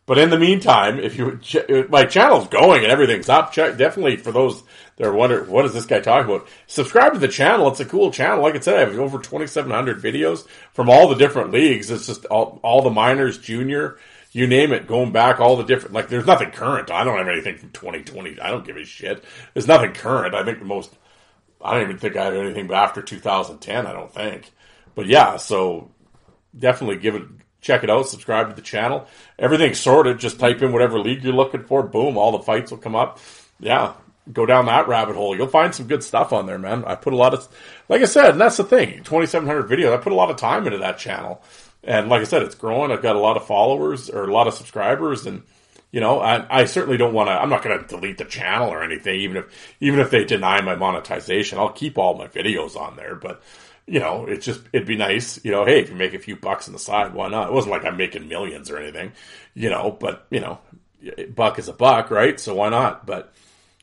but 0.10 0.18
in 0.18 0.32
the 0.32 0.40
meantime, 0.40 0.98
if 0.98 1.20
you 1.20 1.40
my 1.88 2.04
channel's 2.04 2.48
going 2.48 2.82
and 2.82 2.92
everything's 2.92 3.30
up, 3.30 3.52
check 3.52 3.78
definitely 3.78 4.18
for 4.18 4.32
those 4.32 4.64
that 4.96 5.06
are 5.06 5.14
wondering 5.14 5.52
what 5.52 5.66
is 5.66 5.74
this 5.74 5.86
guy 5.86 6.00
talking 6.00 6.34
about. 6.34 6.48
Subscribe 6.66 7.14
to 7.14 7.20
the 7.20 7.28
channel; 7.28 7.68
it's 7.68 7.80
a 7.80 7.86
cool 7.86 8.10
channel. 8.10 8.42
Like 8.42 8.56
I 8.56 8.60
said, 8.60 8.78
I 8.78 8.80
have 8.80 8.98
over 8.98 9.20
twenty 9.20 9.46
seven 9.46 9.70
hundred 9.70 10.02
videos 10.02 10.48
from 10.74 10.90
all 10.90 11.10
the 11.10 11.16
different 11.16 11.52
leagues. 11.52 11.92
It's 11.92 12.08
just 12.08 12.26
all 12.26 12.60
all 12.64 12.82
the 12.82 12.90
minors, 12.90 13.38
junior, 13.38 14.00
you 14.32 14.48
name 14.48 14.74
it, 14.74 14.88
going 14.88 15.12
back 15.12 15.40
all 15.40 15.58
the 15.58 15.64
different. 15.64 15.94
Like 15.94 16.10
there's 16.10 16.26
nothing 16.26 16.50
current. 16.50 16.90
I 16.90 17.04
don't 17.04 17.20
have 17.20 17.28
anything 17.28 17.58
from 17.58 17.70
twenty 17.70 18.02
twenty. 18.02 18.40
I 18.40 18.50
don't 18.50 18.66
give 18.66 18.78
a 18.78 18.86
shit. 18.86 19.24
There's 19.54 19.68
nothing 19.68 19.94
current. 19.94 20.34
I 20.34 20.44
think 20.44 20.58
the 20.58 20.66
most. 20.66 20.92
I 21.64 21.74
don't 21.74 21.84
even 21.84 22.00
think 22.00 22.16
I 22.16 22.26
have 22.26 22.34
anything 22.34 22.74
after 22.74 23.04
2010. 23.04 23.86
I 23.86 23.94
don't 23.94 24.12
think. 24.12 24.50
But 24.96 25.06
yeah, 25.06 25.38
so 25.38 25.92
definitely 26.58 26.98
give 26.98 27.14
it 27.14 27.28
check 27.62 27.84
it 27.84 27.90
out, 27.90 28.08
subscribe 28.08 28.50
to 28.50 28.56
the 28.56 28.62
channel. 28.62 29.08
Everything's 29.38 29.80
sorted. 29.80 30.20
Just 30.20 30.40
type 30.40 30.62
in 30.62 30.72
whatever 30.72 31.00
league 31.00 31.24
you're 31.24 31.34
looking 31.34 31.64
for. 31.64 31.84
Boom, 31.84 32.18
all 32.18 32.32
the 32.32 32.40
fights 32.40 32.72
will 32.72 32.78
come 32.78 32.96
up. 32.96 33.20
Yeah, 33.60 33.94
go 34.32 34.46
down 34.46 34.66
that 34.68 34.88
rabbit 34.88 35.16
hole. 35.16 35.36
You'll 35.36 35.48
find 35.48 35.74
some 35.74 35.88
good 35.88 36.04
stuff 36.04 36.34
on 36.34 36.46
there, 36.46 36.60
man. 36.60 36.86
I 36.86 36.96
put 36.96 37.14
a 37.14 37.18
lot 37.18 37.34
of, 37.34 37.48
like 37.88 38.02
I 38.02 38.06
said, 38.06 38.32
and 38.32 38.42
that's 38.42 38.58
the 38.58 38.64
thing. 38.64 39.04
2,700 39.04 39.68
videos. 39.68 39.94
I 39.94 39.98
put 39.98 40.14
a 40.14 40.16
lot 40.16 40.30
of 40.30 40.38
time 40.38 40.66
into 40.66 40.80
that 40.80 40.98
channel. 40.98 41.42
And 41.84 42.10
like 42.10 42.22
I 42.22 42.26
said, 42.26 42.44
it's 42.44 42.56
growing. 42.56 42.92
I've 42.92 43.02
got 43.02 43.16
a 43.16 43.20
lot 43.20 43.38
of 43.38 43.48
followers 43.48 44.10
or 44.10 44.26
a 44.26 44.34
lot 44.34 44.48
of 44.48 44.54
subscribers 44.54 45.26
and, 45.26 45.44
you 45.92 46.02
know, 46.02 46.20
I, 46.20 46.62
I 46.62 46.66
certainly 46.66 46.98
don't 46.98 47.14
want 47.14 47.30
to, 47.30 47.32
I'm 47.32 47.50
not 47.50 47.64
going 47.64 47.80
to 47.80 47.88
delete 47.88 48.18
the 48.18 48.26
channel 48.26 48.70
or 48.70 48.84
anything, 48.84 49.22
even 49.22 49.38
if, 49.38 49.76
even 49.80 50.00
if 50.00 50.12
they 50.12 50.24
deny 50.24 50.62
my 50.62 50.76
monetization, 50.76 51.58
I'll 51.58 51.72
keep 51.72 51.98
all 51.98 52.16
my 52.16 52.28
videos 52.28 52.76
on 52.76 52.96
there, 52.96 53.16
but 53.16 53.42
you 53.90 54.00
know, 54.00 54.26
it's 54.28 54.46
just 54.46 54.62
it'd 54.72 54.88
be 54.88 54.96
nice, 54.96 55.44
you 55.44 55.52
know. 55.52 55.66
Hey, 55.66 55.80
if 55.82 55.90
you 55.90 55.96
make 55.96 56.14
a 56.14 56.20
few 56.20 56.36
bucks 56.36 56.68
on 56.68 56.74
the 56.74 56.80
side, 56.80 57.14
why 57.14 57.28
not? 57.30 57.48
It 57.50 57.54
wasn't 57.54 57.72
like 57.72 57.86
I'm 57.86 57.98
making 57.98 58.28
millions 58.28 58.70
or 58.70 58.78
anything, 58.78 59.14
you 59.56 59.70
know. 59.70 59.98
But 60.00 60.28
you 60.30 60.40
know, 60.40 60.60
buck 61.36 61.58
is 61.58 61.68
a 61.68 61.74
buck, 61.74 62.12
right? 62.12 62.40
So 62.40 62.54
why 62.54 62.70
not? 62.70 63.08
But 63.08 63.34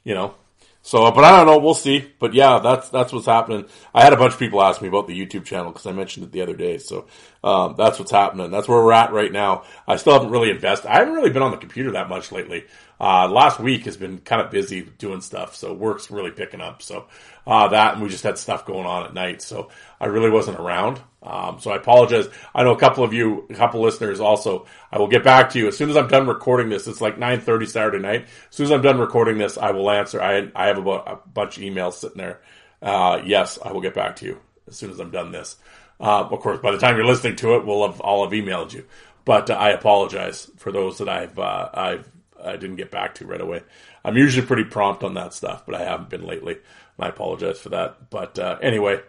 you 0.04 0.14
know, 0.14 0.34
so 0.82 1.10
but 1.10 1.24
I 1.24 1.36
don't 1.36 1.46
know. 1.46 1.58
We'll 1.58 1.74
see. 1.74 2.08
But 2.20 2.34
yeah, 2.34 2.60
that's 2.60 2.88
that's 2.90 3.12
what's 3.12 3.26
happening. 3.26 3.66
I 3.92 4.04
had 4.04 4.12
a 4.12 4.16
bunch 4.16 4.34
of 4.34 4.38
people 4.38 4.62
ask 4.62 4.80
me 4.80 4.86
about 4.86 5.08
the 5.08 5.18
YouTube 5.18 5.44
channel 5.44 5.72
because 5.72 5.86
I 5.86 5.90
mentioned 5.90 6.24
it 6.26 6.30
the 6.30 6.42
other 6.42 6.54
day. 6.54 6.78
So 6.78 7.08
um, 7.42 7.74
that's 7.76 7.98
what's 7.98 8.12
happening. 8.12 8.52
That's 8.52 8.68
where 8.68 8.78
we're 8.78 8.92
at 8.92 9.12
right 9.12 9.32
now. 9.32 9.64
I 9.88 9.96
still 9.96 10.12
haven't 10.12 10.30
really 10.30 10.50
invested. 10.50 10.88
I 10.88 11.00
haven't 11.00 11.14
really 11.14 11.30
been 11.30 11.42
on 11.42 11.50
the 11.50 11.56
computer 11.56 11.90
that 11.92 12.08
much 12.08 12.30
lately. 12.30 12.66
Uh, 12.98 13.28
last 13.28 13.60
week 13.60 13.84
has 13.84 13.96
been 13.96 14.18
kind 14.18 14.40
of 14.40 14.50
busy 14.50 14.82
doing 14.82 15.20
stuff, 15.20 15.54
so 15.54 15.72
work's 15.72 16.10
really 16.10 16.30
picking 16.30 16.60
up. 16.60 16.80
So 16.80 17.06
uh, 17.46 17.68
that, 17.68 17.94
and 17.94 18.02
we 18.02 18.08
just 18.08 18.24
had 18.24 18.38
stuff 18.38 18.64
going 18.64 18.86
on 18.86 19.04
at 19.04 19.14
night, 19.14 19.42
so 19.42 19.68
I 20.00 20.06
really 20.06 20.30
wasn't 20.30 20.58
around. 20.58 21.00
Um, 21.22 21.58
so 21.60 21.72
I 21.72 21.76
apologize. 21.76 22.28
I 22.54 22.62
know 22.62 22.72
a 22.72 22.78
couple 22.78 23.04
of 23.04 23.12
you, 23.12 23.46
a 23.50 23.54
couple 23.54 23.82
listeners 23.82 24.20
also. 24.20 24.66
I 24.90 24.98
will 24.98 25.08
get 25.08 25.24
back 25.24 25.50
to 25.50 25.58
you 25.58 25.68
as 25.68 25.76
soon 25.76 25.90
as 25.90 25.96
I'm 25.96 26.08
done 26.08 26.26
recording 26.26 26.68
this. 26.68 26.86
It's 26.86 27.00
like 27.00 27.18
9:30 27.18 27.66
Saturday 27.66 27.98
night. 27.98 28.22
As 28.22 28.56
soon 28.56 28.66
as 28.66 28.72
I'm 28.72 28.82
done 28.82 28.98
recording 28.98 29.36
this, 29.36 29.58
I 29.58 29.72
will 29.72 29.90
answer. 29.90 30.22
I 30.22 30.50
I 30.54 30.68
have 30.68 30.78
about 30.78 31.08
a 31.08 31.28
bunch 31.28 31.58
of 31.58 31.64
emails 31.64 31.94
sitting 31.94 32.18
there. 32.18 32.40
Uh, 32.80 33.20
yes, 33.24 33.58
I 33.62 33.72
will 33.72 33.80
get 33.80 33.94
back 33.94 34.16
to 34.16 34.26
you 34.26 34.40
as 34.68 34.76
soon 34.76 34.90
as 34.90 35.00
I'm 35.00 35.10
done 35.10 35.32
this. 35.32 35.56
Uh, 35.98 36.28
of 36.30 36.40
course, 36.40 36.60
by 36.60 36.70
the 36.70 36.78
time 36.78 36.96
you're 36.96 37.06
listening 37.06 37.36
to 37.36 37.56
it, 37.56 37.66
we'll 37.66 37.90
have 37.90 38.00
I'll 38.04 38.22
have 38.24 38.32
emailed 38.32 38.72
you. 38.72 38.86
But 39.24 39.50
uh, 39.50 39.54
I 39.54 39.70
apologize 39.70 40.50
for 40.56 40.70
those 40.70 40.98
that 40.98 41.08
I've 41.08 41.38
uh, 41.38 41.68
I've 41.74 42.10
I 42.42 42.56
didn't 42.56 42.76
get 42.76 42.90
back 42.90 43.14
to 43.16 43.26
right 43.26 43.40
away. 43.40 43.62
I'm 44.04 44.16
usually 44.16 44.46
pretty 44.46 44.64
prompt 44.64 45.02
on 45.02 45.14
that 45.14 45.34
stuff, 45.34 45.64
but 45.66 45.74
I 45.74 45.84
haven't 45.84 46.10
been 46.10 46.24
lately. 46.24 46.54
and 46.54 47.06
I 47.06 47.08
apologize 47.08 47.58
for 47.58 47.70
that. 47.70 48.10
But 48.10 48.38
uh, 48.38 48.58
anyway, 48.62 49.00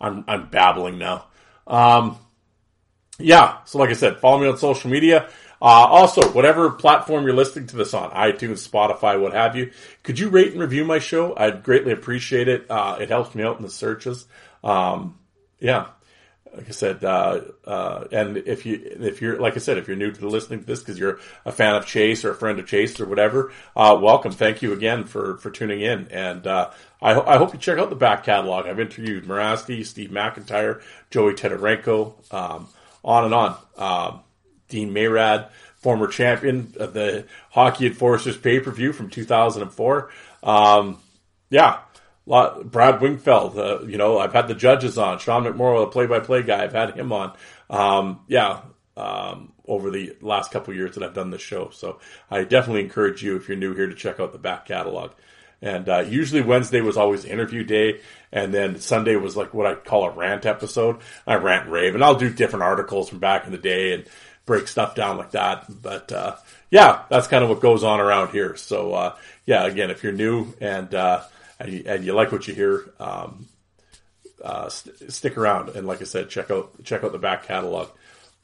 I'm 0.00 0.24
I'm 0.28 0.48
babbling 0.48 0.98
now. 0.98 1.26
Um, 1.66 2.18
yeah, 3.18 3.58
so 3.64 3.78
like 3.78 3.90
I 3.90 3.94
said, 3.94 4.18
follow 4.18 4.40
me 4.40 4.48
on 4.48 4.58
social 4.58 4.90
media. 4.90 5.28
Uh, 5.60 5.86
also, 5.86 6.28
whatever 6.32 6.70
platform 6.70 7.24
you're 7.24 7.36
listening 7.36 7.68
to 7.68 7.76
this 7.76 7.94
on, 7.94 8.10
iTunes, 8.10 8.68
Spotify, 8.68 9.20
what 9.20 9.32
have 9.32 9.54
you, 9.54 9.70
could 10.02 10.18
you 10.18 10.28
rate 10.28 10.50
and 10.50 10.60
review 10.60 10.84
my 10.84 10.98
show? 10.98 11.34
I'd 11.36 11.62
greatly 11.62 11.92
appreciate 11.92 12.48
it. 12.48 12.68
Uh, 12.68 12.96
it 13.00 13.10
helps 13.10 13.32
me 13.36 13.44
out 13.44 13.58
in 13.58 13.62
the 13.62 13.70
searches. 13.70 14.26
Um, 14.64 15.20
yeah, 15.60 15.86
like 16.54 16.68
I 16.68 16.72
said, 16.72 17.02
uh, 17.02 17.40
uh, 17.64 18.04
and 18.12 18.36
if 18.36 18.66
you 18.66 18.80
if 18.84 19.22
you're 19.22 19.40
like 19.40 19.56
I 19.56 19.58
said, 19.58 19.78
if 19.78 19.88
you're 19.88 19.96
new 19.96 20.12
to 20.12 20.28
listening 20.28 20.60
to 20.60 20.66
this 20.66 20.80
because 20.80 20.98
you're 20.98 21.18
a 21.46 21.52
fan 21.52 21.74
of 21.74 21.86
Chase 21.86 22.24
or 22.24 22.32
a 22.32 22.34
friend 22.34 22.58
of 22.58 22.66
Chase 22.66 23.00
or 23.00 23.06
whatever, 23.06 23.52
uh, 23.74 23.98
welcome. 24.00 24.32
Thank 24.32 24.60
you 24.60 24.72
again 24.72 25.04
for 25.04 25.38
for 25.38 25.50
tuning 25.50 25.80
in, 25.80 26.08
and 26.08 26.46
uh, 26.46 26.70
I, 27.00 27.18
I 27.18 27.36
hope 27.38 27.54
you 27.54 27.58
check 27.58 27.78
out 27.78 27.88
the 27.88 27.96
back 27.96 28.24
catalog. 28.24 28.66
I've 28.66 28.80
interviewed 28.80 29.24
Morasti, 29.24 29.84
Steve 29.84 30.10
McIntyre, 30.10 30.82
Joey 31.10 31.34
Tetarenko, 31.34 32.32
um, 32.34 32.68
on 33.02 33.24
and 33.24 33.34
on. 33.34 33.56
Um, 33.78 34.20
Dean 34.68 34.92
Mayrand, 34.92 35.46
former 35.76 36.06
champion 36.06 36.74
of 36.78 36.94
the 36.94 37.26
Hockey 37.50 37.86
Enforcers 37.86 38.36
pay 38.36 38.60
per 38.60 38.70
view 38.70 38.92
from 38.92 39.10
2004. 39.10 40.10
Um, 40.42 40.98
yeah, 41.50 41.80
lot, 42.26 42.70
Brad 42.70 43.00
Wingfield, 43.00 43.58
Uh, 43.58 43.80
you 43.82 43.98
know, 43.98 44.18
I've 44.18 44.32
had 44.32 44.48
the 44.48 44.54
judges 44.54 44.98
on. 44.98 45.18
Sean 45.18 45.44
McMorrow, 45.44 45.80
the 45.80 45.86
play 45.88 46.06
by 46.06 46.20
play 46.20 46.42
guy. 46.42 46.62
I've 46.62 46.72
had 46.72 46.94
him 46.94 47.12
on. 47.12 47.32
Um, 47.68 48.20
yeah, 48.28 48.60
um, 48.96 49.52
over 49.66 49.90
the 49.90 50.16
last 50.20 50.50
couple 50.50 50.74
years 50.74 50.94
that 50.94 51.04
I've 51.04 51.14
done 51.14 51.30
this 51.30 51.42
show. 51.42 51.70
So 51.72 51.98
I 52.30 52.44
definitely 52.44 52.82
encourage 52.82 53.22
you 53.22 53.36
if 53.36 53.48
you're 53.48 53.56
new 53.56 53.74
here 53.74 53.86
to 53.86 53.94
check 53.94 54.20
out 54.20 54.32
the 54.32 54.38
back 54.38 54.66
catalog. 54.66 55.12
And 55.60 55.88
uh, 55.88 56.00
usually 56.00 56.42
Wednesday 56.42 56.80
was 56.80 56.96
always 56.96 57.24
interview 57.24 57.62
day, 57.62 58.00
and 58.32 58.52
then 58.52 58.80
Sunday 58.80 59.14
was 59.14 59.36
like 59.36 59.54
what 59.54 59.66
I 59.66 59.76
call 59.76 60.04
a 60.04 60.10
rant 60.10 60.44
episode. 60.44 60.98
I 61.24 61.36
rant 61.36 61.70
rave, 61.70 61.94
and 61.94 62.02
I'll 62.02 62.16
do 62.16 62.30
different 62.30 62.64
articles 62.64 63.08
from 63.08 63.20
back 63.20 63.46
in 63.46 63.52
the 63.52 63.58
day 63.58 63.94
and 63.94 64.04
break 64.44 64.66
stuff 64.66 64.96
down 64.96 65.18
like 65.18 65.30
that. 65.30 65.66
But 65.80 66.10
uh, 66.10 66.34
yeah, 66.70 67.02
that's 67.08 67.28
kind 67.28 67.44
of 67.44 67.50
what 67.50 67.60
goes 67.60 67.84
on 67.84 68.00
around 68.00 68.30
here. 68.32 68.56
So 68.56 68.92
uh, 68.92 69.16
yeah, 69.46 69.64
again, 69.64 69.90
if 69.92 70.02
you're 70.02 70.12
new 70.12 70.52
and 70.60 70.92
uh, 70.92 71.22
and 71.62 71.72
you, 71.72 71.82
and, 71.86 72.04
you, 72.04 72.12
like 72.12 72.32
what 72.32 72.46
you 72.48 72.54
hear, 72.54 72.92
um, 72.98 73.48
uh, 74.42 74.68
st- 74.68 75.12
stick 75.12 75.38
around. 75.38 75.70
And 75.70 75.86
like 75.86 76.00
I 76.00 76.04
said, 76.04 76.28
check 76.28 76.50
out 76.50 76.82
check 76.84 77.04
out 77.04 77.12
the 77.12 77.18
back 77.18 77.44
catalog. 77.44 77.88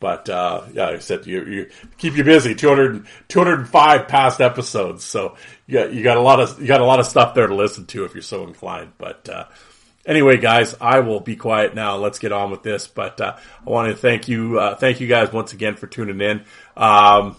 But 0.01 0.29
uh, 0.29 0.63
yeah, 0.73 0.87
like 0.87 0.97
I 0.97 0.99
said 1.01 1.27
you, 1.27 1.45
you 1.45 1.71
keep 1.97 2.17
you 2.17 2.23
busy. 2.23 2.55
200, 2.55 3.07
205 3.27 4.07
past 4.07 4.41
episodes, 4.41 5.03
so 5.03 5.37
you 5.67 5.75
got, 5.75 5.93
you 5.93 6.05
got 6.05 6.17
a 6.17 6.21
lot 6.21 6.39
of 6.39 6.61
you 6.61 6.69
got 6.69 6.81
a 6.81 6.85
lot 6.85 7.01
of 7.01 7.07
stuff 7.07 7.35
there 7.35 7.49
to 7.49 7.55
listen 7.55 7.87
to 7.87 8.05
if 8.05 8.15
you're 8.15 8.23
so 8.23 8.45
inclined. 8.45 8.93
But 8.97 9.29
uh, 9.29 9.47
anyway, 10.07 10.37
guys, 10.37 10.77
I 10.81 11.01
will 11.01 11.19
be 11.19 11.35
quiet 11.35 11.75
now. 11.75 11.97
Let's 11.97 12.21
get 12.21 12.31
on 12.31 12.53
with 12.53 12.63
this. 12.63 12.87
But 12.87 13.21
uh, 13.21 13.37
I 13.67 13.71
want 13.71 13.91
to 13.91 13.97
thank 13.97 14.29
you, 14.29 14.61
uh, 14.61 14.77
thank 14.77 15.01
you 15.01 15.09
guys 15.09 15.33
once 15.33 15.53
again 15.53 15.75
for 15.75 15.89
tuning 15.89 16.21
in. 16.21 16.45
Um, 16.77 17.37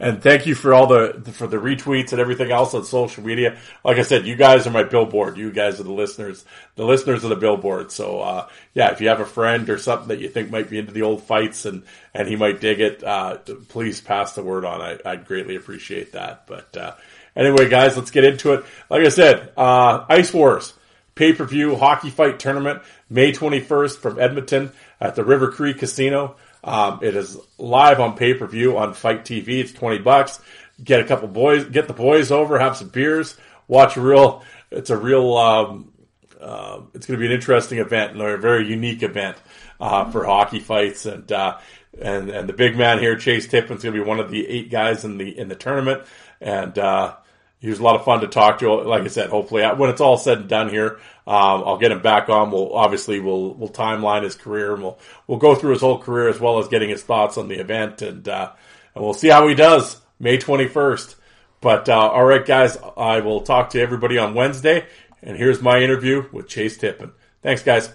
and 0.00 0.22
thank 0.22 0.46
you 0.46 0.54
for 0.54 0.72
all 0.72 0.86
the 0.86 1.32
for 1.32 1.46
the 1.46 1.56
retweets 1.56 2.12
and 2.12 2.20
everything 2.20 2.52
else 2.52 2.72
on 2.74 2.84
social 2.84 3.24
media. 3.24 3.58
Like 3.84 3.98
I 3.98 4.02
said, 4.02 4.26
you 4.26 4.36
guys 4.36 4.66
are 4.66 4.70
my 4.70 4.84
billboard. 4.84 5.36
You 5.36 5.50
guys 5.50 5.80
are 5.80 5.84
the 5.84 5.92
listeners, 5.92 6.44
the 6.76 6.84
listeners 6.84 7.24
of 7.24 7.30
the 7.30 7.36
billboard. 7.36 7.90
So 7.90 8.20
uh, 8.20 8.48
yeah, 8.74 8.92
if 8.92 9.00
you 9.00 9.08
have 9.08 9.20
a 9.20 9.26
friend 9.26 9.68
or 9.68 9.78
something 9.78 10.08
that 10.08 10.20
you 10.20 10.28
think 10.28 10.50
might 10.50 10.70
be 10.70 10.78
into 10.78 10.92
the 10.92 11.02
old 11.02 11.24
fights 11.24 11.64
and 11.64 11.82
and 12.14 12.28
he 12.28 12.36
might 12.36 12.60
dig 12.60 12.80
it, 12.80 13.02
uh, 13.02 13.38
please 13.68 14.00
pass 14.00 14.34
the 14.34 14.42
word 14.42 14.64
on. 14.64 14.80
I, 14.80 15.16
would 15.16 15.26
greatly 15.26 15.56
appreciate 15.56 16.12
that. 16.12 16.46
But 16.46 16.76
uh, 16.76 16.94
anyway, 17.34 17.68
guys, 17.68 17.96
let's 17.96 18.12
get 18.12 18.24
into 18.24 18.52
it. 18.54 18.64
Like 18.88 19.04
I 19.04 19.08
said, 19.08 19.52
uh, 19.56 20.04
Ice 20.08 20.32
Wars 20.32 20.74
pay 21.16 21.32
per 21.32 21.44
view 21.44 21.74
hockey 21.74 22.10
fight 22.10 22.38
tournament 22.38 22.82
May 23.10 23.32
twenty 23.32 23.58
first 23.58 24.00
from 24.00 24.20
Edmonton 24.20 24.70
at 25.00 25.16
the 25.16 25.24
River 25.24 25.50
Cree 25.50 25.74
Casino. 25.74 26.36
Um, 26.64 27.00
it 27.02 27.14
is 27.14 27.38
live 27.58 28.00
on 28.00 28.16
pay 28.16 28.34
per 28.34 28.46
view 28.46 28.76
on 28.78 28.94
Fight 28.94 29.24
TV. 29.24 29.60
It's 29.60 29.72
twenty 29.72 29.98
bucks. 29.98 30.40
Get 30.82 31.00
a 31.00 31.04
couple 31.04 31.28
boys, 31.28 31.64
get 31.64 31.88
the 31.88 31.94
boys 31.94 32.30
over, 32.30 32.58
have 32.58 32.76
some 32.76 32.88
beers, 32.88 33.36
watch 33.66 33.96
a 33.96 34.00
real. 34.00 34.44
It's 34.70 34.90
a 34.90 34.96
real. 34.96 35.36
Um, 35.36 35.92
uh, 36.40 36.82
it's 36.94 37.06
going 37.06 37.18
to 37.18 37.20
be 37.20 37.26
an 37.26 37.32
interesting 37.32 37.78
event 37.78 38.12
and 38.12 38.22
a 38.22 38.36
very 38.36 38.68
unique 38.68 39.02
event 39.02 39.36
uh, 39.80 40.10
for 40.10 40.24
hockey 40.24 40.60
fights 40.60 41.06
and. 41.06 41.30
Uh, 41.30 41.58
and 42.00 42.30
and 42.30 42.48
the 42.48 42.52
big 42.52 42.76
man 42.76 42.98
here, 42.98 43.16
Chase 43.16 43.48
Tippin's 43.48 43.82
going 43.82 43.94
to 43.94 44.00
be 44.00 44.06
one 44.06 44.20
of 44.20 44.30
the 44.30 44.46
eight 44.46 44.70
guys 44.70 45.04
in 45.04 45.18
the 45.18 45.36
in 45.36 45.48
the 45.48 45.56
tournament, 45.56 46.02
and 46.40 46.78
uh, 46.78 47.16
he 47.60 47.68
was 47.68 47.80
a 47.80 47.82
lot 47.82 47.96
of 47.96 48.04
fun 48.04 48.20
to 48.20 48.28
talk 48.28 48.58
to. 48.60 48.72
Like 48.72 49.02
I 49.02 49.08
said, 49.08 49.30
hopefully 49.30 49.64
when 49.64 49.90
it's 49.90 50.00
all 50.00 50.16
said 50.16 50.38
and 50.38 50.48
done 50.48 50.68
here, 50.68 51.00
um, 51.26 51.64
I'll 51.66 51.78
get 51.78 51.92
him 51.92 52.02
back 52.02 52.28
on. 52.28 52.50
We'll 52.50 52.74
obviously 52.74 53.20
we'll 53.20 53.54
we'll 53.54 53.68
timeline 53.68 54.22
his 54.22 54.36
career 54.36 54.74
and 54.74 54.82
we'll 54.82 54.98
we'll 55.26 55.38
go 55.38 55.54
through 55.54 55.72
his 55.72 55.80
whole 55.80 55.98
career 55.98 56.28
as 56.28 56.38
well 56.38 56.58
as 56.58 56.68
getting 56.68 56.88
his 56.88 57.02
thoughts 57.02 57.36
on 57.36 57.48
the 57.48 57.58
event 57.58 58.02
and 58.02 58.28
uh, 58.28 58.52
and 58.94 59.04
we'll 59.04 59.14
see 59.14 59.28
how 59.28 59.46
he 59.48 59.54
does 59.54 60.00
May 60.20 60.38
twenty 60.38 60.68
first. 60.68 61.16
But 61.60 61.88
uh, 61.88 61.98
all 61.98 62.24
right, 62.24 62.44
guys, 62.44 62.78
I 62.96 63.20
will 63.20 63.40
talk 63.40 63.70
to 63.70 63.80
everybody 63.80 64.18
on 64.18 64.34
Wednesday. 64.34 64.86
And 65.22 65.36
here's 65.36 65.60
my 65.60 65.80
interview 65.80 66.28
with 66.32 66.46
Chase 66.46 66.78
Tippin. 66.78 67.10
Thanks, 67.42 67.62
guys. 67.62 67.92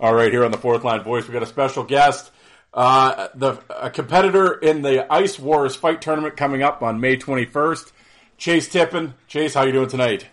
All 0.00 0.14
right, 0.14 0.32
here 0.32 0.44
on 0.44 0.50
the 0.50 0.58
Fourth 0.58 0.84
Line 0.84 1.02
Voice, 1.02 1.28
we 1.28 1.34
got 1.34 1.42
a 1.42 1.46
special 1.46 1.84
guest. 1.84 2.30
Uh, 2.72 3.28
the 3.34 3.58
a 3.68 3.90
competitor 3.90 4.54
in 4.54 4.80
the 4.80 5.12
Ice 5.12 5.38
Wars 5.38 5.76
fight 5.76 6.00
tournament 6.00 6.36
coming 6.36 6.62
up 6.62 6.82
on 6.82 7.00
May 7.00 7.18
21st. 7.18 7.92
Chase 8.42 8.66
Tippin. 8.66 9.14
Chase, 9.28 9.54
how 9.54 9.62
you 9.62 9.70
doing 9.70 9.88
tonight? 9.88 10.26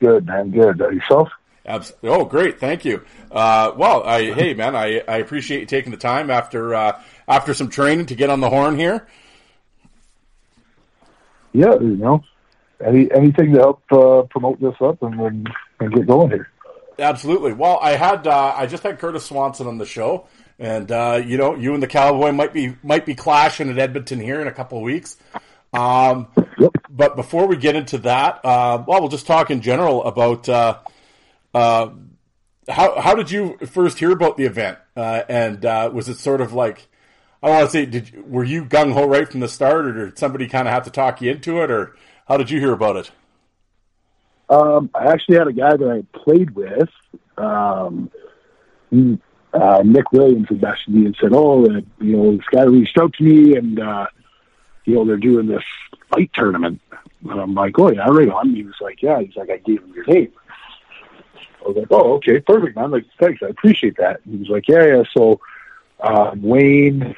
Good, 0.00 0.26
man. 0.26 0.50
Good. 0.50 0.82
Uh, 0.82 0.88
yourself? 0.88 1.28
Absolutely. 1.64 2.10
Oh, 2.10 2.24
great. 2.24 2.58
Thank 2.58 2.84
you. 2.84 3.04
Uh, 3.30 3.70
well, 3.76 4.02
I, 4.02 4.32
hey, 4.32 4.54
man, 4.54 4.74
I, 4.74 5.00
I 5.06 5.18
appreciate 5.18 5.60
you 5.60 5.66
taking 5.66 5.92
the 5.92 5.96
time 5.96 6.32
after 6.32 6.74
uh, 6.74 7.00
after 7.28 7.54
some 7.54 7.68
training 7.68 8.06
to 8.06 8.16
get 8.16 8.28
on 8.28 8.40
the 8.40 8.50
horn 8.50 8.76
here. 8.76 9.06
Yeah, 11.52 11.74
you 11.74 11.96
know, 11.96 12.24
any 12.84 13.08
anything 13.12 13.52
to 13.52 13.58
help 13.60 13.82
uh, 13.92 14.22
promote 14.22 14.60
this 14.60 14.74
up 14.80 15.00
and, 15.04 15.20
and, 15.20 15.48
and 15.78 15.94
get 15.94 16.08
going 16.08 16.30
here. 16.30 16.50
Absolutely. 16.98 17.52
Well, 17.52 17.78
I 17.80 17.92
had 17.92 18.26
uh, 18.26 18.52
I 18.56 18.66
just 18.66 18.82
had 18.82 18.98
Curtis 18.98 19.24
Swanson 19.24 19.68
on 19.68 19.78
the 19.78 19.86
show, 19.86 20.26
and 20.58 20.90
uh, 20.90 21.22
you 21.24 21.38
know, 21.38 21.54
you 21.54 21.72
and 21.72 21.80
the 21.80 21.86
Cowboy 21.86 22.32
might 22.32 22.52
be 22.52 22.74
might 22.82 23.06
be 23.06 23.14
clashing 23.14 23.70
at 23.70 23.78
Edmonton 23.78 24.18
here 24.18 24.40
in 24.40 24.48
a 24.48 24.52
couple 24.52 24.78
of 24.78 24.82
weeks. 24.82 25.16
Um. 25.74 26.28
But 26.88 27.16
before 27.16 27.48
we 27.48 27.56
get 27.56 27.74
into 27.74 27.98
that, 27.98 28.44
uh, 28.44 28.84
well, 28.86 29.00
we'll 29.00 29.08
just 29.08 29.26
talk 29.26 29.50
in 29.50 29.60
general 29.60 30.04
about 30.04 30.48
uh, 30.48 30.78
uh, 31.52 31.90
how 32.68 33.00
how 33.00 33.14
did 33.16 33.32
you 33.32 33.58
first 33.66 33.98
hear 33.98 34.12
about 34.12 34.36
the 34.36 34.44
event, 34.44 34.78
uh, 34.96 35.22
and 35.28 35.64
uh, 35.66 35.90
was 35.92 36.08
it 36.08 36.18
sort 36.18 36.40
of 36.40 36.52
like 36.52 36.86
I 37.42 37.50
want 37.50 37.66
to 37.66 37.70
say 37.70 37.84
did 37.84 38.12
you, 38.12 38.24
were 38.24 38.44
you 38.44 38.64
gung 38.64 38.92
ho 38.92 39.08
right 39.08 39.28
from 39.28 39.40
the 39.40 39.48
start, 39.48 39.86
or 39.86 40.06
did 40.06 40.18
somebody 40.18 40.46
kind 40.46 40.68
of 40.68 40.74
have 40.74 40.84
to 40.84 40.90
talk 40.90 41.20
you 41.20 41.32
into 41.32 41.60
it, 41.62 41.70
or 41.70 41.96
how 42.28 42.36
did 42.36 42.48
you 42.48 42.60
hear 42.60 42.72
about 42.72 42.94
it? 42.96 43.10
Um, 44.48 44.90
I 44.94 45.06
actually 45.06 45.38
had 45.38 45.48
a 45.48 45.52
guy 45.52 45.76
that 45.76 45.88
I 45.90 46.18
played 46.18 46.50
with. 46.50 46.90
Um, 47.36 48.10
uh, 49.52 49.82
Nick 49.84 50.12
Williams 50.12 50.46
had 50.48 50.60
messaged 50.60 50.88
me 50.88 51.06
and 51.06 51.16
said, 51.20 51.32
"Oh, 51.34 51.66
you 51.66 52.16
know, 52.16 52.36
this 52.36 52.46
guy 52.52 52.62
reached 52.62 52.96
out 52.98 53.12
to 53.14 53.24
me, 53.24 53.56
and 53.56 53.80
you 54.84 54.94
know, 54.94 55.04
they're 55.04 55.16
doing 55.16 55.46
this 55.46 55.62
fight 56.10 56.30
tournament. 56.34 56.80
And 57.28 57.40
I'm 57.40 57.54
like, 57.54 57.78
oh, 57.78 57.90
yeah, 57.90 58.08
right 58.08 58.28
on. 58.28 58.54
He 58.54 58.62
was 58.62 58.74
like, 58.80 59.02
yeah. 59.02 59.20
He's 59.20 59.36
like, 59.36 59.50
I 59.50 59.56
gave 59.58 59.82
him 59.82 59.92
your 59.94 60.04
name. 60.06 60.32
I 61.64 61.68
was 61.68 61.76
like, 61.76 61.86
oh, 61.90 62.14
okay, 62.14 62.40
perfect, 62.40 62.76
man. 62.76 62.90
Like, 62.90 63.06
thanks. 63.18 63.42
I 63.42 63.46
appreciate 63.46 63.96
that. 63.96 64.20
He 64.28 64.36
was 64.36 64.48
like, 64.48 64.68
yeah, 64.68 64.84
yeah. 64.84 65.02
So, 65.16 65.40
um, 66.00 66.42
Wayne 66.42 67.16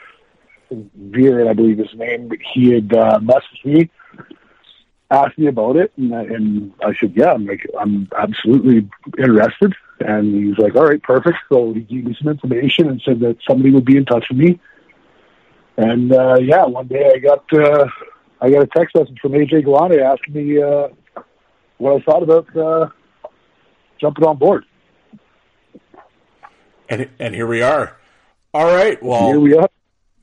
Veer, 0.70 1.48
I 1.48 1.52
believe 1.52 1.79
his 1.79 1.94
name, 1.94 2.31
he 2.55 2.72
had 2.72 2.92
uh, 2.92 3.18
messaged 3.18 3.64
me, 3.64 3.90
asked 5.11 5.38
me 5.38 5.48
about 5.48 5.76
it, 5.76 5.92
and 5.96 6.14
I, 6.14 6.22
and 6.22 6.72
I 6.85 6.94
said, 6.94 7.14
yeah, 7.16 7.33
I'm 7.33 7.46
like, 7.46 7.66
I'm 7.79 8.09
absolutely 8.16 8.88
interested. 9.18 9.74
And 10.00 10.35
he 10.35 10.46
was 10.48 10.59
like, 10.59 10.76
all 10.76 10.87
right, 10.87 11.02
perfect. 11.02 11.38
So 11.48 11.72
he 11.72 11.81
gave 11.81 12.05
me 12.05 12.16
some 12.20 12.29
information 12.29 12.88
and 12.88 13.02
said 13.02 13.18
that 13.20 13.38
somebody 13.48 13.72
would 13.72 13.85
be 13.85 13.96
in 13.96 14.05
touch 14.05 14.26
with 14.29 14.38
me 14.38 14.61
and 15.77 16.12
uh, 16.12 16.37
yeah, 16.41 16.65
one 16.65 16.87
day 16.87 17.12
I 17.15 17.19
got 17.19 17.45
uh, 17.53 17.87
I 18.41 18.51
got 18.51 18.62
a 18.62 18.67
text 18.67 18.95
message 18.95 19.19
from 19.21 19.33
AJ 19.33 19.65
Galante 19.65 19.99
asking 20.01 20.35
me 20.35 20.62
uh, 20.62 20.89
what 21.79 22.01
I 22.01 22.05
thought 22.05 22.23
about 22.23 22.57
uh, 22.57 22.89
jumping 24.01 24.25
on 24.25 24.37
board. 24.37 24.65
And 26.89 27.09
and 27.19 27.35
here 27.35 27.47
we 27.47 27.62
are. 27.62 27.97
All 28.55 28.67
right. 28.67 29.03
Well, 29.03 29.27
here 29.27 29.41
we 29.41 29.57
are. 29.57 29.69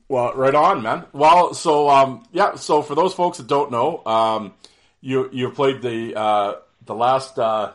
Well, 0.08 0.34
right 0.34 0.54
on, 0.54 0.82
man. 0.82 1.04
Well, 1.12 1.54
so 1.54 1.88
um, 1.88 2.26
yeah. 2.32 2.56
So 2.56 2.82
for 2.82 2.94
those 2.94 3.14
folks 3.14 3.38
that 3.38 3.46
don't 3.46 3.70
know, 3.70 4.04
um, 4.04 4.54
you 5.00 5.28
you 5.32 5.50
played 5.50 5.82
the 5.82 6.14
uh, 6.16 6.54
the 6.84 6.94
last 6.94 7.38
uh, 7.38 7.72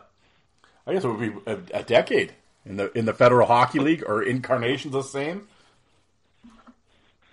I 0.86 0.94
guess 0.94 1.04
it 1.04 1.08
would 1.08 1.20
be 1.20 1.52
a, 1.52 1.80
a 1.80 1.84
decade 1.84 2.34
in 2.66 2.78
the 2.78 2.92
in 2.98 3.06
the 3.06 3.14
Federal 3.14 3.48
Hockey 3.48 3.80
League 3.80 4.04
or 4.06 4.24
incarnations 4.24 4.94
the 4.94 5.02
same. 5.02 5.48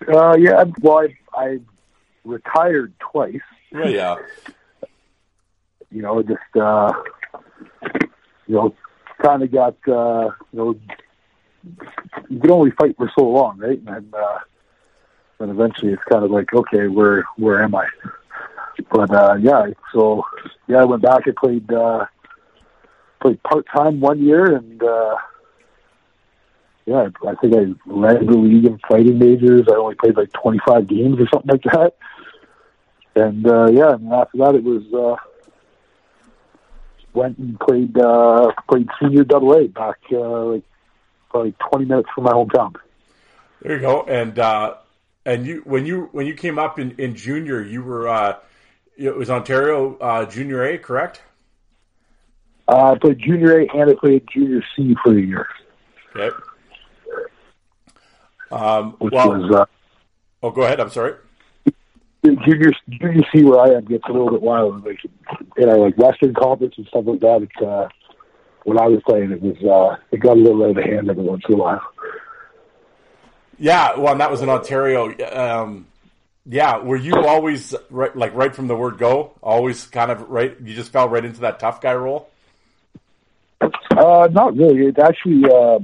Uh, 0.07 0.35
yeah, 0.37 0.63
well, 0.81 0.99
I, 0.99 1.15
I 1.33 1.59
retired 2.23 2.93
twice. 2.99 3.39
Yeah, 3.71 3.87
yeah. 3.87 4.15
you 5.91 6.01
know, 6.01 6.21
just 6.21 6.39
uh, 6.55 6.93
you 8.47 8.55
know, 8.55 8.75
kind 9.21 9.43
of 9.43 9.51
got 9.51 9.75
uh, 9.87 10.29
you 10.51 10.59
know, 10.59 10.79
you 12.29 12.39
can 12.39 12.51
only 12.51 12.71
fight 12.71 12.95
for 12.97 13.11
so 13.17 13.25
long, 13.25 13.57
right? 13.59 13.81
And 13.87 14.13
uh, 14.13 14.39
then 15.39 15.49
eventually 15.49 15.93
it's 15.93 16.03
kind 16.03 16.23
of 16.23 16.31
like, 16.31 16.53
okay, 16.53 16.87
where 16.87 17.25
where 17.37 17.63
am 17.63 17.75
I? 17.75 17.87
But 18.91 19.11
uh, 19.11 19.35
yeah, 19.39 19.67
so 19.93 20.23
yeah, 20.67 20.81
I 20.81 20.85
went 20.85 21.01
back. 21.01 21.23
I 21.27 21.31
played 21.37 21.71
uh, 21.71 22.05
played 23.21 23.41
part 23.43 23.65
time 23.73 23.99
one 23.99 24.21
year, 24.21 24.55
and 24.55 24.81
uh, 24.81 25.15
yeah, 26.87 27.09
I 27.27 27.35
think 27.35 27.53
I 27.53 27.65
led 27.85 28.21
the 28.25 28.37
league 28.37 28.63
in 28.63 28.79
fighting 28.89 29.19
majors. 29.19 29.67
I 29.69 29.75
only 29.75 29.95
played 29.95 30.15
like 30.15 30.31
25 30.31 30.87
games 30.87 31.19
or 31.19 31.27
something 31.27 31.51
like 31.51 31.63
that. 31.63 31.97
And 33.13 33.45
uh, 33.45 33.65
yeah, 33.65 33.93
and 33.95 34.11
after 34.13 34.37
that 34.37 34.55
it 34.55 34.63
was 34.63 34.83
uh, 34.93 35.17
went 37.13 37.37
and 37.39 37.59
played 37.59 37.97
uh, 37.99 38.53
played 38.69 38.87
senior 39.01 39.25
double 39.25 39.53
A 39.53 39.67
back 39.67 39.97
uh, 40.13 40.45
like 40.45 40.63
probably 41.29 41.53
20 41.71 41.85
minutes 41.85 42.09
from 42.15 42.23
my 42.23 42.31
hometown. 42.31 42.75
There 43.61 43.75
you 43.75 43.81
go. 43.81 44.03
And 44.03 44.39
uh, 44.39 44.75
and 45.25 45.45
you 45.45 45.63
when 45.65 45.85
you 45.85 46.07
when 46.13 46.25
you 46.25 46.35
came 46.35 46.57
up 46.57 46.79
in, 46.79 46.91
in 46.97 47.15
junior, 47.15 47.61
you 47.61 47.83
were 47.83 48.07
uh, 48.07 48.37
it 48.95 49.13
was 49.13 49.29
Ontario 49.29 49.97
uh, 49.97 50.25
Junior 50.25 50.63
A, 50.63 50.77
correct? 50.77 51.21
Uh, 52.69 52.93
I 52.93 52.97
played 52.97 53.19
Junior 53.19 53.59
A 53.59 53.67
and 53.73 53.89
I 53.89 53.93
played 53.93 54.25
Junior 54.33 54.63
C 54.73 54.95
for 55.03 55.17
a 55.17 55.21
year. 55.21 55.49
Okay. 56.15 56.33
Um, 58.51 58.93
which 58.99 59.13
well, 59.13 59.29
was 59.29 59.55
uh, 59.55 59.65
oh, 60.43 60.51
go 60.51 60.63
ahead. 60.63 60.79
I'm 60.79 60.89
sorry. 60.89 61.15
junior 62.23 62.71
junior 62.89 63.23
C 63.33 63.43
where 63.43 63.59
I 63.59 63.77
am 63.77 63.85
gets 63.85 64.03
a 64.07 64.11
little 64.11 64.31
bit 64.31 64.41
wild. 64.41 64.85
Like 64.85 64.99
in 65.57 65.69
our 65.69 65.77
like 65.77 65.97
Western 65.97 66.33
Conference 66.33 66.75
and 66.77 66.87
stuff 66.87 67.05
like 67.05 67.19
that. 67.19 67.41
It's 67.43 67.61
uh, 67.65 67.89
when 68.63 68.79
I 68.79 68.87
was 68.87 69.01
playing, 69.05 69.31
it 69.31 69.41
was 69.41 69.57
uh, 69.63 70.01
it 70.11 70.19
got 70.19 70.37
a 70.37 70.39
little 70.39 70.63
out 70.63 70.77
of 70.77 70.83
hand 70.83 71.09
every 71.09 71.23
once 71.23 71.43
in 71.47 71.55
a 71.55 71.57
while. 71.57 71.81
Yeah, 73.59 73.97
well, 73.97 74.11
and 74.11 74.21
that 74.21 74.29
was 74.29 74.41
in 74.41 74.49
Ontario. 74.49 75.15
Um, 75.31 75.87
yeah, 76.45 76.77
were 76.77 76.95
you 76.95 77.13
always 77.13 77.73
right, 77.89 78.15
like 78.15 78.33
right 78.35 78.55
from 78.55 78.67
the 78.67 78.75
word 78.75 78.97
go? 78.97 79.33
Always 79.41 79.87
kind 79.87 80.11
of 80.11 80.29
right. 80.29 80.55
You 80.63 80.75
just 80.75 80.91
fell 80.91 81.09
right 81.09 81.25
into 81.25 81.41
that 81.41 81.59
tough 81.59 81.81
guy 81.81 81.93
role. 81.93 82.29
Uh, 83.61 84.27
not 84.31 84.55
really. 84.55 84.87
It 84.87 84.99
actually 84.99 85.43
uh, 85.51 85.79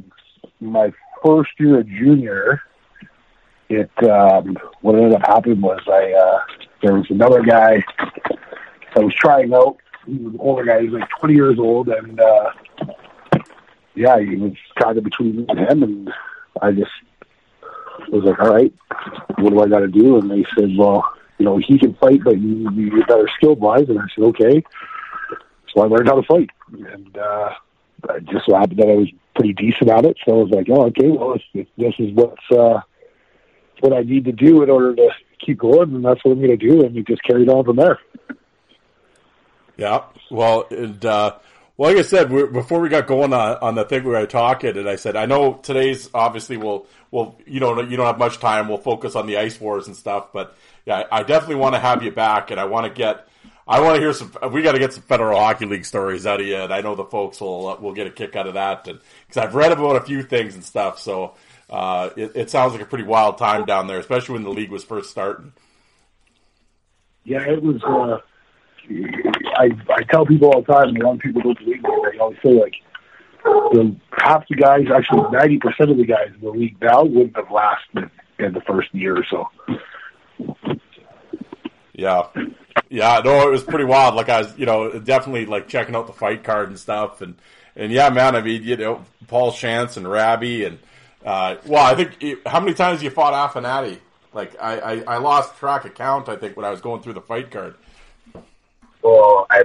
my 0.59 0.93
first 1.23 1.51
year 1.59 1.79
of 1.79 1.87
junior. 1.87 2.61
It 3.69 3.91
um, 4.03 4.57
what 4.81 4.95
ended 4.95 5.13
up 5.13 5.25
happening 5.25 5.61
was 5.61 5.81
I 5.87 6.11
uh, 6.13 6.39
there 6.81 6.95
was 6.95 7.09
another 7.09 7.41
guy 7.41 7.83
that 8.93 9.03
was 9.03 9.13
trying 9.15 9.53
out. 9.53 9.77
He 10.05 10.17
was 10.17 10.33
an 10.33 10.39
older 10.39 10.65
guy. 10.65 10.81
He 10.81 10.89
was 10.89 10.99
like 10.99 11.09
20 11.19 11.33
years 11.33 11.59
old, 11.59 11.87
and 11.89 12.19
uh, 12.19 12.51
yeah, 13.95 14.19
he 14.19 14.35
was 14.35 14.53
kind 14.79 14.97
of 14.97 15.03
between 15.03 15.37
me 15.37 15.45
and 15.49 15.59
him. 15.59 15.83
And 15.83 16.13
I 16.61 16.71
just 16.71 16.91
was 18.09 18.23
like, 18.25 18.39
all 18.39 18.53
right, 18.53 18.73
what 19.37 19.51
do 19.51 19.61
I 19.61 19.67
got 19.67 19.79
to 19.79 19.87
do? 19.87 20.17
And 20.17 20.29
they 20.29 20.45
said, 20.57 20.75
well, 20.77 21.03
you 21.37 21.45
know, 21.45 21.57
he 21.57 21.79
can 21.79 21.93
fight, 21.95 22.23
but 22.23 22.39
you, 22.39 22.69
you're 22.71 23.05
better 23.05 23.29
skilled 23.35 23.59
wise. 23.59 23.87
And 23.87 23.99
I 23.99 24.05
said, 24.13 24.23
okay. 24.25 24.63
So 25.73 25.81
I 25.81 25.85
learned 25.85 26.07
how 26.07 26.19
to 26.19 26.27
fight. 26.27 26.49
And 26.71 27.17
uh, 27.17 27.53
it 28.09 28.25
just 28.25 28.45
so 28.45 28.55
happened 28.55 28.79
that 28.79 28.89
I 28.89 28.95
was 28.95 29.09
pretty 29.35 29.53
decent 29.53 29.89
at 29.89 30.05
it. 30.05 30.17
So 30.25 30.31
I 30.33 30.43
was 30.43 30.51
like, 30.51 30.67
oh, 30.69 30.85
okay, 30.85 31.09
well, 31.09 31.35
if 31.53 31.67
this 31.77 31.93
is 31.99 32.13
what's, 32.13 32.51
uh, 32.51 32.81
what 33.79 33.93
I 33.93 34.01
need 34.01 34.25
to 34.25 34.31
do 34.31 34.63
in 34.63 34.69
order 34.69 34.95
to 34.95 35.09
keep 35.45 35.59
going, 35.59 35.93
and 35.95 36.05
that's 36.05 36.23
what 36.23 36.31
I'm 36.33 36.39
going 36.39 36.57
to 36.57 36.69
do. 36.69 36.85
And 36.85 36.95
it 36.95 37.07
just 37.07 37.23
carried 37.23 37.49
on 37.49 37.65
from 37.65 37.75
there. 37.75 37.99
Yeah. 39.77 40.03
Well, 40.29 40.67
and, 40.69 41.03
uh, 41.05 41.35
well, 41.75 41.91
like 41.91 41.99
I 41.99 42.03
said, 42.03 42.31
we 42.31 42.45
before 42.45 42.79
we 42.79 42.89
got 42.89 43.07
going 43.07 43.33
on, 43.33 43.57
on 43.57 43.75
the 43.75 43.83
thing 43.83 44.03
we 44.03 44.11
were 44.11 44.27
talking, 44.27 44.77
and 44.77 44.87
I 44.87 44.95
said, 44.95 45.15
I 45.15 45.25
know 45.25 45.55
today's 45.55 46.07
obviously 46.13 46.55
we'll, 46.55 46.85
we'll, 47.09 47.35
you 47.47 47.59
know, 47.59 47.81
you 47.81 47.97
don't 47.97 48.05
have 48.05 48.19
much 48.19 48.39
time. 48.39 48.67
We'll 48.67 48.77
focus 48.77 49.15
on 49.15 49.25
the 49.25 49.37
ice 49.37 49.59
wars 49.59 49.87
and 49.87 49.95
stuff, 49.95 50.31
but 50.31 50.55
yeah, 50.85 51.03
I 51.11 51.23
definitely 51.23 51.55
want 51.55 51.73
to 51.73 51.79
have 51.79 52.03
you 52.03 52.11
back, 52.11 52.51
and 52.51 52.59
I 52.59 52.65
want 52.65 52.85
to 52.85 52.93
get, 52.93 53.27
I 53.65 53.79
want 53.79 53.95
to 53.95 54.01
hear 54.01 54.11
some. 54.13 54.31
We 54.51 54.61
got 54.61 54.73
to 54.73 54.79
get 54.79 54.93
some 54.93 55.03
Federal 55.03 55.39
Hockey 55.39 55.65
League 55.65 55.85
stories 55.85 56.25
out 56.25 56.41
of 56.41 56.45
you, 56.45 56.57
and 56.57 56.73
I 56.73 56.81
know 56.81 56.95
the 56.95 57.05
folks 57.05 57.39
will 57.39 57.77
will 57.77 57.93
get 57.93 58.07
a 58.07 58.11
kick 58.11 58.35
out 58.35 58.47
of 58.47 58.55
that, 58.55 58.87
and 58.87 58.99
because 59.27 59.41
I've 59.41 59.55
read 59.55 59.71
about 59.71 59.95
a 59.95 60.01
few 60.01 60.21
things 60.21 60.55
and 60.55 60.63
stuff, 60.63 60.99
so 60.99 61.35
uh, 61.69 62.09
it, 62.17 62.33
it 62.35 62.49
sounds 62.49 62.73
like 62.73 62.81
a 62.81 62.85
pretty 62.85 63.05
wild 63.05 63.37
time 63.37 63.65
down 63.65 63.87
there, 63.87 63.99
especially 63.99 64.33
when 64.33 64.43
the 64.43 64.49
league 64.49 64.69
was 64.69 64.83
first 64.83 65.09
starting. 65.09 65.53
Yeah, 67.23 67.47
it 67.47 67.63
was. 67.63 67.81
Uh, 67.83 68.19
I 69.57 69.69
I 69.89 70.03
tell 70.11 70.25
people 70.25 70.49
all 70.49 70.61
the 70.61 70.73
time, 70.73 70.89
and 70.89 70.97
a 71.01 71.05
lot 71.05 71.15
of 71.15 71.19
people 71.21 71.41
don't 71.41 71.57
believe 71.57 71.81
me. 71.81 71.89
They 72.11 72.19
always 72.19 72.37
say 72.43 72.51
like, 72.51 72.75
the 73.43 73.95
half 74.17 74.45
the 74.49 74.55
guys, 74.55 74.87
actually 74.93 75.31
ninety 75.31 75.57
percent 75.57 75.89
of 75.89 75.95
the 75.95 76.05
guys 76.05 76.31
in 76.35 76.41
the 76.41 76.51
league 76.51 76.81
now 76.81 77.03
wouldn't 77.03 77.37
have 77.37 77.49
lasted 77.49 78.11
in 78.39 78.51
the 78.51 78.61
first 78.67 78.93
year 78.93 79.15
or 79.15 79.25
so. 79.29 79.49
Yeah. 81.93 82.23
Yeah, 82.89 83.21
no, 83.23 83.47
it 83.47 83.51
was 83.51 83.63
pretty 83.63 83.85
wild. 83.85 84.15
Like 84.15 84.29
I 84.29 84.41
was, 84.41 84.57
you 84.57 84.65
know, 84.65 84.99
definitely 84.99 85.45
like 85.45 85.67
checking 85.67 85.95
out 85.95 86.07
the 86.07 86.13
fight 86.13 86.43
card 86.43 86.69
and 86.69 86.79
stuff, 86.79 87.21
and 87.21 87.35
and 87.75 87.91
yeah, 87.91 88.09
man. 88.09 88.35
I 88.35 88.41
mean, 88.41 88.63
you 88.63 88.77
know, 88.77 89.03
Paul 89.27 89.51
Shantz 89.51 89.97
and 89.97 90.09
Rabby, 90.09 90.65
and 90.65 90.79
uh, 91.25 91.55
well, 91.65 91.83
I 91.83 91.95
think 91.95 92.47
how 92.47 92.59
many 92.59 92.73
times 92.73 93.03
you 93.03 93.09
fought 93.09 93.33
Affinati? 93.33 93.99
Like 94.33 94.55
I, 94.61 94.79
I, 94.79 95.03
I 95.15 95.17
lost 95.17 95.57
track 95.57 95.85
of 95.85 95.93
count. 95.93 96.29
I 96.29 96.35
think 96.35 96.57
when 96.57 96.65
I 96.65 96.71
was 96.71 96.81
going 96.81 97.01
through 97.01 97.13
the 97.13 97.21
fight 97.21 97.51
card. 97.51 97.75
Well, 99.01 99.47
I 99.49 99.63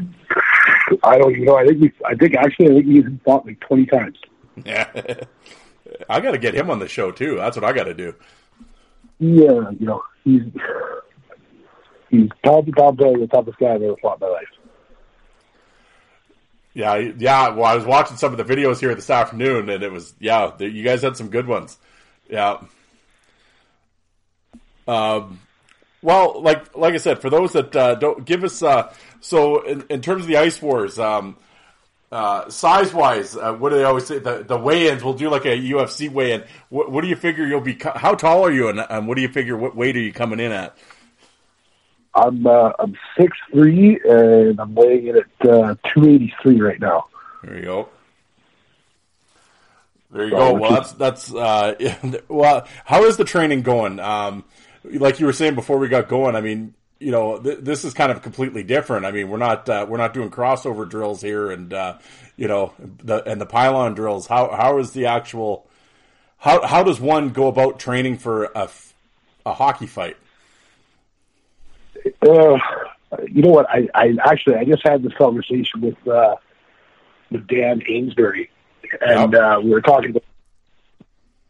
I 1.03 1.19
don't 1.19 1.33
even 1.33 1.45
know. 1.45 1.57
I 1.57 1.67
think 1.67 1.81
we, 1.81 1.93
I 2.05 2.15
think 2.15 2.35
actually 2.35 2.67
I 2.67 2.75
think 2.75 2.87
he's 2.87 3.05
fought 3.25 3.47
like 3.47 3.61
twenty 3.61 3.87
times. 3.87 4.19
Yeah, 4.65 4.89
I 6.09 6.21
got 6.21 6.33
to 6.33 6.39
get 6.39 6.55
him 6.55 6.71
on 6.71 6.79
the 6.79 6.89
show 6.89 7.11
too. 7.11 7.37
That's 7.37 7.57
what 7.57 7.65
I 7.65 7.73
got 7.73 7.85
to 7.85 7.95
do. 7.95 8.15
Yeah, 9.21 9.71
you 9.79 9.87
know 9.87 10.03
he's 10.25 10.43
he's 12.11 12.29
top 12.45 12.65
to 12.67 12.73
top 12.73 12.97
the 12.97 13.29
toughest 13.31 13.59
guy 13.59 13.75
I've 13.75 13.83
ever 13.83 13.97
fought 14.01 14.21
in 14.21 14.29
my 14.29 14.33
life. 14.35 14.49
Yeah, 16.75 16.97
yeah. 17.19 17.49
Well, 17.51 17.65
I 17.65 17.75
was 17.75 17.85
watching 17.85 18.17
some 18.17 18.33
of 18.33 18.39
the 18.39 18.45
videos 18.45 18.79
here 18.79 18.95
this 18.95 19.11
afternoon, 19.11 19.69
and 19.69 19.83
it 19.83 19.91
was 19.91 20.15
yeah. 20.21 20.57
You 20.59 20.85
guys 20.85 21.03
had 21.03 21.17
some 21.17 21.29
good 21.29 21.47
ones. 21.47 21.77
Yeah. 22.31 22.59
Um, 24.87 25.41
well, 26.03 26.41
like 26.41 26.77
like 26.77 26.95
I 26.95 26.99
said, 26.99 27.21
for 27.21 27.31
those 27.31 27.53
that 27.55 27.75
uh, 27.75 27.95
don't 27.97 28.25
give 28.25 28.45
us 28.45 28.63
uh, 28.63 28.93
so 29.21 29.63
in, 29.63 29.85
in, 29.91 30.03
terms 30.03 30.23
of 30.23 30.29
the 30.29 30.37
ice 30.37 30.63
wars, 30.63 30.99
um, 30.99 31.37
uh, 32.13 32.49
size 32.49 32.95
wise, 32.95 33.37
uh, 33.37 33.53
what 33.55 33.71
do 33.71 33.77
they 33.77 33.85
always 33.85 34.07
say? 34.07 34.19
The, 34.19 34.45
the 34.45 34.57
weigh-ins. 34.57 35.03
We'll 35.03 35.15
do 35.15 35.29
like 35.29 35.45
a 35.45 35.59
UFC 35.59 36.11
weigh-in. 36.11 36.45
What, 36.69 36.93
what 36.93 37.03
do 37.03 37.09
you 37.09 37.17
figure 37.17 37.45
you'll 37.45 37.61
be? 37.61 37.77
How 37.97 38.15
tall 38.15 38.45
are 38.45 38.53
you, 38.53 38.69
and, 38.69 38.79
and 38.79 39.09
what 39.09 39.17
do 39.17 39.23
you 39.23 39.29
figure? 39.29 39.57
What 39.57 39.75
weight 39.75 39.97
are 39.97 40.01
you 40.01 40.13
coming 40.13 40.39
in 40.39 40.53
at? 40.53 40.77
I'm 42.15 42.47
uh, 42.47 42.73
I'm 42.79 42.97
six 43.19 43.37
three, 43.53 44.01
and 44.05 44.59
I'm 44.61 44.75
weighing 44.75 45.09
in 45.09 45.17
at 45.17 45.49
uh, 45.49 45.75
two 45.93 46.09
eighty 46.09 46.35
three 46.43 46.61
right 46.61 46.81
now. 46.81 47.07
There 47.43 47.57
you 47.57 47.63
go. 47.63 47.89
There 50.11 50.25
you 50.25 50.31
so, 50.31 50.37
go. 50.37 50.53
Well, 50.55 50.71
that's 50.73 50.93
that's 50.93 51.35
uh, 51.35 51.75
well. 52.29 52.67
How 52.85 53.05
is 53.05 53.17
the 53.17 53.25
training 53.25 53.63
going? 53.63 54.01
Um, 54.01 54.45
like 54.85 55.21
you 55.21 55.27
were 55.27 55.33
saying 55.33 55.55
before 55.55 55.79
we 55.79 55.89
got 55.89 56.09
going, 56.09 56.35
I 56.35 56.41
mean, 56.41 56.75
you 56.99 57.13
know, 57.13 57.39
th- 57.39 57.59
this 57.61 57.85
is 57.85 57.95
kind 57.95 58.11
of 58.11 58.23
completely 58.23 58.63
different. 58.63 59.05
I 59.05 59.13
mean, 59.13 59.29
we're 59.29 59.39
not 59.39 59.69
uh, 59.69 59.87
we're 59.89 59.99
not 59.99 60.15
doing 60.15 60.31
crossover 60.31 60.89
drills 60.89 61.21
here, 61.21 61.51
and 61.51 61.73
uh, 61.73 61.99
you 62.37 62.49
know, 62.49 62.73
the 62.79 63.23
and 63.25 63.41
the 63.41 63.47
pylon 63.47 63.95
drills. 63.95 64.27
How 64.27 64.51
how 64.51 64.79
is 64.79 64.93
the 64.93 65.07
actual 65.07 65.67
how 66.39 66.67
how 66.67 66.83
does 66.83 67.01
one 67.01 67.31
go 67.31 67.49
about 67.49 67.79
training 67.79 68.19
for 68.19 68.45
a 68.45 68.69
a 69.45 69.53
hockey 69.53 69.87
fight? 69.87 70.17
Uh, 72.23 72.59
you 73.27 73.43
know 73.43 73.51
what? 73.51 73.69
I, 73.71 73.89
I 73.95 74.17
actually 74.25 74.57
I 74.57 74.65
just 74.65 74.87
had 74.87 75.03
this 75.03 75.15
conversation 75.15 75.81
with 75.81 76.09
uh, 76.09 76.37
with 77.31 77.47
Dan 77.47 77.83
Amesbury, 77.89 78.51
and 79.01 79.33
yep. 79.33 79.43
uh, 79.43 79.61
we 79.63 79.71
were 79.71 79.81
talking 79.81 80.11
about 80.11 80.25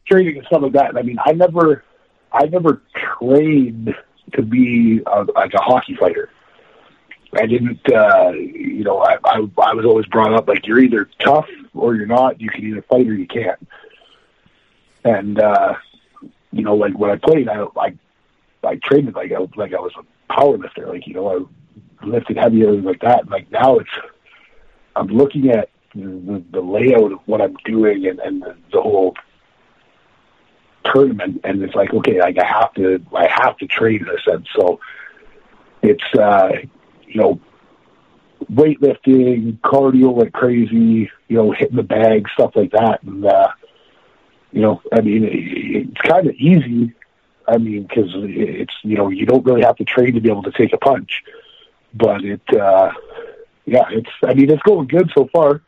training 0.06 0.38
and 0.38 0.46
stuff 0.46 0.62
like 0.62 0.72
that. 0.72 0.96
I 0.96 1.02
mean, 1.02 1.18
I 1.24 1.32
never 1.32 1.84
I 2.32 2.46
never 2.46 2.82
trained 3.18 3.94
to 4.34 4.42
be 4.42 5.00
a, 5.06 5.24
like 5.34 5.54
a 5.54 5.60
hockey 5.60 5.96
fighter. 5.96 6.30
I 7.32 7.46
didn't, 7.46 7.80
uh, 7.92 8.30
you 8.30 8.84
know, 8.84 9.00
I, 9.00 9.18
I, 9.22 9.46
I 9.58 9.74
was 9.74 9.84
always 9.84 10.06
brought 10.06 10.32
up 10.32 10.48
like 10.48 10.66
you're 10.66 10.80
either 10.80 11.10
tough 11.18 11.46
or 11.74 11.94
you're 11.94 12.06
not. 12.06 12.40
You 12.40 12.48
can 12.48 12.64
either 12.64 12.82
fight 12.82 13.06
or 13.06 13.14
you 13.14 13.26
can't. 13.26 13.68
And, 15.04 15.38
uh, 15.38 15.74
you 16.52 16.62
know, 16.62 16.74
like 16.74 16.98
when 16.98 17.10
I 17.10 17.16
played, 17.16 17.48
I, 17.48 17.66
I, 17.76 17.98
I 18.64 18.76
trained 18.76 19.14
like 19.14 19.30
I, 19.32 19.46
like 19.56 19.74
I 19.74 19.80
was 19.80 19.92
a 19.98 20.02
power 20.28 20.56
lifter. 20.56 20.86
Like, 20.86 21.06
you 21.06 21.14
know, 21.14 21.48
I 22.02 22.06
lifted 22.06 22.36
heavier 22.36 22.72
like 22.72 23.00
that. 23.00 23.22
And 23.22 23.30
like 23.30 23.50
now 23.50 23.78
it's, 23.78 23.90
I'm 24.96 25.08
looking 25.08 25.50
at 25.50 25.70
the, 25.94 26.42
the 26.50 26.60
layout 26.60 27.12
of 27.12 27.18
what 27.26 27.40
I'm 27.40 27.56
doing 27.64 28.06
and, 28.06 28.18
and 28.20 28.42
the, 28.42 28.56
the 28.72 28.80
whole 28.80 29.14
tournament, 30.84 31.40
and 31.44 31.62
it's 31.62 31.74
like, 31.74 31.92
okay, 31.92 32.20
like 32.20 32.38
I 32.38 32.46
have 32.46 32.72
to, 32.74 33.04
I 33.14 33.28
have 33.28 33.56
to 33.58 33.66
train 33.66 34.04
this, 34.04 34.22
and 34.26 34.46
so 34.56 34.80
it's, 35.82 36.04
uh, 36.18 36.48
you 37.06 37.20
know, 37.20 37.40
weightlifting, 38.50 39.58
cardio 39.60 40.16
like 40.16 40.32
crazy, 40.32 41.10
you 41.28 41.36
know, 41.36 41.52
hitting 41.52 41.76
the 41.76 41.82
bag, 41.82 42.26
stuff 42.32 42.52
like 42.54 42.70
that, 42.72 43.02
and 43.02 43.24
uh, 43.24 43.48
you 44.52 44.62
know, 44.62 44.80
I 44.92 45.00
mean, 45.00 45.24
it, 45.24 45.32
it's 45.32 46.00
kind 46.00 46.26
of 46.26 46.34
easy. 46.34 46.94
I 47.48 47.56
mean, 47.56 47.84
because 47.84 48.10
it's 48.14 48.74
you 48.82 48.96
know, 48.96 49.08
you 49.08 49.26
don't 49.26 49.44
really 49.44 49.62
have 49.62 49.76
to 49.76 49.84
train 49.84 50.14
to 50.14 50.20
be 50.20 50.30
able 50.30 50.42
to 50.42 50.52
take 50.52 50.72
a 50.72 50.78
punch, 50.78 51.22
but 51.94 52.22
it, 52.24 52.42
uh, 52.52 52.92
yeah, 53.64 53.84
it's. 53.90 54.10
I 54.22 54.34
mean, 54.34 54.50
it's 54.50 54.62
going 54.62 54.86
good 54.86 55.10
so 55.16 55.28
far. 55.32 55.62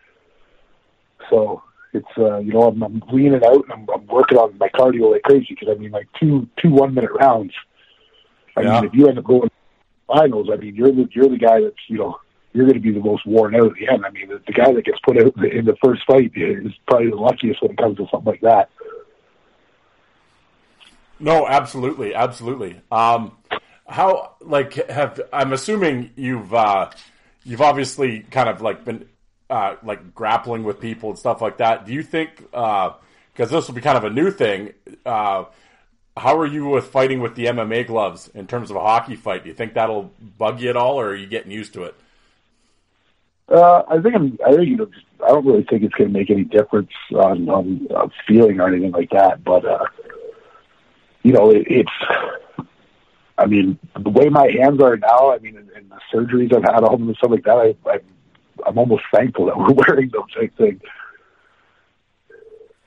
So 1.30 1.62
it's 1.92 2.08
uh, 2.18 2.38
you 2.38 2.52
know 2.52 2.64
I'm, 2.64 2.82
I'm 2.82 3.02
leaning 3.12 3.44
out 3.44 3.64
and 3.64 3.72
I'm, 3.72 3.86
I'm 3.90 4.06
working 4.06 4.38
on 4.38 4.56
my 4.58 4.68
cardio 4.68 5.12
like 5.12 5.22
crazy 5.22 5.48
because 5.50 5.68
I 5.68 5.74
mean 5.74 5.90
like 5.90 6.08
two 6.18 6.48
two 6.56 6.70
one 6.70 6.94
minute 6.94 7.10
rounds. 7.12 7.54
I 8.56 8.62
yeah. 8.62 8.80
mean 8.80 8.84
if 8.90 8.94
you 8.94 9.08
end 9.08 9.18
up 9.18 9.24
going 9.24 9.50
finals, 10.06 10.48
I 10.52 10.56
mean 10.56 10.74
you're 10.74 10.92
the 10.92 11.08
you're 11.12 11.28
the 11.28 11.38
guy 11.38 11.60
that's 11.60 11.76
you 11.88 11.98
know 11.98 12.20
you're 12.52 12.66
going 12.66 12.74
to 12.74 12.80
be 12.80 12.92
the 12.92 13.00
most 13.00 13.24
worn 13.26 13.54
out 13.54 13.66
at 13.66 13.74
the 13.74 13.88
end. 13.88 14.04
I 14.04 14.10
mean 14.10 14.28
the, 14.28 14.40
the 14.46 14.52
guy 14.52 14.72
that 14.72 14.84
gets 14.84 14.98
put 15.00 15.18
out 15.18 15.34
in 15.44 15.64
the 15.64 15.76
first 15.82 16.02
fight 16.06 16.32
is 16.34 16.72
probably 16.86 17.10
the 17.10 17.16
luckiest 17.16 17.62
when 17.62 17.72
it 17.72 17.78
comes 17.78 17.96
to 17.96 18.06
something 18.10 18.32
like 18.32 18.40
that. 18.42 18.70
No, 21.20 21.46
absolutely, 21.46 22.14
absolutely. 22.14 22.80
Um, 22.90 23.36
how 23.86 24.36
like 24.40 24.74
have 24.88 25.20
I'm 25.32 25.52
assuming 25.52 26.10
you've 26.16 26.52
uh, 26.54 26.90
you've 27.44 27.60
obviously 27.60 28.20
kind 28.20 28.48
of 28.48 28.62
like 28.62 28.84
been 28.84 29.06
uh, 29.50 29.76
like 29.82 30.14
grappling 30.14 30.64
with 30.64 30.80
people 30.80 31.10
and 31.10 31.18
stuff 31.18 31.42
like 31.42 31.58
that. 31.58 31.86
Do 31.86 31.92
you 31.92 32.02
think 32.02 32.36
because 32.38 32.94
uh, 33.38 33.46
this 33.46 33.66
will 33.66 33.74
be 33.74 33.80
kind 33.80 33.98
of 33.98 34.04
a 34.04 34.10
new 34.10 34.30
thing? 34.30 34.72
Uh, 35.04 35.44
how 36.16 36.38
are 36.38 36.46
you 36.46 36.66
with 36.66 36.86
fighting 36.86 37.20
with 37.20 37.34
the 37.34 37.46
MMA 37.46 37.86
gloves 37.86 38.28
in 38.34 38.46
terms 38.46 38.70
of 38.70 38.76
a 38.76 38.80
hockey 38.80 39.16
fight? 39.16 39.42
Do 39.42 39.48
you 39.48 39.54
think 39.54 39.74
that'll 39.74 40.12
bug 40.38 40.60
you 40.60 40.70
at 40.70 40.76
all, 40.76 41.00
or 41.00 41.10
are 41.10 41.16
you 41.16 41.26
getting 41.26 41.50
used 41.50 41.74
to 41.74 41.84
it? 41.84 41.94
Uh, 43.48 43.82
I 43.88 44.00
think 44.00 44.14
I'm. 44.14 44.38
I 44.46 44.52
think 44.54 44.68
you 44.68 44.76
know. 44.76 44.86
Just, 44.86 45.06
I 45.24 45.28
don't 45.28 45.44
really 45.44 45.66
think 45.68 45.82
it's 45.82 45.94
going 45.94 46.12
to 46.12 46.18
make 46.18 46.30
any 46.30 46.44
difference 46.44 46.90
on, 47.12 47.48
on 47.48 47.86
uh, 47.94 48.08
feeling 48.26 48.58
or 48.58 48.68
anything 48.68 48.92
like 48.92 49.10
that. 49.10 49.44
But 49.44 49.66
uh, 49.66 49.84
you 51.22 51.32
know, 51.32 51.50
it, 51.50 51.66
it's. 51.66 52.66
I 53.38 53.46
mean, 53.46 53.78
the 53.98 54.10
way 54.10 54.28
my 54.28 54.50
hands 54.60 54.82
are 54.82 54.96
now. 54.96 55.32
I 55.32 55.38
mean, 55.38 55.56
and, 55.56 55.70
and 55.70 55.90
the 55.90 55.98
surgeries 56.12 56.54
I've 56.54 56.74
had 56.74 56.84
on 56.84 57.00
them 57.00 57.08
and 57.08 57.16
stuff 57.16 57.30
like 57.30 57.44
that. 57.44 57.56
I, 57.56 57.90
I, 57.90 57.98
I'm 58.66 58.78
almost 58.78 59.04
thankful 59.12 59.46
that 59.46 59.56
we're 59.58 59.72
wearing 59.72 60.10
those 60.12 60.48
things. 60.58 60.80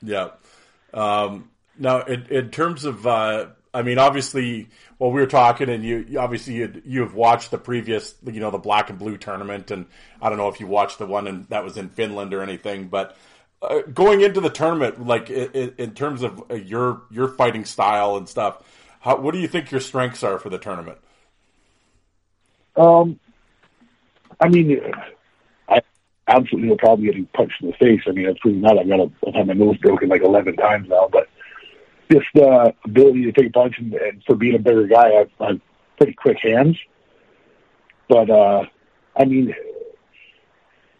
Yeah. 0.02 0.30
Um, 0.92 1.50
now, 1.78 2.02
in, 2.02 2.26
in 2.26 2.50
terms 2.50 2.84
of, 2.84 3.06
uh, 3.06 3.46
I 3.72 3.82
mean, 3.82 3.98
obviously, 3.98 4.68
well, 4.98 5.10
we 5.10 5.20
were 5.20 5.26
talking, 5.26 5.68
and 5.68 5.84
you 5.84 6.16
obviously 6.20 6.54
you 6.54 6.82
you've 6.84 7.14
watched 7.14 7.50
the 7.50 7.58
previous, 7.58 8.14
you 8.24 8.38
know, 8.38 8.52
the 8.52 8.58
black 8.58 8.90
and 8.90 8.98
blue 8.98 9.16
tournament, 9.16 9.72
and 9.72 9.86
I 10.22 10.28
don't 10.28 10.38
know 10.38 10.48
if 10.48 10.60
you 10.60 10.68
watched 10.68 10.98
the 10.98 11.06
one 11.06 11.26
in, 11.26 11.46
that 11.48 11.64
was 11.64 11.76
in 11.76 11.88
Finland 11.88 12.32
or 12.32 12.42
anything, 12.42 12.86
but 12.86 13.16
uh, 13.64 13.82
going 13.92 14.20
into 14.20 14.40
the 14.40 14.50
tournament, 14.50 15.06
like 15.06 15.30
in, 15.30 15.74
in 15.78 15.94
terms 15.94 16.22
of 16.22 16.42
uh, 16.50 16.54
your 16.54 17.02
your 17.10 17.28
fighting 17.28 17.64
style 17.64 18.16
and 18.16 18.28
stuff, 18.28 18.62
how, 19.00 19.16
what 19.16 19.34
do 19.34 19.40
you 19.40 19.48
think 19.48 19.70
your 19.70 19.80
strengths 19.80 20.22
are 20.22 20.38
for 20.38 20.50
the 20.50 20.58
tournament? 20.58 20.98
Um, 22.76 23.18
I 24.40 24.48
mean, 24.48 24.80
I 25.68 25.80
absolutely 26.26 26.70
no 26.70 26.76
problem 26.76 27.06
getting 27.06 27.26
punched 27.26 27.60
in 27.60 27.68
the 27.68 27.74
face. 27.74 28.00
I 28.06 28.10
mean, 28.10 28.28
I've 28.28 28.36
proven 28.36 28.62
that. 28.62 28.78
I've 28.78 28.88
got 28.88 29.00
a, 29.00 29.10
I've 29.28 29.34
had 29.34 29.46
my 29.46 29.54
nose 29.54 29.76
broken 29.78 30.08
like 30.08 30.22
eleven 30.22 30.56
times 30.56 30.88
now, 30.88 31.08
but 31.10 31.28
just 32.10 32.26
the 32.34 32.46
uh, 32.46 32.72
ability 32.84 33.24
to 33.24 33.32
take 33.32 33.48
a 33.48 33.52
punch 33.52 33.76
and, 33.78 33.94
and 33.94 34.22
for 34.24 34.36
being 34.36 34.54
a 34.54 34.58
bigger 34.58 34.86
guy, 34.86 35.20
I've, 35.20 35.30
I've 35.40 35.60
pretty 35.96 36.14
quick 36.14 36.38
hands. 36.42 36.76
But 38.08 38.28
uh, 38.28 38.64
I 39.16 39.24
mean, 39.24 39.54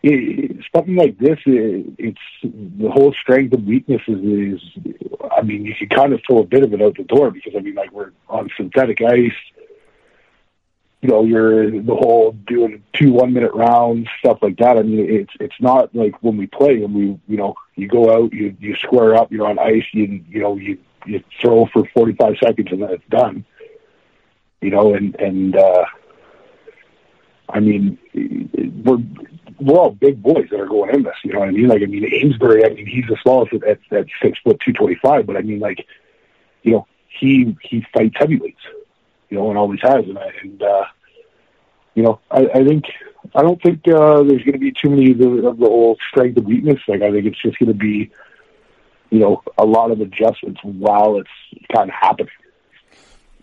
it, 0.04 0.64
something 0.74 0.96
like 0.96 1.18
this, 1.18 1.38
it, 1.46 1.86
it's 1.98 2.18
the 2.42 2.90
whole 2.90 3.14
strength 3.14 3.54
and 3.54 3.66
weaknesses 3.66 4.20
is. 4.22 4.60
I 5.36 5.42
mean, 5.42 5.64
you 5.64 5.74
can 5.74 5.88
kind 5.88 6.12
of 6.12 6.20
throw 6.26 6.40
a 6.40 6.44
bit 6.44 6.62
of 6.62 6.74
it 6.74 6.82
out 6.82 6.96
the 6.96 7.04
door 7.04 7.30
because 7.30 7.54
I 7.56 7.60
mean, 7.60 7.74
like 7.74 7.90
we're 7.90 8.12
on 8.28 8.50
synthetic 8.56 9.00
ice. 9.00 9.32
You 11.00 11.10
know, 11.10 11.24
you're 11.24 11.70
the 11.70 11.94
whole 11.94 12.32
doing 12.46 12.82
two 12.94 13.12
one 13.12 13.32
minute 13.32 13.52
rounds, 13.54 14.08
stuff 14.18 14.38
like 14.42 14.58
that. 14.58 14.76
I 14.76 14.82
mean, 14.82 15.06
it's 15.08 15.32
it's 15.40 15.60
not 15.60 15.94
like 15.94 16.22
when 16.22 16.36
we 16.36 16.46
play 16.46 16.82
and 16.82 16.94
we, 16.94 17.18
you 17.26 17.36
know, 17.36 17.54
you 17.74 17.88
go 17.88 18.14
out, 18.14 18.32
you 18.32 18.54
you 18.60 18.76
square 18.76 19.14
up, 19.14 19.32
you're 19.32 19.46
on 19.46 19.58
ice, 19.58 19.84
you 19.92 20.22
you 20.28 20.40
know, 20.40 20.56
you 20.56 20.78
you 21.06 21.22
throw 21.40 21.66
for 21.72 21.84
45 21.94 22.34
seconds 22.42 22.68
and 22.70 22.82
then 22.82 22.90
it's 22.90 23.08
done. 23.08 23.44
You 24.60 24.70
know, 24.70 24.94
and 24.94 25.14
and 25.16 25.56
uh, 25.56 25.84
I 27.48 27.60
mean, 27.60 27.98
we're 28.84 28.98
we're 29.60 29.78
all 29.78 29.90
big 29.90 30.22
boys 30.22 30.48
that 30.50 30.60
are 30.60 30.66
going 30.66 30.94
in 30.94 31.02
this. 31.02 31.14
You 31.24 31.32
know 31.32 31.40
what 31.40 31.48
I 31.48 31.52
mean? 31.52 31.68
Like, 31.68 31.82
I 31.82 31.86
mean, 31.86 32.04
Amesbury. 32.04 32.64
I 32.64 32.70
mean, 32.70 32.86
he's 32.86 33.04
the 33.06 33.16
smallest 33.22 33.52
at, 33.54 33.78
at 33.90 34.06
six 34.22 34.38
foot 34.42 34.60
two 34.64 34.72
twenty 34.72 34.96
five. 34.96 35.26
But 35.26 35.36
I 35.36 35.42
mean, 35.42 35.60
like, 35.60 35.86
you 36.62 36.72
know, 36.72 36.86
he 37.06 37.56
he 37.62 37.86
fights 37.92 38.16
heavyweights. 38.16 38.62
You 39.30 39.38
know, 39.38 39.48
and 39.50 39.58
always 39.58 39.80
has. 39.82 40.04
And 40.04 40.18
I, 40.18 40.32
and 40.42 40.62
uh, 40.62 40.84
you 41.94 42.02
know, 42.02 42.20
I, 42.30 42.46
I 42.54 42.64
think 42.64 42.84
I 43.34 43.42
don't 43.42 43.60
think 43.62 43.86
uh, 43.88 44.22
there's 44.22 44.42
going 44.42 44.52
to 44.52 44.58
be 44.58 44.72
too 44.72 44.90
many 44.90 45.12
of 45.12 45.18
the, 45.18 45.48
of 45.48 45.58
the 45.58 45.66
whole 45.66 45.96
strength 46.10 46.36
and 46.36 46.46
weakness. 46.46 46.80
Like, 46.88 47.02
I 47.02 47.10
think 47.10 47.26
it's 47.26 47.40
just 47.42 47.58
going 47.58 47.72
to 47.72 47.74
be 47.74 48.10
you 49.14 49.20
know, 49.20 49.42
a 49.56 49.64
lot 49.64 49.92
of 49.92 50.00
adjustments 50.00 50.60
while 50.64 51.18
it's 51.18 51.62
kind 51.72 51.88
of 51.88 51.94
happening. 51.94 52.32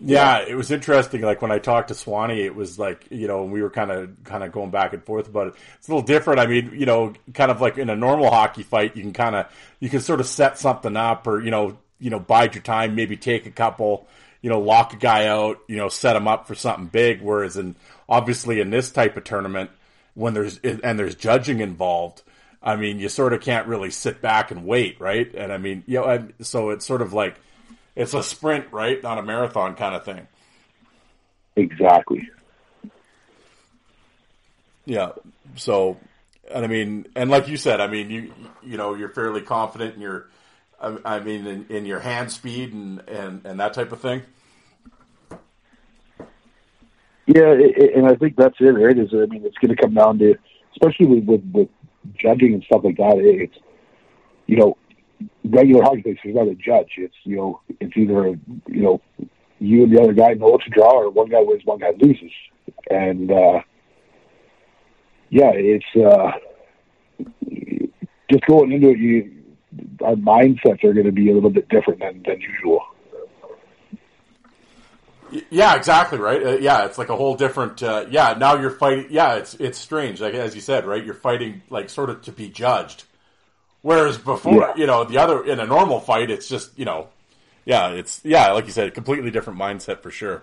Yeah, 0.04 0.44
it 0.46 0.54
was 0.56 0.72
interesting. 0.72 1.20
Like 1.20 1.42
when 1.42 1.52
I 1.52 1.58
talked 1.60 1.88
to 1.88 1.94
Swanee, 1.94 2.42
it 2.42 2.56
was 2.56 2.76
like 2.78 3.06
you 3.10 3.28
know 3.28 3.44
we 3.44 3.62
were 3.62 3.70
kind 3.70 3.90
of 3.92 4.10
kind 4.24 4.42
of 4.42 4.50
going 4.50 4.70
back 4.70 4.92
and 4.94 5.04
forth 5.04 5.28
about 5.28 5.48
it. 5.48 5.54
It's 5.78 5.86
a 5.86 5.90
little 5.92 6.04
different. 6.04 6.40
I 6.40 6.46
mean, 6.46 6.72
you 6.74 6.86
know, 6.86 7.12
kind 7.34 7.52
of 7.52 7.60
like 7.60 7.78
in 7.78 7.88
a 7.88 7.94
normal 7.94 8.28
hockey 8.30 8.64
fight, 8.64 8.96
you 8.96 9.02
can 9.02 9.12
kind 9.12 9.36
of 9.36 9.46
you 9.78 9.88
can 9.88 10.00
sort 10.00 10.18
of 10.18 10.26
set 10.26 10.58
something 10.58 10.96
up, 10.96 11.26
or 11.28 11.40
you 11.40 11.52
know, 11.52 11.78
you 12.00 12.10
know, 12.10 12.18
bide 12.18 12.54
your 12.54 12.62
time, 12.62 12.96
maybe 12.96 13.16
take 13.16 13.46
a 13.46 13.50
couple, 13.50 14.08
you 14.40 14.50
know, 14.50 14.58
lock 14.58 14.92
a 14.92 14.96
guy 14.96 15.26
out, 15.26 15.60
you 15.68 15.76
know, 15.76 15.88
set 15.88 16.16
him 16.16 16.26
up 16.26 16.48
for 16.48 16.56
something 16.56 16.86
big. 16.86 17.22
Whereas 17.22 17.56
in 17.56 17.76
obviously 18.08 18.60
in 18.60 18.70
this 18.70 18.90
type 18.90 19.16
of 19.16 19.22
tournament, 19.22 19.70
when 20.14 20.34
there's 20.34 20.58
and 20.58 20.98
there's 20.98 21.14
judging 21.14 21.60
involved, 21.60 22.22
I 22.60 22.74
mean, 22.74 22.98
you 22.98 23.08
sort 23.08 23.34
of 23.34 23.40
can't 23.40 23.68
really 23.68 23.90
sit 23.90 24.20
back 24.20 24.50
and 24.50 24.66
wait, 24.66 25.00
right? 25.00 25.32
And 25.32 25.52
I 25.52 25.58
mean, 25.58 25.84
you 25.86 26.00
know, 26.00 26.28
so 26.40 26.70
it's 26.70 26.84
sort 26.84 27.02
of 27.02 27.12
like 27.12 27.36
it's 27.94 28.14
a 28.14 28.22
sprint, 28.22 28.66
right? 28.72 29.02
Not 29.02 29.18
a 29.18 29.22
marathon 29.22 29.74
kind 29.74 29.94
of 29.94 30.04
thing. 30.04 30.26
Exactly. 31.56 32.28
Yeah. 34.84 35.10
So, 35.56 35.98
and 36.50 36.64
I 36.64 36.68
mean, 36.68 37.06
and 37.14 37.30
like 37.30 37.48
you 37.48 37.56
said, 37.56 37.80
I 37.80 37.86
mean, 37.86 38.10
you 38.10 38.32
you 38.62 38.76
know, 38.76 38.94
you're 38.94 39.10
fairly 39.10 39.42
confident 39.42 39.94
in 39.96 40.00
your, 40.00 40.28
I, 40.80 41.20
mean, 41.20 41.46
in, 41.46 41.66
in 41.68 41.86
your 41.86 42.00
hand 42.00 42.32
speed 42.32 42.72
and 42.72 43.00
and 43.08 43.44
and 43.44 43.60
that 43.60 43.74
type 43.74 43.92
of 43.92 44.00
thing. 44.00 44.22
Yeah, 47.26 47.52
and 47.94 48.06
I 48.06 48.16
think 48.16 48.36
that's 48.36 48.56
it, 48.58 48.64
right? 48.64 48.98
Is 48.98 49.10
I 49.12 49.26
mean, 49.26 49.44
it's 49.44 49.56
going 49.58 49.74
to 49.74 49.80
come 49.80 49.94
down 49.94 50.18
to, 50.18 50.34
especially 50.72 51.06
with, 51.06 51.24
with, 51.24 51.50
with 51.52 51.68
judging 52.14 52.54
and 52.54 52.64
stuff 52.64 52.82
like 52.82 52.96
that, 52.96 53.18
it's 53.18 53.56
you 54.46 54.56
know 54.56 54.76
regular 55.44 55.82
hockey 55.82 56.02
players 56.02 56.18
is 56.24 56.34
not 56.34 56.48
a 56.48 56.54
judge. 56.54 56.92
It's 56.96 57.14
you 57.24 57.36
know 57.36 57.60
it's 57.80 57.96
either 57.96 58.28
you 58.68 58.82
know 58.82 59.00
you 59.58 59.84
and 59.84 59.96
the 59.96 60.02
other 60.02 60.12
guy 60.12 60.34
know 60.34 60.56
it's 60.56 60.66
a 60.66 60.70
draw, 60.70 61.02
or 61.02 61.10
one 61.10 61.28
guy 61.28 61.40
wins, 61.40 61.62
one 61.64 61.78
guy 61.78 61.92
loses, 61.98 62.32
and 62.90 63.30
uh, 63.30 63.60
yeah, 65.30 65.52
it's 65.54 65.84
uh, 65.96 66.32
just 68.30 68.46
going 68.46 68.72
into 68.72 68.90
it. 68.90 68.98
You 68.98 69.42
our 70.04 70.14
mindsets 70.14 70.84
are 70.84 70.92
going 70.92 71.06
to 71.06 71.12
be 71.12 71.30
a 71.30 71.34
little 71.34 71.50
bit 71.50 71.68
different 71.68 72.00
than 72.00 72.22
than 72.26 72.40
usual. 72.40 72.82
Yeah, 75.48 75.76
exactly 75.76 76.18
right. 76.18 76.42
Uh, 76.42 76.58
yeah, 76.58 76.84
it's 76.84 76.98
like 76.98 77.08
a 77.08 77.16
whole 77.16 77.36
different. 77.36 77.82
Uh, 77.82 78.04
yeah, 78.10 78.34
now 78.38 78.60
you're 78.60 78.70
fighting. 78.70 79.06
Yeah, 79.10 79.36
it's 79.36 79.54
it's 79.54 79.78
strange. 79.78 80.20
Like 80.20 80.34
as 80.34 80.54
you 80.54 80.60
said, 80.60 80.84
right? 80.84 81.02
You're 81.02 81.14
fighting 81.14 81.62
like 81.70 81.88
sort 81.88 82.10
of 82.10 82.22
to 82.22 82.32
be 82.32 82.50
judged, 82.50 83.04
whereas 83.82 84.18
before, 84.18 84.54
yeah. 84.54 84.76
you 84.76 84.86
know, 84.86 85.04
the 85.04 85.18
other 85.18 85.44
in 85.44 85.60
a 85.60 85.66
normal 85.66 86.00
fight, 86.00 86.30
it's 86.30 86.48
just 86.48 86.76
you 86.78 86.84
know, 86.84 87.08
yeah, 87.64 87.90
it's 87.90 88.20
yeah, 88.24 88.52
like 88.52 88.66
you 88.66 88.72
said, 88.72 88.88
a 88.88 88.90
completely 88.90 89.30
different 89.30 89.58
mindset 89.58 90.00
for 90.00 90.10
sure. 90.10 90.42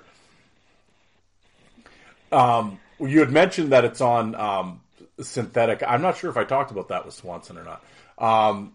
Um, 2.31 2.79
you 2.99 3.19
had 3.19 3.31
mentioned 3.31 3.71
that 3.71 3.85
it's 3.85 4.01
on 4.01 4.35
um, 4.35 4.81
synthetic. 5.19 5.83
I'm 5.85 6.01
not 6.01 6.17
sure 6.17 6.29
if 6.29 6.37
I 6.37 6.43
talked 6.43 6.71
about 6.71 6.89
that 6.89 7.05
with 7.05 7.15
Swanson 7.15 7.57
or 7.57 7.63
not. 7.63 7.83
Um, 8.17 8.73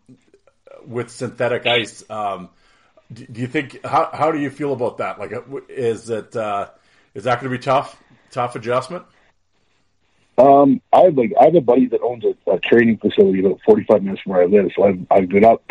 with 0.86 1.10
synthetic 1.10 1.66
ice. 1.66 2.04
Um, 2.10 2.48
do 3.12 3.40
you 3.40 3.46
think 3.46 3.84
how 3.84 4.10
how 4.12 4.32
do 4.32 4.38
you 4.38 4.50
feel 4.50 4.72
about 4.72 4.98
that? 4.98 5.18
Like, 5.18 5.32
uh, 5.32 5.42
is 5.68 6.10
it 6.10 6.34
uh, 6.34 6.70
is 7.14 7.24
that 7.24 7.40
going 7.40 7.52
to 7.52 7.58
be 7.58 7.62
tough? 7.62 7.96
Tough 8.30 8.56
adjustment. 8.56 9.04
Um, 10.37 10.80
I 10.93 11.03
have 11.03 11.16
like 11.16 11.32
I 11.41 11.45
have 11.45 11.55
a 11.55 11.61
buddy 11.61 11.87
that 11.87 12.01
owns 12.01 12.24
a, 12.24 12.51
a 12.51 12.59
training 12.59 12.99
facility 12.99 13.41
about 13.41 13.61
forty 13.64 13.85
five 13.85 14.03
minutes 14.03 14.22
from 14.22 14.32
where 14.32 14.43
I 14.43 14.47
live, 14.47 14.70
so 14.74 14.85
I've 14.85 15.07
I've 15.11 15.28
been 15.28 15.45
up 15.45 15.62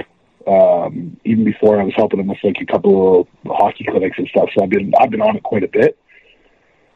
um, 0.47 1.17
even 1.23 1.43
before 1.43 1.79
I 1.79 1.83
was 1.83 1.93
helping 1.95 2.19
him 2.19 2.27
with 2.27 2.37
like 2.43 2.61
a 2.61 2.65
couple 2.65 3.21
of 3.21 3.27
hockey 3.45 3.83
clinics 3.83 4.17
and 4.17 4.27
stuff. 4.27 4.49
So 4.55 4.63
I've 4.63 4.69
been 4.69 4.93
I've 4.99 5.09
been 5.09 5.21
on 5.21 5.35
it 5.35 5.43
quite 5.43 5.63
a 5.63 5.67
bit. 5.67 5.97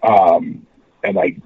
Um, 0.01 0.65
and 1.03 1.15
like 1.15 1.37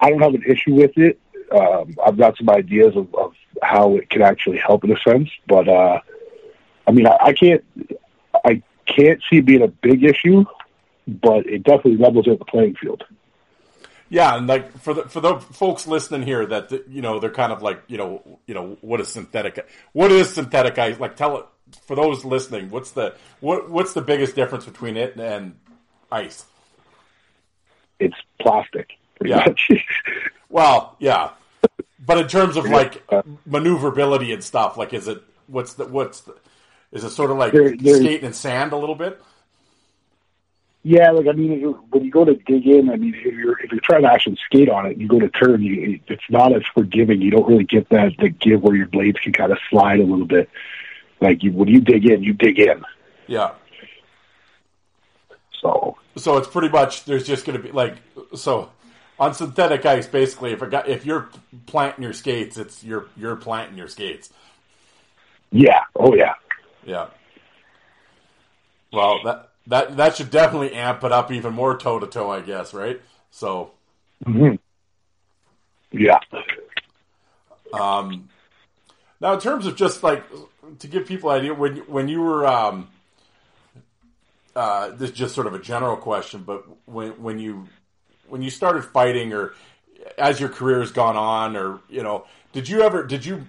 I 0.00 0.10
don't 0.10 0.20
have 0.20 0.34
an 0.34 0.44
issue 0.46 0.74
with 0.74 0.96
it. 0.96 1.18
Um, 1.50 1.94
I've 2.04 2.18
got 2.18 2.36
some 2.36 2.50
ideas 2.50 2.96
of, 2.96 3.14
of 3.14 3.32
how 3.62 3.96
it 3.96 4.10
can 4.10 4.22
actually 4.22 4.58
help 4.58 4.84
in 4.84 4.92
a 4.92 5.00
sense, 5.00 5.30
but 5.46 5.68
uh, 5.68 6.00
I 6.86 6.92
mean 6.92 7.06
I, 7.06 7.16
I 7.20 7.32
can't 7.32 7.64
I 8.44 8.62
can't 8.86 9.22
see 9.30 9.38
it 9.38 9.46
being 9.46 9.62
a 9.62 9.68
big 9.68 10.04
issue, 10.04 10.44
but 11.06 11.46
it 11.46 11.62
definitely 11.62 11.96
levels 11.96 12.28
out 12.28 12.38
the 12.38 12.44
playing 12.44 12.74
field. 12.74 13.04
Yeah, 14.08 14.36
and 14.36 14.46
like 14.46 14.78
for 14.78 14.94
the 14.94 15.02
for 15.02 15.20
the 15.20 15.38
folks 15.38 15.86
listening 15.86 16.22
here, 16.22 16.46
that 16.46 16.70
you 16.88 17.02
know 17.02 17.18
they're 17.18 17.30
kind 17.30 17.52
of 17.52 17.62
like 17.62 17.82
you 17.88 17.98
know 17.98 18.38
you 18.46 18.54
know 18.54 18.76
what 18.80 19.00
is 19.00 19.08
synthetic? 19.08 19.66
What 19.92 20.12
is 20.12 20.32
synthetic 20.32 20.78
ice? 20.78 21.00
Like 21.00 21.16
tell 21.16 21.38
it 21.38 21.46
for 21.86 21.96
those 21.96 22.24
listening. 22.24 22.70
What's 22.70 22.92
the 22.92 23.14
what 23.40 23.68
what's 23.68 23.94
the 23.94 24.02
biggest 24.02 24.36
difference 24.36 24.64
between 24.64 24.96
it 24.96 25.16
and 25.16 25.56
ice? 26.10 26.44
It's 27.98 28.16
plastic, 28.40 28.90
yeah. 29.24 29.46
well, 30.48 30.96
yeah, 31.00 31.30
but 32.04 32.18
in 32.18 32.28
terms 32.28 32.56
of 32.56 32.66
like 32.66 33.04
maneuverability 33.44 34.32
and 34.32 34.44
stuff, 34.44 34.76
like 34.76 34.94
is 34.94 35.08
it 35.08 35.22
what's 35.48 35.74
the 35.74 35.86
what's 35.86 36.20
the 36.20 36.36
is 36.92 37.04
it 37.04 37.10
sort 37.10 37.30
of 37.30 37.38
like 37.38 37.52
they're, 37.52 37.76
skating 37.76 38.24
in 38.24 38.32
sand 38.32 38.72
a 38.72 38.76
little 38.76 38.94
bit? 38.94 39.20
Yeah, 40.88 41.10
like 41.10 41.26
I 41.26 41.32
mean, 41.32 41.62
when 41.90 42.04
you 42.04 42.12
go 42.12 42.24
to 42.24 42.36
dig 42.36 42.64
in, 42.64 42.90
I 42.90 42.96
mean, 42.96 43.12
if 43.12 43.24
you're 43.24 43.58
if 43.58 43.72
you're 43.72 43.80
trying 43.80 44.02
to 44.02 44.12
actually 44.12 44.38
skate 44.46 44.68
on 44.68 44.86
it, 44.86 44.98
you 44.98 45.08
go 45.08 45.18
to 45.18 45.28
turn. 45.30 45.60
You, 45.60 45.98
it's 46.06 46.22
not 46.30 46.54
as 46.54 46.62
forgiving. 46.74 47.20
You 47.20 47.32
don't 47.32 47.48
really 47.48 47.64
get 47.64 47.88
that 47.88 48.12
the 48.20 48.28
give 48.28 48.62
where 48.62 48.76
your 48.76 48.86
blades 48.86 49.18
can 49.18 49.32
kind 49.32 49.50
of 49.50 49.58
slide 49.68 49.98
a 49.98 50.04
little 50.04 50.26
bit. 50.26 50.48
Like 51.20 51.42
you, 51.42 51.50
when 51.50 51.66
you 51.66 51.80
dig 51.80 52.08
in, 52.08 52.22
you 52.22 52.34
dig 52.34 52.60
in. 52.60 52.84
Yeah. 53.26 53.54
So 55.60 55.96
So 56.14 56.36
it's 56.36 56.46
pretty 56.46 56.68
much 56.68 57.04
there's 57.04 57.26
just 57.26 57.46
going 57.46 57.60
to 57.60 57.64
be 57.64 57.72
like 57.72 57.96
so 58.36 58.70
on 59.18 59.34
synthetic 59.34 59.84
ice. 59.84 60.06
Basically, 60.06 60.52
if 60.52 60.62
a 60.62 60.68
guy, 60.68 60.84
if 60.86 61.04
you're 61.04 61.30
planting 61.66 62.04
your 62.04 62.12
skates, 62.12 62.56
it's 62.58 62.84
you're 62.84 63.08
you're 63.16 63.34
planting 63.34 63.76
your 63.76 63.88
skates. 63.88 64.30
yeah, 65.50 65.80
oh 65.96 66.14
yeah, 66.14 66.34
Yeah. 66.84 67.08
Well, 68.92 69.18
that 69.24 69.50
that 69.66 69.96
that 69.96 70.16
should 70.16 70.30
definitely 70.30 70.72
amp 70.74 71.02
it 71.04 71.12
up 71.12 71.32
even 71.32 71.52
more 71.52 71.76
toe 71.76 71.98
to 71.98 72.06
toe, 72.06 72.30
I 72.30 72.40
guess, 72.40 72.72
right? 72.72 73.00
So, 73.30 73.72
yeah. 75.92 76.18
um, 77.72 78.28
now 79.20 79.34
in 79.34 79.40
terms 79.40 79.66
of 79.66 79.76
just 79.76 80.02
like 80.02 80.24
to 80.78 80.86
give 80.86 81.06
people 81.06 81.30
an 81.30 81.40
idea 81.40 81.54
when 81.54 81.76
when 81.78 82.08
you 82.08 82.20
were 82.20 82.46
um, 82.46 82.88
uh, 84.54 84.90
this 84.90 85.10
is 85.10 85.16
just 85.16 85.34
sort 85.34 85.46
of 85.46 85.54
a 85.54 85.58
general 85.58 85.96
question, 85.96 86.42
but 86.42 86.64
when 86.86 87.10
when 87.22 87.38
you 87.38 87.68
when 88.28 88.42
you 88.42 88.50
started 88.50 88.84
fighting 88.84 89.32
or 89.32 89.54
as 90.16 90.40
your 90.40 90.48
career 90.48 90.80
has 90.80 90.92
gone 90.92 91.16
on, 91.16 91.56
or 91.56 91.80
you 91.88 92.02
know, 92.02 92.24
did 92.52 92.68
you 92.68 92.82
ever 92.82 93.04
did 93.04 93.24
you 93.24 93.46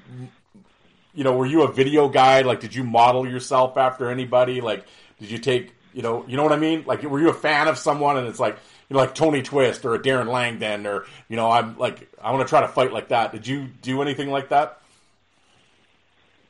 you 1.14 1.24
know 1.24 1.36
were 1.36 1.46
you 1.46 1.64
a 1.64 1.72
video 1.72 2.10
guy? 2.10 2.42
Like, 2.42 2.60
did 2.60 2.76
you 2.76 2.84
model 2.84 3.28
yourself 3.28 3.78
after 3.78 4.10
anybody? 4.10 4.62
Like, 4.62 4.86
did 5.20 5.32
you 5.32 5.38
take 5.38 5.77
you 5.98 6.04
know 6.04 6.24
you 6.28 6.38
know 6.38 6.44
what 6.44 6.54
I 6.54 6.58
mean? 6.58 6.84
Like, 6.86 7.02
were 7.02 7.20
you 7.20 7.30
a 7.30 7.34
fan 7.34 7.68
of 7.68 7.76
someone 7.80 8.18
and 8.18 8.28
it's 8.28 8.40
like 8.40 8.56
you 8.88 8.94
know 8.94 9.00
like 9.00 9.16
Tony 9.16 9.42
Twist 9.42 9.84
or 9.84 9.96
a 9.96 10.00
Darren 10.00 10.32
Langdon 10.32 10.86
or 10.86 11.06
you 11.28 11.36
know 11.36 11.50
I'm 11.50 11.76
like 11.80 12.08
I 12.22 12.32
want 12.32 12.48
to 12.48 12.50
try 12.50 12.62
to 12.62 12.68
fight 12.68 12.94
like 12.94 13.08
that. 13.08 13.32
Did 13.32 13.48
you 13.48 13.66
do 13.82 14.04
anything 14.04 14.30
like 14.30 14.50
that? 14.50 14.80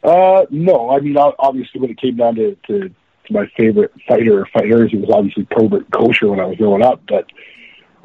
Uh, 0.03 0.45
no, 0.49 0.89
I 0.89 0.99
mean, 0.99 1.17
obviously, 1.17 1.81
when 1.81 1.89
it 1.89 1.97
came 1.99 2.17
down 2.17 2.35
to, 2.35 2.55
to, 2.67 2.89
to 2.89 3.33
my 3.33 3.45
favorite 3.57 3.91
fighter 4.07 4.41
or 4.41 4.45
fighters, 4.53 4.91
it 4.93 5.01
was 5.01 5.09
obviously 5.13 5.45
Probert 5.45 5.89
Kocur 5.91 6.29
when 6.29 6.39
I 6.39 6.45
was 6.45 6.57
growing 6.57 6.83
up. 6.83 7.01
But 7.07 7.25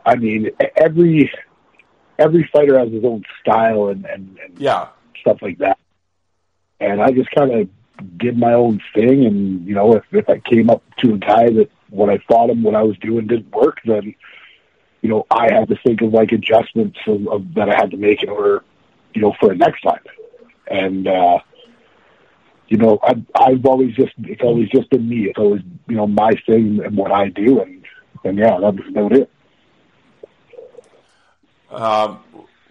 I 0.07 0.15
mean, 0.17 0.51
every 0.77 1.31
every 2.19 2.49
fighter 2.53 2.79
has 2.79 2.93
his 2.93 3.05
own 3.05 3.25
style 3.41 3.89
and, 3.89 4.05
and, 4.07 4.39
and 4.39 4.59
Yeah, 4.59 4.89
stuff 5.21 5.39
like 5.43 5.59
that. 5.59 5.79
And 6.81 7.03
I 7.03 7.11
just 7.11 7.31
kind 7.33 7.53
of 7.53 7.69
did 8.17 8.39
my 8.39 8.53
own 8.53 8.81
thing. 8.95 9.25
And, 9.25 9.67
you 9.67 9.75
know, 9.75 9.95
if, 9.95 10.05
if 10.13 10.29
I 10.29 10.39
came 10.39 10.71
up 10.71 10.83
to 10.99 11.15
a 11.15 11.19
guy 11.19 11.51
that 11.51 11.71
when 11.91 12.11
I 12.11 12.19
fought 12.29 12.51
him, 12.51 12.63
what 12.63 12.75
I 12.75 12.83
was 12.83 12.97
doing 12.99 13.27
didn't 13.27 13.55
work, 13.55 13.79
then, 13.85 14.15
you 15.03 15.09
know, 15.09 15.27
I 15.31 15.53
had 15.53 15.69
to 15.69 15.77
think 15.85 16.01
of 16.03 16.13
like 16.13 16.33
adjustments 16.33 16.99
of, 17.07 17.29
of, 17.29 17.55
that 17.55 17.69
I 17.69 17.77
had 17.77 17.91
to 17.91 17.97
make 17.97 18.23
in 18.23 18.29
order, 18.29 18.65
you 19.15 19.21
know, 19.21 19.35
for 19.39 19.49
the 19.49 19.55
next 19.55 19.83
time. 19.83 20.01
And, 20.69 21.07
uh, 21.07 21.39
you 22.69 22.79
know, 22.79 22.99
I, 23.03 23.23
I've 23.35 23.67
always 23.67 23.95
just, 23.95 24.13
it's 24.19 24.43
always 24.43 24.69
just 24.71 24.89
been 24.91 25.09
me. 25.09 25.27
It's 25.27 25.39
always, 25.39 25.63
you 25.89 25.97
know, 25.97 26.07
my 26.07 26.33
thing 26.47 26.83
and 26.85 26.97
what 26.97 27.13
I 27.13 27.29
do. 27.29 27.61
And, 27.61 27.85
and 28.25 28.39
yeah, 28.39 28.59
that's 28.61 28.89
about 28.89 29.13
it. 29.13 29.31
Um, 31.71 32.21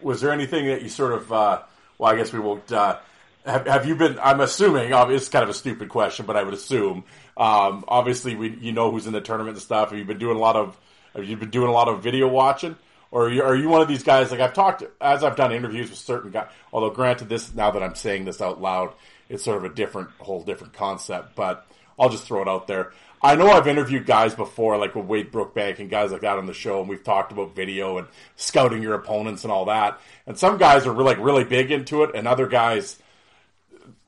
was 0.02 0.22
there 0.22 0.32
anything 0.32 0.68
that 0.68 0.82
you 0.82 0.90
sort 0.90 1.14
of? 1.14 1.32
Uh, 1.32 1.62
well, 1.98 2.12
I 2.12 2.16
guess 2.16 2.32
we 2.32 2.40
won't. 2.40 2.72
Uh, 2.72 2.98
have, 3.46 3.68
have 3.68 3.86
you 3.86 3.96
been? 3.96 4.20
I'm 4.20 4.40
assuming. 4.40 4.92
It's 4.92 5.30
kind 5.30 5.44
of 5.44 5.50
a 5.50 5.54
stupid 5.54 5.90
question, 5.90 6.26
but 6.26 6.36
I 6.36 6.44
would 6.44 6.54
assume. 6.54 7.04
Um, 7.38 7.86
obviously, 7.88 8.36
we 8.36 8.50
you 8.58 8.72
know 8.72 8.92
who's 8.92 9.08
in 9.08 9.14
the 9.14 9.22
tournament 9.22 9.56
and 9.56 9.62
stuff. 9.62 9.90
Have 9.90 10.00
you 10.00 10.06
been 10.06 10.20
doing 10.20 10.38
a 10.38 10.40
lot 10.40 10.56
of? 10.56 10.78
Have 11.16 11.26
you 11.26 11.38
been 11.38 11.50
doing 11.50 11.68
a 11.68 11.74
lot 11.74 11.88
of 11.88 12.02
video 12.02 12.28
watching? 12.28 12.76
Or 13.12 13.26
are 13.26 13.30
you, 13.30 13.44
are 13.44 13.56
you 13.56 13.68
one 13.68 13.82
of 13.82 13.90
these 13.90 14.04
guys? 14.04 14.32
Like 14.32 14.40
I've 14.40 14.54
talked 14.54 14.84
as 15.02 15.24
I've 15.24 15.36
done 15.36 15.52
interviews 15.52 15.90
with 15.90 16.00
certain 16.00 16.32
guys. 16.32 16.48
Although, 16.72 16.92
granted, 16.92 17.28
this 17.28 17.54
now 17.54 17.72
that 17.72 17.84
I'm 17.84 17.96
saying 17.96 18.26
this 18.26 18.42
out 18.42 18.62
loud, 18.62 18.94
it's 19.28 19.44
sort 19.44 19.58
of 19.58 19.66
a 19.66 19.74
different, 19.74 20.10
whole 20.20 20.44
different 20.44 20.74
concept. 20.74 21.36
But 21.36 21.68
I'll 22.00 22.10
just 22.10 22.26
throw 22.26 22.42
it 22.42 22.48
out 22.48 22.68
there. 22.68 22.94
I 23.22 23.36
know 23.36 23.52
I've 23.52 23.68
interviewed 23.68 24.08
guys 24.08 24.34
before, 24.34 24.78
like 24.78 24.96
with 24.96 25.06
Wade 25.06 25.32
Brookbank 25.32 25.80
and 25.80 25.90
guys 25.90 26.12
like 26.12 26.22
that 26.22 26.40
on 26.40 26.48
the 26.48 26.54
show, 26.54 26.80
and 26.80 26.90
we've 26.90 27.04
talked 27.04 27.32
about 27.32 27.56
video 27.56 28.00
and 28.00 28.08
scouting 28.36 28.82
your 28.82 28.96
opponents 28.96 29.44
and 29.44 29.52
all 29.52 29.66
that. 29.66 30.00
And 30.26 30.40
some 30.40 30.58
guys 30.58 30.88
are 30.88 30.94
really, 30.94 31.16
like 31.16 31.20
really 31.20 31.44
big 31.44 31.70
into 31.70 32.04
it, 32.04 32.16
and 32.16 32.28
other 32.28 32.48
guys 32.48 32.98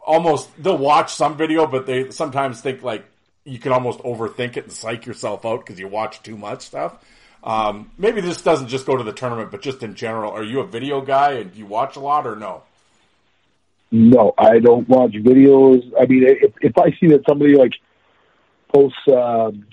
almost 0.06 0.50
they'll 0.62 0.78
watch 0.78 1.14
some 1.14 1.38
video, 1.38 1.66
but 1.68 1.86
they 1.86 2.12
sometimes 2.12 2.62
think 2.62 2.84
like 2.84 3.06
you 3.46 3.60
can 3.60 3.72
almost 3.72 4.00
overthink 4.00 4.58
it 4.58 4.64
and 4.66 4.72
psych 4.72 5.06
yourself 5.06 5.46
out 5.46 5.66
because 5.66 5.80
you 5.80 5.88
watch 5.88 6.22
too 6.24 6.38
much 6.38 6.62
stuff. 6.62 6.98
Um, 7.44 7.92
maybe 7.98 8.22
this 8.22 8.42
doesn't 8.42 8.70
just 8.70 8.86
go 8.86 8.96
to 8.96 9.04
the 9.04 9.12
tournament, 9.12 9.52
but 9.52 9.62
just 9.62 9.84
in 9.84 9.96
general. 9.96 10.32
Are 10.32 10.44
you 10.44 10.62
a 10.62 10.66
video 10.66 11.02
guy 11.02 11.34
and 11.34 11.52
do 11.52 11.60
you 11.60 11.66
watch 11.66 11.98
a 11.98 12.00
lot 12.00 12.26
or 12.26 12.36
no? 12.36 12.64
No, 13.92 14.34
I 14.38 14.60
don't 14.60 14.88
watch 14.88 15.12
videos. 15.12 15.84
I 16.00 16.06
mean, 16.06 16.24
if, 16.24 16.54
if 16.62 16.78
I 16.78 16.92
see 17.00 17.08
that 17.08 17.24
somebody 17.28 17.56
like 17.56 17.74
posts, 18.74 18.98
um, 19.08 19.66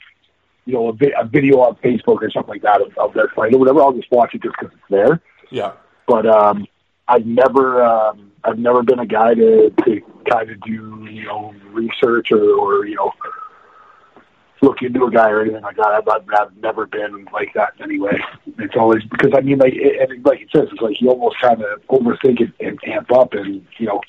you 0.67 0.75
know, 0.75 0.89
a, 0.89 0.93
vi- 0.93 1.15
a 1.19 1.25
video 1.25 1.61
on 1.61 1.77
Facebook 1.77 2.21
or 2.21 2.31
something 2.31 2.51
like 2.51 2.63
that 2.63 2.83
of, 2.83 2.97
of 2.99 3.15
their 3.15 3.29
fight 3.29 3.55
or 3.55 3.59
whatever, 3.59 3.81
I'll 3.81 3.93
just 3.93 4.11
watch 4.11 4.35
it 4.35 4.43
just 4.43 4.57
because 4.59 4.75
it's 4.75 4.91
there. 4.91 5.23
Yeah, 5.51 5.73
But 6.07 6.27
um, 6.27 6.67
I've 7.09 7.25
never, 7.25 7.83
um, 7.83 8.31
I've 8.45 8.59
never 8.59 8.83
been 8.83 8.99
a 8.99 9.07
guy 9.07 9.35
to, 9.35 9.71
to 9.85 10.01
kind 10.31 10.51
of 10.51 10.61
do, 10.61 11.07
you 11.11 11.25
know, 11.25 11.55
research 11.73 12.31
or, 12.33 12.43
or 12.43 12.87
you 12.87 12.95
know, 12.95 13.13
look 14.63 14.83
into 14.83 15.05
a 15.05 15.11
guy 15.11 15.31
or 15.31 15.43
anything 15.43 15.63
like 15.63 15.77
that. 15.77 15.87
I've, 15.87 16.09
I've, 16.09 16.57
never 16.59 16.87
been 16.87 17.27
like 17.33 17.53
that 17.55 17.73
anyway. 17.83 18.19
It's 18.59 18.75
always 18.77 19.03
because 19.05 19.33
I 19.37 19.41
mean, 19.41 19.59
like, 19.59 19.75
it, 19.75 20.11
and 20.11 20.25
like 20.25 20.41
it 20.41 20.49
says, 20.55 20.69
it's 20.71 20.81
like 20.81 21.01
you 21.01 21.09
almost 21.09 21.37
kind 21.41 21.63
of 21.63 21.81
overthink 21.89 22.41
it 22.41 22.53
and 22.61 22.79
amp 22.87 23.11
up, 23.13 23.33
and 23.33 23.67
you 23.79 23.87
know, 23.87 24.01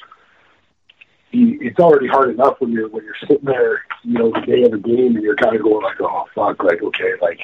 it's 1.31 1.79
already 1.79 2.07
hard 2.07 2.29
enough 2.29 2.55
when 2.59 2.71
you're 2.71 2.89
when 2.89 3.03
you're 3.05 3.15
sitting 3.21 3.45
there, 3.45 3.83
you 4.03 4.13
know, 4.13 4.31
the 4.31 4.41
day 4.41 4.63
of 4.63 4.71
the 4.71 4.77
game, 4.77 5.15
and 5.15 5.23
you're 5.23 5.35
kind 5.35 5.55
of 5.55 5.63
going 5.63 5.83
like, 5.83 6.01
oh 6.01 6.25
fuck, 6.35 6.63
like 6.63 6.81
okay, 6.81 7.13
like. 7.21 7.39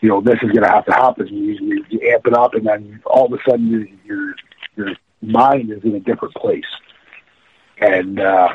You 0.00 0.08
know 0.08 0.20
this 0.20 0.36
is 0.44 0.52
to 0.52 0.60
have 0.60 0.84
to 0.84 0.92
happen. 0.92 1.26
You, 1.26 1.58
you, 1.60 1.84
you 1.88 2.12
amp 2.12 2.24
it 2.28 2.32
up, 2.32 2.54
and 2.54 2.64
then 2.64 3.02
all 3.04 3.26
of 3.26 3.32
a 3.32 3.38
sudden, 3.44 3.66
your 3.66 3.84
your 4.04 4.34
your 4.76 4.96
mind 5.22 5.72
is 5.72 5.82
in 5.82 5.96
a 5.96 5.98
different 5.98 6.34
place, 6.34 6.62
and 7.80 8.20
uh, 8.20 8.48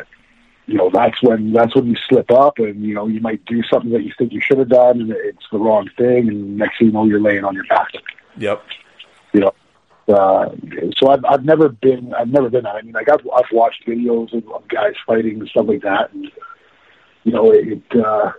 you 0.65 0.75
know 0.75 0.89
that's 0.93 1.21
when 1.21 1.53
that's 1.53 1.75
when 1.75 1.87
you 1.87 1.95
slip 2.07 2.31
up 2.31 2.59
and 2.59 2.83
you 2.83 2.93
know 2.93 3.07
you 3.07 3.19
might 3.19 3.43
do 3.45 3.61
something 3.63 3.91
that 3.91 4.03
you 4.03 4.13
think 4.17 4.31
you 4.31 4.41
should 4.41 4.57
have 4.57 4.69
done 4.69 5.01
and 5.01 5.11
it's 5.11 5.45
the 5.51 5.57
wrong 5.57 5.89
thing 5.97 6.27
and 6.27 6.57
next 6.57 6.79
thing 6.79 6.87
you 6.87 6.93
know 6.93 7.05
you're 7.05 7.21
laying 7.21 7.43
on 7.43 7.53
your 7.53 7.65
back. 7.65 7.91
Yep, 8.37 8.63
you 9.33 9.39
know 9.41 9.53
uh, 10.07 10.49
so 10.97 11.09
I've 11.09 11.23
I've 11.25 11.45
never 11.45 11.69
been 11.69 12.13
I've 12.13 12.29
never 12.29 12.49
been 12.49 12.63
that. 12.63 12.75
I 12.75 12.81
mean 12.81 12.93
like 12.93 13.09
I've 13.09 13.25
I've 13.33 13.51
watched 13.51 13.85
videos 13.87 14.33
of, 14.33 14.47
of 14.51 14.67
guys 14.67 14.93
fighting 15.05 15.39
and 15.39 15.49
stuff 15.49 15.67
like 15.67 15.81
that 15.81 16.11
and 16.13 16.31
you 17.23 17.31
know 17.31 17.51
it, 17.51 17.67
it 17.67 18.05
uh 18.05 18.31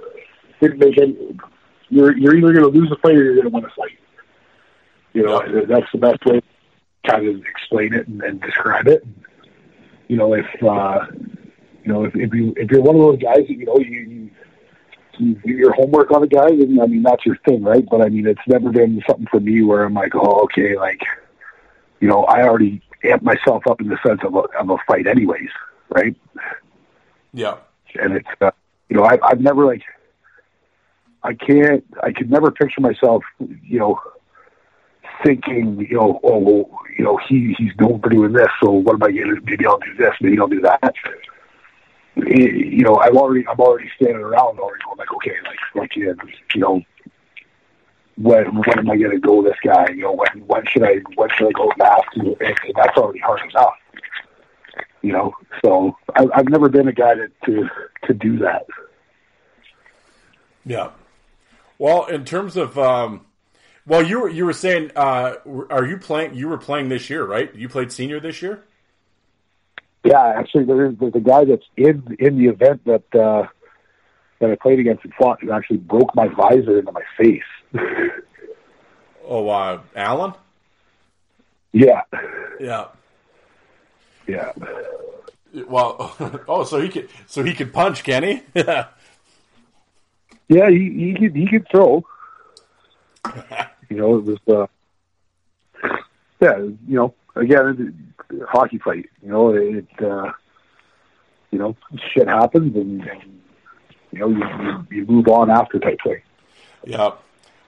didn't 0.60 0.78
make 0.78 0.98
any 0.98 1.16
you're 1.88 2.16
you're 2.16 2.36
either 2.36 2.52
going 2.52 2.72
to 2.72 2.78
lose 2.78 2.90
a 2.90 2.96
fight 2.96 3.16
or 3.16 3.24
you're 3.24 3.34
going 3.34 3.46
to 3.46 3.50
win 3.50 3.64
a 3.64 3.70
fight. 3.70 3.98
You 5.12 5.24
know 5.24 5.66
that's 5.66 5.90
the 5.92 5.98
best 5.98 6.24
way 6.24 6.40
to 6.40 7.10
kind 7.10 7.28
of 7.28 7.44
explain 7.44 7.92
it 7.94 8.08
and, 8.08 8.22
and 8.22 8.40
describe 8.40 8.88
it 8.88 9.06
you 10.08 10.16
know 10.16 10.34
if 10.34 10.46
uh 10.62 11.06
you 11.84 11.92
know, 11.92 12.04
if, 12.04 12.16
if 12.16 12.32
you 12.32 12.54
if 12.56 12.70
you're 12.70 12.80
one 12.80 12.96
of 12.96 13.02
those 13.02 13.18
guys 13.18 13.46
that 13.46 13.50
you 13.50 13.66
know 13.66 13.78
you, 13.78 14.00
you 14.00 14.30
you 15.18 15.34
do 15.34 15.52
your 15.52 15.72
homework 15.74 16.10
on 16.10 16.22
a 16.22 16.26
guy, 16.26 16.48
then 16.48 16.78
I 16.82 16.86
mean 16.86 17.02
that's 17.02 17.24
your 17.26 17.36
thing, 17.46 17.62
right? 17.62 17.84
But 17.88 18.00
I 18.00 18.08
mean 18.08 18.26
it's 18.26 18.40
never 18.48 18.70
been 18.70 19.02
something 19.06 19.26
for 19.30 19.38
me 19.38 19.62
where 19.62 19.84
I'm 19.84 19.94
like, 19.94 20.14
oh, 20.14 20.44
okay, 20.44 20.76
like 20.76 21.02
you 22.00 22.08
know, 22.08 22.24
I 22.24 22.42
already 22.42 22.82
amp 23.04 23.22
myself 23.22 23.64
up 23.68 23.80
in 23.80 23.88
the 23.88 23.98
sense 24.06 24.20
of 24.24 24.34
a, 24.34 24.38
of 24.58 24.70
a 24.70 24.76
fight, 24.86 25.06
anyways, 25.06 25.50
right? 25.90 26.16
yeah, 27.32 27.58
And 28.00 28.14
it's 28.14 28.28
uh, 28.40 28.50
you 28.88 28.96
know, 28.96 29.04
I, 29.04 29.18
I've 29.22 29.40
never 29.40 29.66
like 29.66 29.82
I 31.22 31.34
can't 31.34 31.84
I 32.02 32.12
could 32.12 32.30
never 32.30 32.50
picture 32.50 32.80
myself, 32.80 33.24
you 33.38 33.78
know, 33.78 34.00
thinking, 35.22 35.86
you 35.88 35.96
know, 35.96 36.20
oh, 36.24 36.38
well, 36.38 36.80
you 36.96 37.04
know, 37.04 37.18
he 37.28 37.54
he's 37.58 37.72
for 38.00 38.08
doing 38.08 38.32
this, 38.32 38.48
so 38.62 38.70
what 38.70 38.94
going 39.12 39.34
to? 39.34 39.40
Maybe 39.44 39.66
I'll 39.66 39.78
do 39.78 39.94
this, 39.94 40.14
maybe 40.20 40.38
I'll 40.38 40.48
do 40.48 40.60
that 40.62 40.94
you 42.16 42.82
know, 42.82 43.00
I'm 43.00 43.16
already 43.16 43.46
I'm 43.48 43.58
already 43.58 43.90
standing 43.96 44.16
around 44.16 44.58
already 44.58 44.82
going 44.84 44.98
like, 44.98 45.12
okay, 45.14 45.34
like 45.44 45.58
like 45.74 45.96
you 45.96 46.14
know, 46.56 46.80
when 48.16 48.56
when 48.56 48.78
am 48.78 48.90
I 48.90 48.96
going 48.96 49.10
to 49.10 49.18
go 49.18 49.42
this 49.42 49.56
guy? 49.64 49.88
You 49.90 50.02
know, 50.02 50.12
when 50.12 50.46
when 50.46 50.64
should 50.66 50.84
I 50.84 51.00
when 51.16 51.28
should 51.30 51.48
I 51.48 51.52
go 51.52 51.72
last? 51.78 52.08
And, 52.14 52.28
and 52.40 52.56
that's 52.76 52.96
already 52.96 53.18
hard 53.20 53.40
enough. 53.50 53.74
You 55.02 55.12
know, 55.12 55.34
so 55.64 55.96
I, 56.14 56.26
I've 56.34 56.48
never 56.48 56.68
been 56.68 56.88
a 56.88 56.92
guy 56.92 57.14
to 57.14 57.28
to 57.46 57.68
to 58.04 58.14
do 58.14 58.38
that. 58.38 58.66
yeah. 60.64 60.90
Well, 61.76 62.04
in 62.04 62.24
terms 62.24 62.56
of, 62.56 62.78
um, 62.78 63.26
well, 63.86 64.02
you 64.02 64.20
were 64.20 64.28
you 64.28 64.44
were 64.46 64.52
saying, 64.52 64.90
uh, 64.96 65.34
are 65.70 65.84
you 65.84 65.98
playing? 65.98 66.34
You 66.34 66.48
were 66.48 66.58
playing 66.58 66.88
this 66.88 67.10
year, 67.10 67.24
right? 67.24 67.54
You 67.54 67.68
played 67.68 67.92
senior 67.92 68.20
this 68.20 68.40
year. 68.42 68.62
Yeah, 70.04 70.22
actually, 70.22 70.64
there's 70.64 70.96
there's 70.98 71.14
a 71.14 71.20
guy 71.20 71.44
that's 71.44 71.64
in 71.76 72.16
in 72.18 72.38
the 72.38 72.46
event 72.46 72.84
that 72.84 73.14
uh, 73.14 73.46
that 74.40 74.50
I 74.50 74.56
played 74.56 74.78
against 74.80 75.04
and 75.04 75.14
fought 75.14 75.40
who 75.40 75.52
actually 75.52 75.78
broke 75.78 76.14
my 76.14 76.28
visor 76.28 76.78
into 76.78 76.92
my 76.92 77.02
face. 77.18 77.42
Oh, 79.26 79.48
uh, 79.48 79.80
Alan. 79.96 80.34
yeah, 81.72 82.02
Yeah. 82.60 82.88
yeah. 84.26 84.52
Well, 85.66 86.14
oh, 86.46 86.64
so 86.64 86.78
he 86.78 86.90
could, 86.90 87.08
so 87.26 87.42
he 87.42 87.54
could 87.54 87.72
punch, 87.72 88.04
can 88.04 88.22
he? 88.22 88.42
Yeah, 90.46 90.68
he 90.68 90.90
he 90.90 91.14
could 91.18 91.34
he 91.34 91.46
could 91.46 91.66
throw. 91.70 92.04
You 93.94 94.00
know, 94.00 94.16
it 94.16 94.24
was 94.24 94.38
uh 94.48 94.66
yeah, 96.40 96.58
you 96.58 96.96
know, 96.96 97.14
again, 97.36 98.14
hockey 98.48 98.78
fight. 98.78 99.08
You 99.22 99.30
know, 99.30 99.54
it 99.54 99.86
uh 100.02 100.32
you 101.50 101.58
know, 101.58 101.76
shit 102.12 102.26
happens 102.26 102.74
and, 102.74 103.04
you 104.10 104.18
know, 104.18 104.28
you, 104.28 104.38
you 104.38 104.86
you 104.90 105.06
move 105.06 105.28
on 105.28 105.50
after 105.50 105.78
type 105.78 105.98
thing. 106.02 106.20
Yeah. 106.84 107.12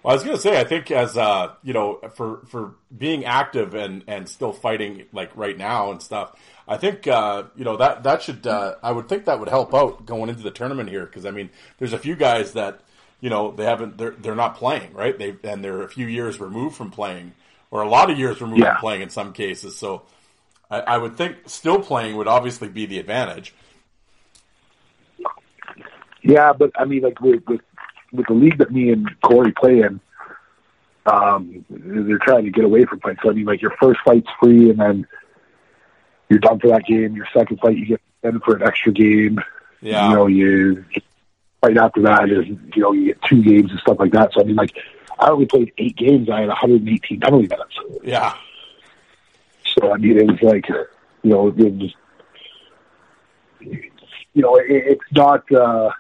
Well, 0.03 0.13
I 0.13 0.15
was 0.15 0.25
gonna 0.25 0.39
say, 0.39 0.61
I 0.61 0.65
think 0.65 0.91
as 0.91 1.17
uh, 1.17 1.55
you 1.65 1.73
know, 1.73 2.01
for 2.15 2.43
for 2.47 2.75
being 2.97 3.25
active 3.25 3.75
and 3.75 4.05
and 4.07 4.29
still 4.29 4.53
fighting 4.53 5.05
like 5.13 5.37
right 5.37 5.59
now 5.59 5.91
and 5.91 6.01
stuff, 6.01 6.33
I 6.69 6.77
think 6.77 7.09
uh, 7.09 7.45
you 7.57 7.65
know 7.65 7.77
that 7.77 8.05
that 8.05 8.23
should 8.23 8.47
uh, 8.47 8.77
I 8.85 8.93
would 8.93 9.09
think 9.09 9.25
that 9.25 9.41
would 9.41 9.49
help 9.49 9.75
out 9.75 10.07
going 10.07 10.29
into 10.29 10.45
the 10.45 10.53
tournament 10.53 10.91
here 10.91 11.07
because 11.07 11.27
I 11.27 11.33
mean, 11.33 11.51
there's 11.79 11.93
a 11.93 11.99
few 11.99 12.15
guys 12.15 12.53
that 12.53 12.83
you 13.21 13.31
know 13.31 13.51
they 13.53 13.65
haven't 13.65 13.97
they're 13.99 14.11
they're 14.13 14.35
not 14.35 14.57
playing 14.57 14.93
right 14.93 15.19
they 15.19 15.35
and 15.45 15.65
they're 15.65 15.83
a 15.83 15.89
few 15.89 16.07
years 16.07 16.39
removed 16.41 16.77
from 16.77 16.91
playing 16.91 17.33
or 17.71 17.83
a 17.83 17.89
lot 17.89 18.11
of 18.11 18.19
years 18.19 18.41
removed 18.41 18.61
Yeah. 18.63 18.73
from 18.75 18.81
playing 18.81 19.03
in 19.03 19.11
some 19.11 19.33
cases. 19.33 19.77
So 19.77 20.03
I, 20.71 20.81
I 20.81 20.99
would 20.99 21.17
think 21.17 21.37
still 21.47 21.81
playing 21.81 22.17
would 22.17 22.29
obviously 22.29 22.69
be 22.69 22.87
the 22.87 22.99
advantage. 22.99 23.55
Yeah, 26.23 26.53
but 26.53 26.71
I 26.77 26.85
mean, 26.85 27.03
like 27.03 27.21
with 27.21 27.43
with, 27.47 27.61
with 28.13 28.27
the 28.27 28.35
league 28.35 28.59
that 28.59 28.71
me 28.73 28.91
and 28.91 29.09
Corey 29.23 29.53
play 29.53 29.81
in, 29.81 30.01
um, 31.07 31.65
they're 31.71 32.19
trying 32.19 32.45
to 32.45 32.51
get 32.51 32.65
away 32.65 32.85
from 32.85 33.01
fights. 33.01 33.21
So 33.23 33.31
I 33.31 33.35
mean, 33.35 33.45
like 33.47 33.63
your 33.63 33.75
first 33.81 34.01
fight's 34.05 34.29
free, 34.41 34.71
and 34.71 34.79
then 34.81 35.07
you're 36.29 36.41
done 36.41 36.59
for 36.59 36.69
that 36.69 36.85
game. 36.87 37.15
Your 37.15 37.29
second 37.33 37.61
fight, 37.61 37.77
you 37.77 37.87
get 37.87 38.01
in 38.25 38.41
for 38.41 38.57
an 38.57 38.63
extra 38.63 38.93
game. 38.93 39.39
Yeah. 39.81 40.09
You 40.09 40.15
know, 40.17 40.27
you 40.27 40.85
fight 41.67 41.79
after 41.79 42.03
that 42.03 42.31
is 42.31 42.47
you 42.47 42.83
know 42.83 42.93
you 42.93 43.07
get 43.07 43.23
two 43.23 43.43
games 43.43 43.71
and 43.71 43.81
stuff 43.81 43.99
like 43.99 44.13
that. 44.13 44.33
So 44.33 44.41
I 44.41 44.45
mean, 44.45 44.57
like 44.57 44.77
I 45.19 45.31
only 45.31 45.47
played 45.47 45.73
eight 45.79 45.97
games. 45.97 46.29
I 46.31 46.41
had 46.41 46.49
118 46.49 47.21
penalty 47.21 47.49
minutes. 47.49 47.77
Yeah. 48.03 48.35
So 49.75 49.93
I 49.93 49.97
mean, 49.97 50.19
it 50.19 50.27
was 50.27 50.43
like, 50.43 50.69
you 50.69 51.31
know, 51.31 51.49
it 51.49 51.57
was, 51.57 51.95
you 53.61 54.43
know, 54.43 54.57
it, 54.57 54.67
it's 54.69 55.13
not, 55.13 55.51
uh, 55.53 55.91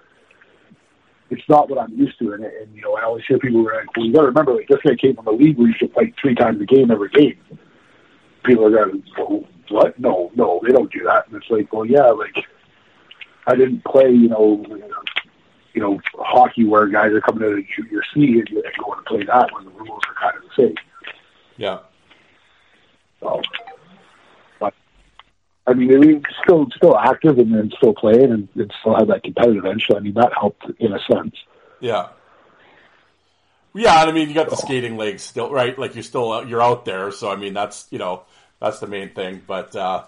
it's 1.30 1.48
not 1.48 1.68
what 1.68 1.80
I'm 1.80 1.92
used 1.94 2.18
to, 2.20 2.32
and, 2.32 2.44
and 2.44 2.74
you 2.74 2.82
know, 2.82 2.94
I 2.96 3.02
always 3.02 3.24
hear 3.26 3.38
people 3.38 3.60
who 3.60 3.68
are 3.68 3.80
like, 3.80 3.96
well, 3.96 4.06
you 4.06 4.12
got 4.12 4.20
to 4.20 4.26
remember, 4.26 4.54
like 4.54 4.68
this 4.68 4.78
guy 4.86 4.94
came 4.94 5.16
from 5.16 5.26
a 5.26 5.32
league 5.32 5.58
where 5.58 5.68
you 5.68 5.74
should 5.76 5.92
fight 5.92 6.14
three 6.20 6.34
times 6.34 6.60
a 6.60 6.66
game 6.66 6.90
every 6.90 7.08
game. 7.10 7.38
People 8.44 8.66
are 8.66 8.70
going, 8.70 9.02
well, 9.18 9.44
what? 9.70 9.98
No, 9.98 10.30
no, 10.36 10.60
they 10.64 10.72
don't 10.72 10.92
do 10.92 11.02
that. 11.04 11.26
And 11.26 11.36
it's 11.36 11.50
like, 11.50 11.72
well, 11.72 11.84
yeah, 11.84 12.10
like 12.10 12.36
I 13.46 13.56
didn't 13.56 13.84
play, 13.84 14.10
you 14.10 14.28
know, 14.28 14.64
you 15.76 15.82
know, 15.82 16.00
hockey 16.14 16.64
where 16.64 16.86
guys 16.86 17.12
are 17.12 17.20
coming 17.20 17.44
out 17.44 17.58
of 17.58 17.64
junior 17.68 18.02
C 18.14 18.38
and 18.38 18.48
you're 18.48 18.62
going 18.82 18.98
to 18.98 19.04
play 19.06 19.24
that 19.24 19.50
when 19.52 19.66
the 19.66 19.70
rules 19.72 20.00
are 20.08 20.14
kind 20.18 20.36
of 20.36 20.42
the 20.48 20.62
same. 20.62 20.74
Yeah. 21.58 21.80
So, 23.20 23.42
but 24.58 24.72
I 25.66 25.74
mean, 25.74 25.88
they 25.88 26.14
were 26.14 26.20
still 26.42 26.66
still 26.74 26.98
active 26.98 27.38
and 27.38 27.54
then 27.54 27.70
still 27.76 27.92
playing 27.92 28.32
and, 28.32 28.48
and 28.54 28.72
still 28.80 28.96
have 28.96 29.08
that 29.08 29.22
competitive 29.22 29.66
edge. 29.66 29.84
So 29.88 29.98
I 29.98 30.00
mean, 30.00 30.14
that 30.14 30.32
helped 30.32 30.64
in 30.78 30.94
a 30.94 30.98
sense. 31.12 31.36
Yeah. 31.80 32.08
Yeah, 33.74 34.00
and 34.00 34.08
I 34.08 34.12
mean, 34.14 34.30
you 34.30 34.34
got 34.34 34.48
the 34.48 34.56
skating 34.56 34.96
legs 34.96 35.22
still, 35.22 35.52
right? 35.52 35.78
Like 35.78 35.94
you're 35.94 36.02
still 36.02 36.48
you're 36.48 36.62
out 36.62 36.86
there, 36.86 37.10
so 37.10 37.30
I 37.30 37.36
mean, 37.36 37.52
that's 37.52 37.86
you 37.90 37.98
know 37.98 38.22
that's 38.58 38.80
the 38.80 38.86
main 38.86 39.10
thing. 39.10 39.42
But 39.46 39.76
uh, 39.76 40.04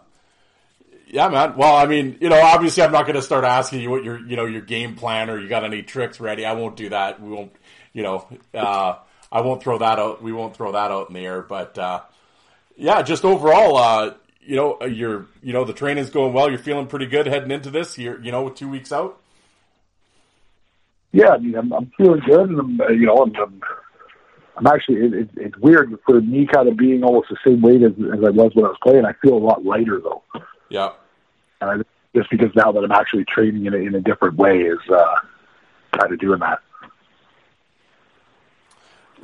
yeah, 1.10 1.28
man. 1.28 1.56
Well, 1.56 1.74
I 1.74 1.86
mean, 1.86 2.18
you 2.20 2.28
know, 2.28 2.40
obviously, 2.40 2.82
I'm 2.82 2.92
not 2.92 3.04
going 3.04 3.16
to 3.16 3.22
start 3.22 3.44
asking 3.44 3.80
you 3.80 3.90
what 3.90 4.04
your 4.04 4.18
you 4.18 4.36
know 4.36 4.44
your 4.44 4.60
game 4.60 4.94
plan 4.94 5.30
or 5.30 5.38
you 5.38 5.48
got 5.48 5.64
any 5.64 5.82
tricks 5.82 6.20
ready. 6.20 6.44
I 6.44 6.52
won't 6.52 6.76
do 6.76 6.90
that. 6.90 7.20
We 7.20 7.30
won't, 7.30 7.52
you 7.92 8.02
know, 8.02 8.28
uh, 8.54 8.96
I 9.32 9.40
won't 9.40 9.62
throw 9.62 9.78
that 9.78 9.98
out. 9.98 10.22
We 10.22 10.32
won't 10.32 10.54
throw 10.54 10.72
that 10.72 10.90
out 10.90 11.08
in 11.08 11.14
the 11.14 11.24
air. 11.24 11.42
But 11.42 11.78
uh, 11.78 12.02
yeah, 12.76 13.02
just 13.02 13.24
overall, 13.24 13.76
uh, 13.76 14.14
you 14.40 14.56
know, 14.56 14.84
you're 14.84 15.26
you 15.42 15.52
know 15.52 15.64
the 15.64 15.72
training's 15.72 16.10
going 16.10 16.32
well. 16.32 16.50
You're 16.50 16.58
feeling 16.58 16.86
pretty 16.86 17.06
good 17.06 17.26
heading 17.26 17.50
into 17.50 17.70
this. 17.70 17.96
You're 17.96 18.20
you 18.20 18.30
know 18.30 18.50
two 18.50 18.68
weeks 18.68 18.92
out. 18.92 19.20
Yeah, 21.12 21.30
I 21.30 21.38
mean, 21.38 21.54
I'm, 21.54 21.72
I'm 21.72 21.90
feeling 21.96 22.20
good, 22.26 22.50
and 22.50 22.60
I'm 22.60 22.80
uh, 22.80 22.88
you 22.88 23.06
know, 23.06 23.16
I'm, 23.16 23.34
I'm, 23.36 23.60
I'm 24.58 24.66
actually 24.66 24.96
it, 24.96 25.14
it, 25.14 25.28
it's 25.36 25.58
weird 25.58 25.96
for 26.04 26.20
me, 26.20 26.46
kind 26.52 26.68
of 26.68 26.76
being 26.76 27.02
almost 27.02 27.28
the 27.30 27.38
same 27.46 27.62
weight 27.62 27.82
as, 27.82 27.92
as 27.92 28.24
I 28.24 28.30
was 28.30 28.52
when 28.54 28.66
I 28.66 28.68
was 28.68 28.78
playing. 28.82 29.06
I 29.06 29.14
feel 29.22 29.34
a 29.34 29.38
lot 29.38 29.64
lighter 29.64 30.00
though, 30.02 30.22
Yeah. 30.68 30.90
and 31.60 31.70
I, 31.70 31.76
just 32.14 32.30
because 32.30 32.50
now 32.54 32.72
that 32.72 32.82
I'm 32.82 32.92
actually 32.92 33.24
training 33.24 33.66
in 33.66 33.74
a, 33.74 33.78
in 33.78 33.94
a 33.94 34.00
different 34.00 34.36
way 34.36 34.60
is 34.60 34.78
uh, 34.90 35.14
kind 35.98 36.12
of 36.12 36.18
doing 36.18 36.40
that. 36.40 36.60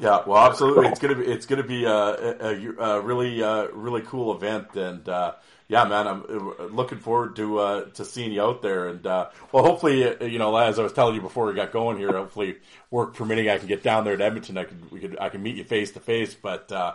Yeah, 0.00 0.22
well, 0.26 0.44
absolutely. 0.44 0.88
It's 0.88 0.98
gonna 0.98 1.14
be 1.14 1.24
it's 1.24 1.46
gonna 1.46 1.62
be 1.62 1.84
a, 1.84 1.92
a, 1.92 2.74
a 2.78 3.00
really 3.00 3.42
uh, 3.42 3.68
really 3.68 4.02
cool 4.02 4.34
event, 4.34 4.74
and 4.74 5.08
uh, 5.08 5.34
yeah, 5.68 5.84
man, 5.84 6.08
I'm 6.08 6.22
uh, 6.28 6.64
looking 6.64 6.98
forward 6.98 7.36
to 7.36 7.58
uh, 7.58 7.84
to 7.90 8.04
seeing 8.04 8.32
you 8.32 8.42
out 8.42 8.60
there. 8.60 8.88
And 8.88 9.06
uh, 9.06 9.28
well, 9.52 9.62
hopefully, 9.62 10.04
uh, 10.04 10.24
you 10.24 10.40
know, 10.40 10.56
as 10.56 10.80
I 10.80 10.82
was 10.82 10.92
telling 10.92 11.14
you 11.14 11.20
before 11.20 11.46
we 11.46 11.54
got 11.54 11.72
going 11.72 11.96
here, 11.96 12.10
hopefully, 12.12 12.56
work 12.90 13.14
permitting, 13.14 13.48
I 13.48 13.58
can 13.58 13.68
get 13.68 13.84
down 13.84 14.04
there 14.04 14.16
to 14.16 14.24
Edmonton. 14.24 14.58
I 14.58 14.64
could 14.64 14.90
we 14.90 14.98
could 14.98 15.16
I 15.20 15.28
can 15.28 15.42
meet 15.42 15.56
you 15.56 15.64
face 15.64 15.92
to 15.92 16.00
face. 16.00 16.34
But 16.34 16.72
uh, 16.72 16.94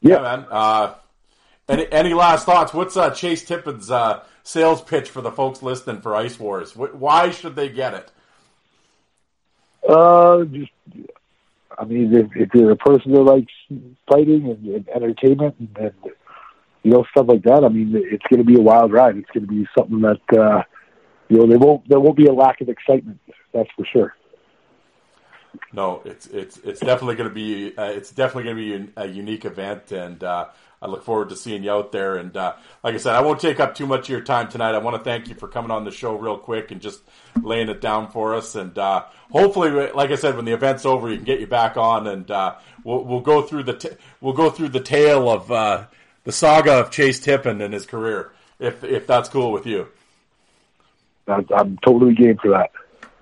yeah, 0.00 0.20
man. 0.20 0.46
Any 1.68 1.90
any 1.90 2.14
last 2.14 2.46
thoughts? 2.46 2.72
What's 2.72 2.96
uh, 2.96 3.10
Chase 3.10 3.44
Tippin's 3.44 3.90
uh, 3.90 4.22
sales 4.44 4.80
pitch 4.82 5.10
for 5.10 5.20
the 5.20 5.32
folks 5.32 5.62
listening 5.62 6.00
for 6.00 6.14
Ice 6.14 6.38
Wars? 6.38 6.76
Why 6.76 7.30
should 7.30 7.56
they 7.56 7.68
get 7.68 7.94
it? 7.94 8.12
Uh, 9.88 10.44
just, 10.44 10.70
I 11.76 11.84
mean, 11.84 12.14
if, 12.14 12.28
if 12.36 12.54
you're 12.54 12.70
a 12.70 12.76
person 12.76 13.12
that 13.12 13.22
likes 13.22 13.52
fighting 14.10 14.48
and, 14.48 14.66
and 14.66 14.88
entertainment 14.88 15.56
and, 15.58 15.76
and 15.76 15.92
you 16.84 16.92
know 16.92 17.04
stuff 17.10 17.26
like 17.28 17.42
that, 17.42 17.64
I 17.64 17.68
mean, 17.68 17.92
it's 17.96 18.24
going 18.30 18.38
to 18.38 18.44
be 18.44 18.58
a 18.58 18.62
wild 18.62 18.92
ride. 18.92 19.16
It's 19.16 19.30
going 19.34 19.46
to 19.46 19.52
be 19.52 19.66
something 19.76 20.00
that 20.02 20.38
uh, 20.38 20.62
you 21.28 21.38
know 21.38 21.48
there 21.48 21.58
won't 21.58 21.88
there 21.88 21.98
won't 21.98 22.16
be 22.16 22.26
a 22.26 22.32
lack 22.32 22.60
of 22.60 22.68
excitement. 22.68 23.18
That's 23.52 23.70
for 23.76 23.84
sure. 23.92 24.14
No, 25.72 26.02
it's 26.04 26.26
it's 26.26 26.58
it's 26.58 26.80
definitely 26.80 27.16
going 27.16 27.28
to 27.28 27.34
be 27.34 27.76
uh, 27.76 27.84
it's 27.84 28.10
definitely 28.10 28.44
going 28.44 28.56
to 28.56 28.86
be 28.86 28.92
a 28.96 29.06
unique 29.06 29.44
event, 29.44 29.92
and 29.92 30.22
uh, 30.22 30.46
I 30.80 30.86
look 30.86 31.04
forward 31.04 31.30
to 31.30 31.36
seeing 31.36 31.62
you 31.62 31.70
out 31.70 31.92
there. 31.92 32.16
And 32.16 32.36
uh, 32.36 32.54
like 32.82 32.94
I 32.94 32.98
said, 32.98 33.14
I 33.14 33.20
won't 33.20 33.40
take 33.40 33.60
up 33.60 33.74
too 33.74 33.86
much 33.86 34.04
of 34.04 34.08
your 34.10 34.20
time 34.20 34.48
tonight. 34.48 34.74
I 34.74 34.78
want 34.78 34.96
to 34.96 35.02
thank 35.02 35.28
you 35.28 35.34
for 35.34 35.48
coming 35.48 35.70
on 35.70 35.84
the 35.84 35.90
show 35.90 36.16
real 36.16 36.38
quick 36.38 36.70
and 36.70 36.80
just 36.80 37.02
laying 37.42 37.68
it 37.68 37.80
down 37.80 38.10
for 38.10 38.34
us. 38.34 38.54
And 38.54 38.76
uh, 38.78 39.04
hopefully, 39.30 39.70
like 39.92 40.10
I 40.10 40.16
said, 40.16 40.36
when 40.36 40.44
the 40.44 40.52
event's 40.52 40.84
over, 40.84 41.08
you 41.08 41.16
can 41.16 41.24
get 41.24 41.40
you 41.40 41.46
back 41.46 41.76
on, 41.76 42.06
and 42.06 42.30
uh, 42.30 42.56
we'll 42.84 43.04
we'll 43.04 43.20
go 43.20 43.42
through 43.42 43.64
the 43.64 43.74
t- 43.74 43.96
we'll 44.20 44.34
go 44.34 44.50
through 44.50 44.70
the 44.70 44.80
tale 44.80 45.30
of 45.30 45.50
uh, 45.50 45.86
the 46.24 46.32
saga 46.32 46.72
of 46.80 46.90
Chase 46.90 47.20
Tippin 47.20 47.60
and 47.60 47.72
his 47.72 47.86
career, 47.86 48.32
if 48.58 48.84
if 48.84 49.06
that's 49.06 49.28
cool 49.28 49.52
with 49.52 49.66
you. 49.66 49.88
I'm, 51.28 51.46
I'm 51.56 51.78
totally 51.78 52.14
game 52.14 52.36
for 52.36 52.50
that. 52.50 52.70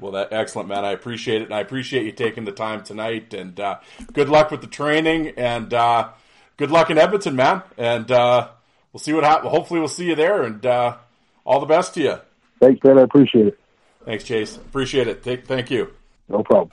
Well, 0.05 0.13
that 0.13 0.35
excellent, 0.35 0.69
man. 0.69 0.85
I 0.85 0.93
appreciate 0.93 1.41
it, 1.41 1.45
and 1.47 1.55
I 1.55 1.61
appreciate 1.61 2.05
you 2.05 2.13
taking 2.13 2.45
the 2.45 2.53
time 2.53 2.83
tonight. 2.85 3.33
And 3.33 3.59
uh, 3.59 3.79
good 4.13 4.29
luck 4.29 4.51
with 4.51 4.61
the 4.61 4.67
training, 4.67 5.29
and 5.39 5.73
uh, 5.73 6.11
good 6.59 6.71
luck 6.71 6.91
in 6.91 6.99
Edmonton, 6.99 7.37
man. 7.37 7.63
And 7.79 8.11
uh, 8.11 8.49
we'll 8.93 9.01
see 9.01 9.15
what 9.15 9.25
happens. 9.25 9.51
Hopefully, 9.51 9.81
we'll 9.81 9.89
see 9.89 10.05
you 10.05 10.15
there, 10.15 10.43
and 10.43 10.67
uh, 10.67 10.99
all 11.47 11.59
the 11.59 11.65
best 11.65 11.95
to 11.95 12.03
you. 12.03 12.19
Thanks, 12.61 12.85
man. 12.85 12.99
I 12.99 13.01
appreciate 13.01 13.47
it. 13.47 13.59
Thanks, 14.05 14.25
Chase. 14.25 14.57
Appreciate 14.59 15.09
it. 15.09 15.23
Take, 15.23 15.47
thank 15.47 15.71
you. 15.71 15.95
No 16.29 16.43
problem. 16.43 16.73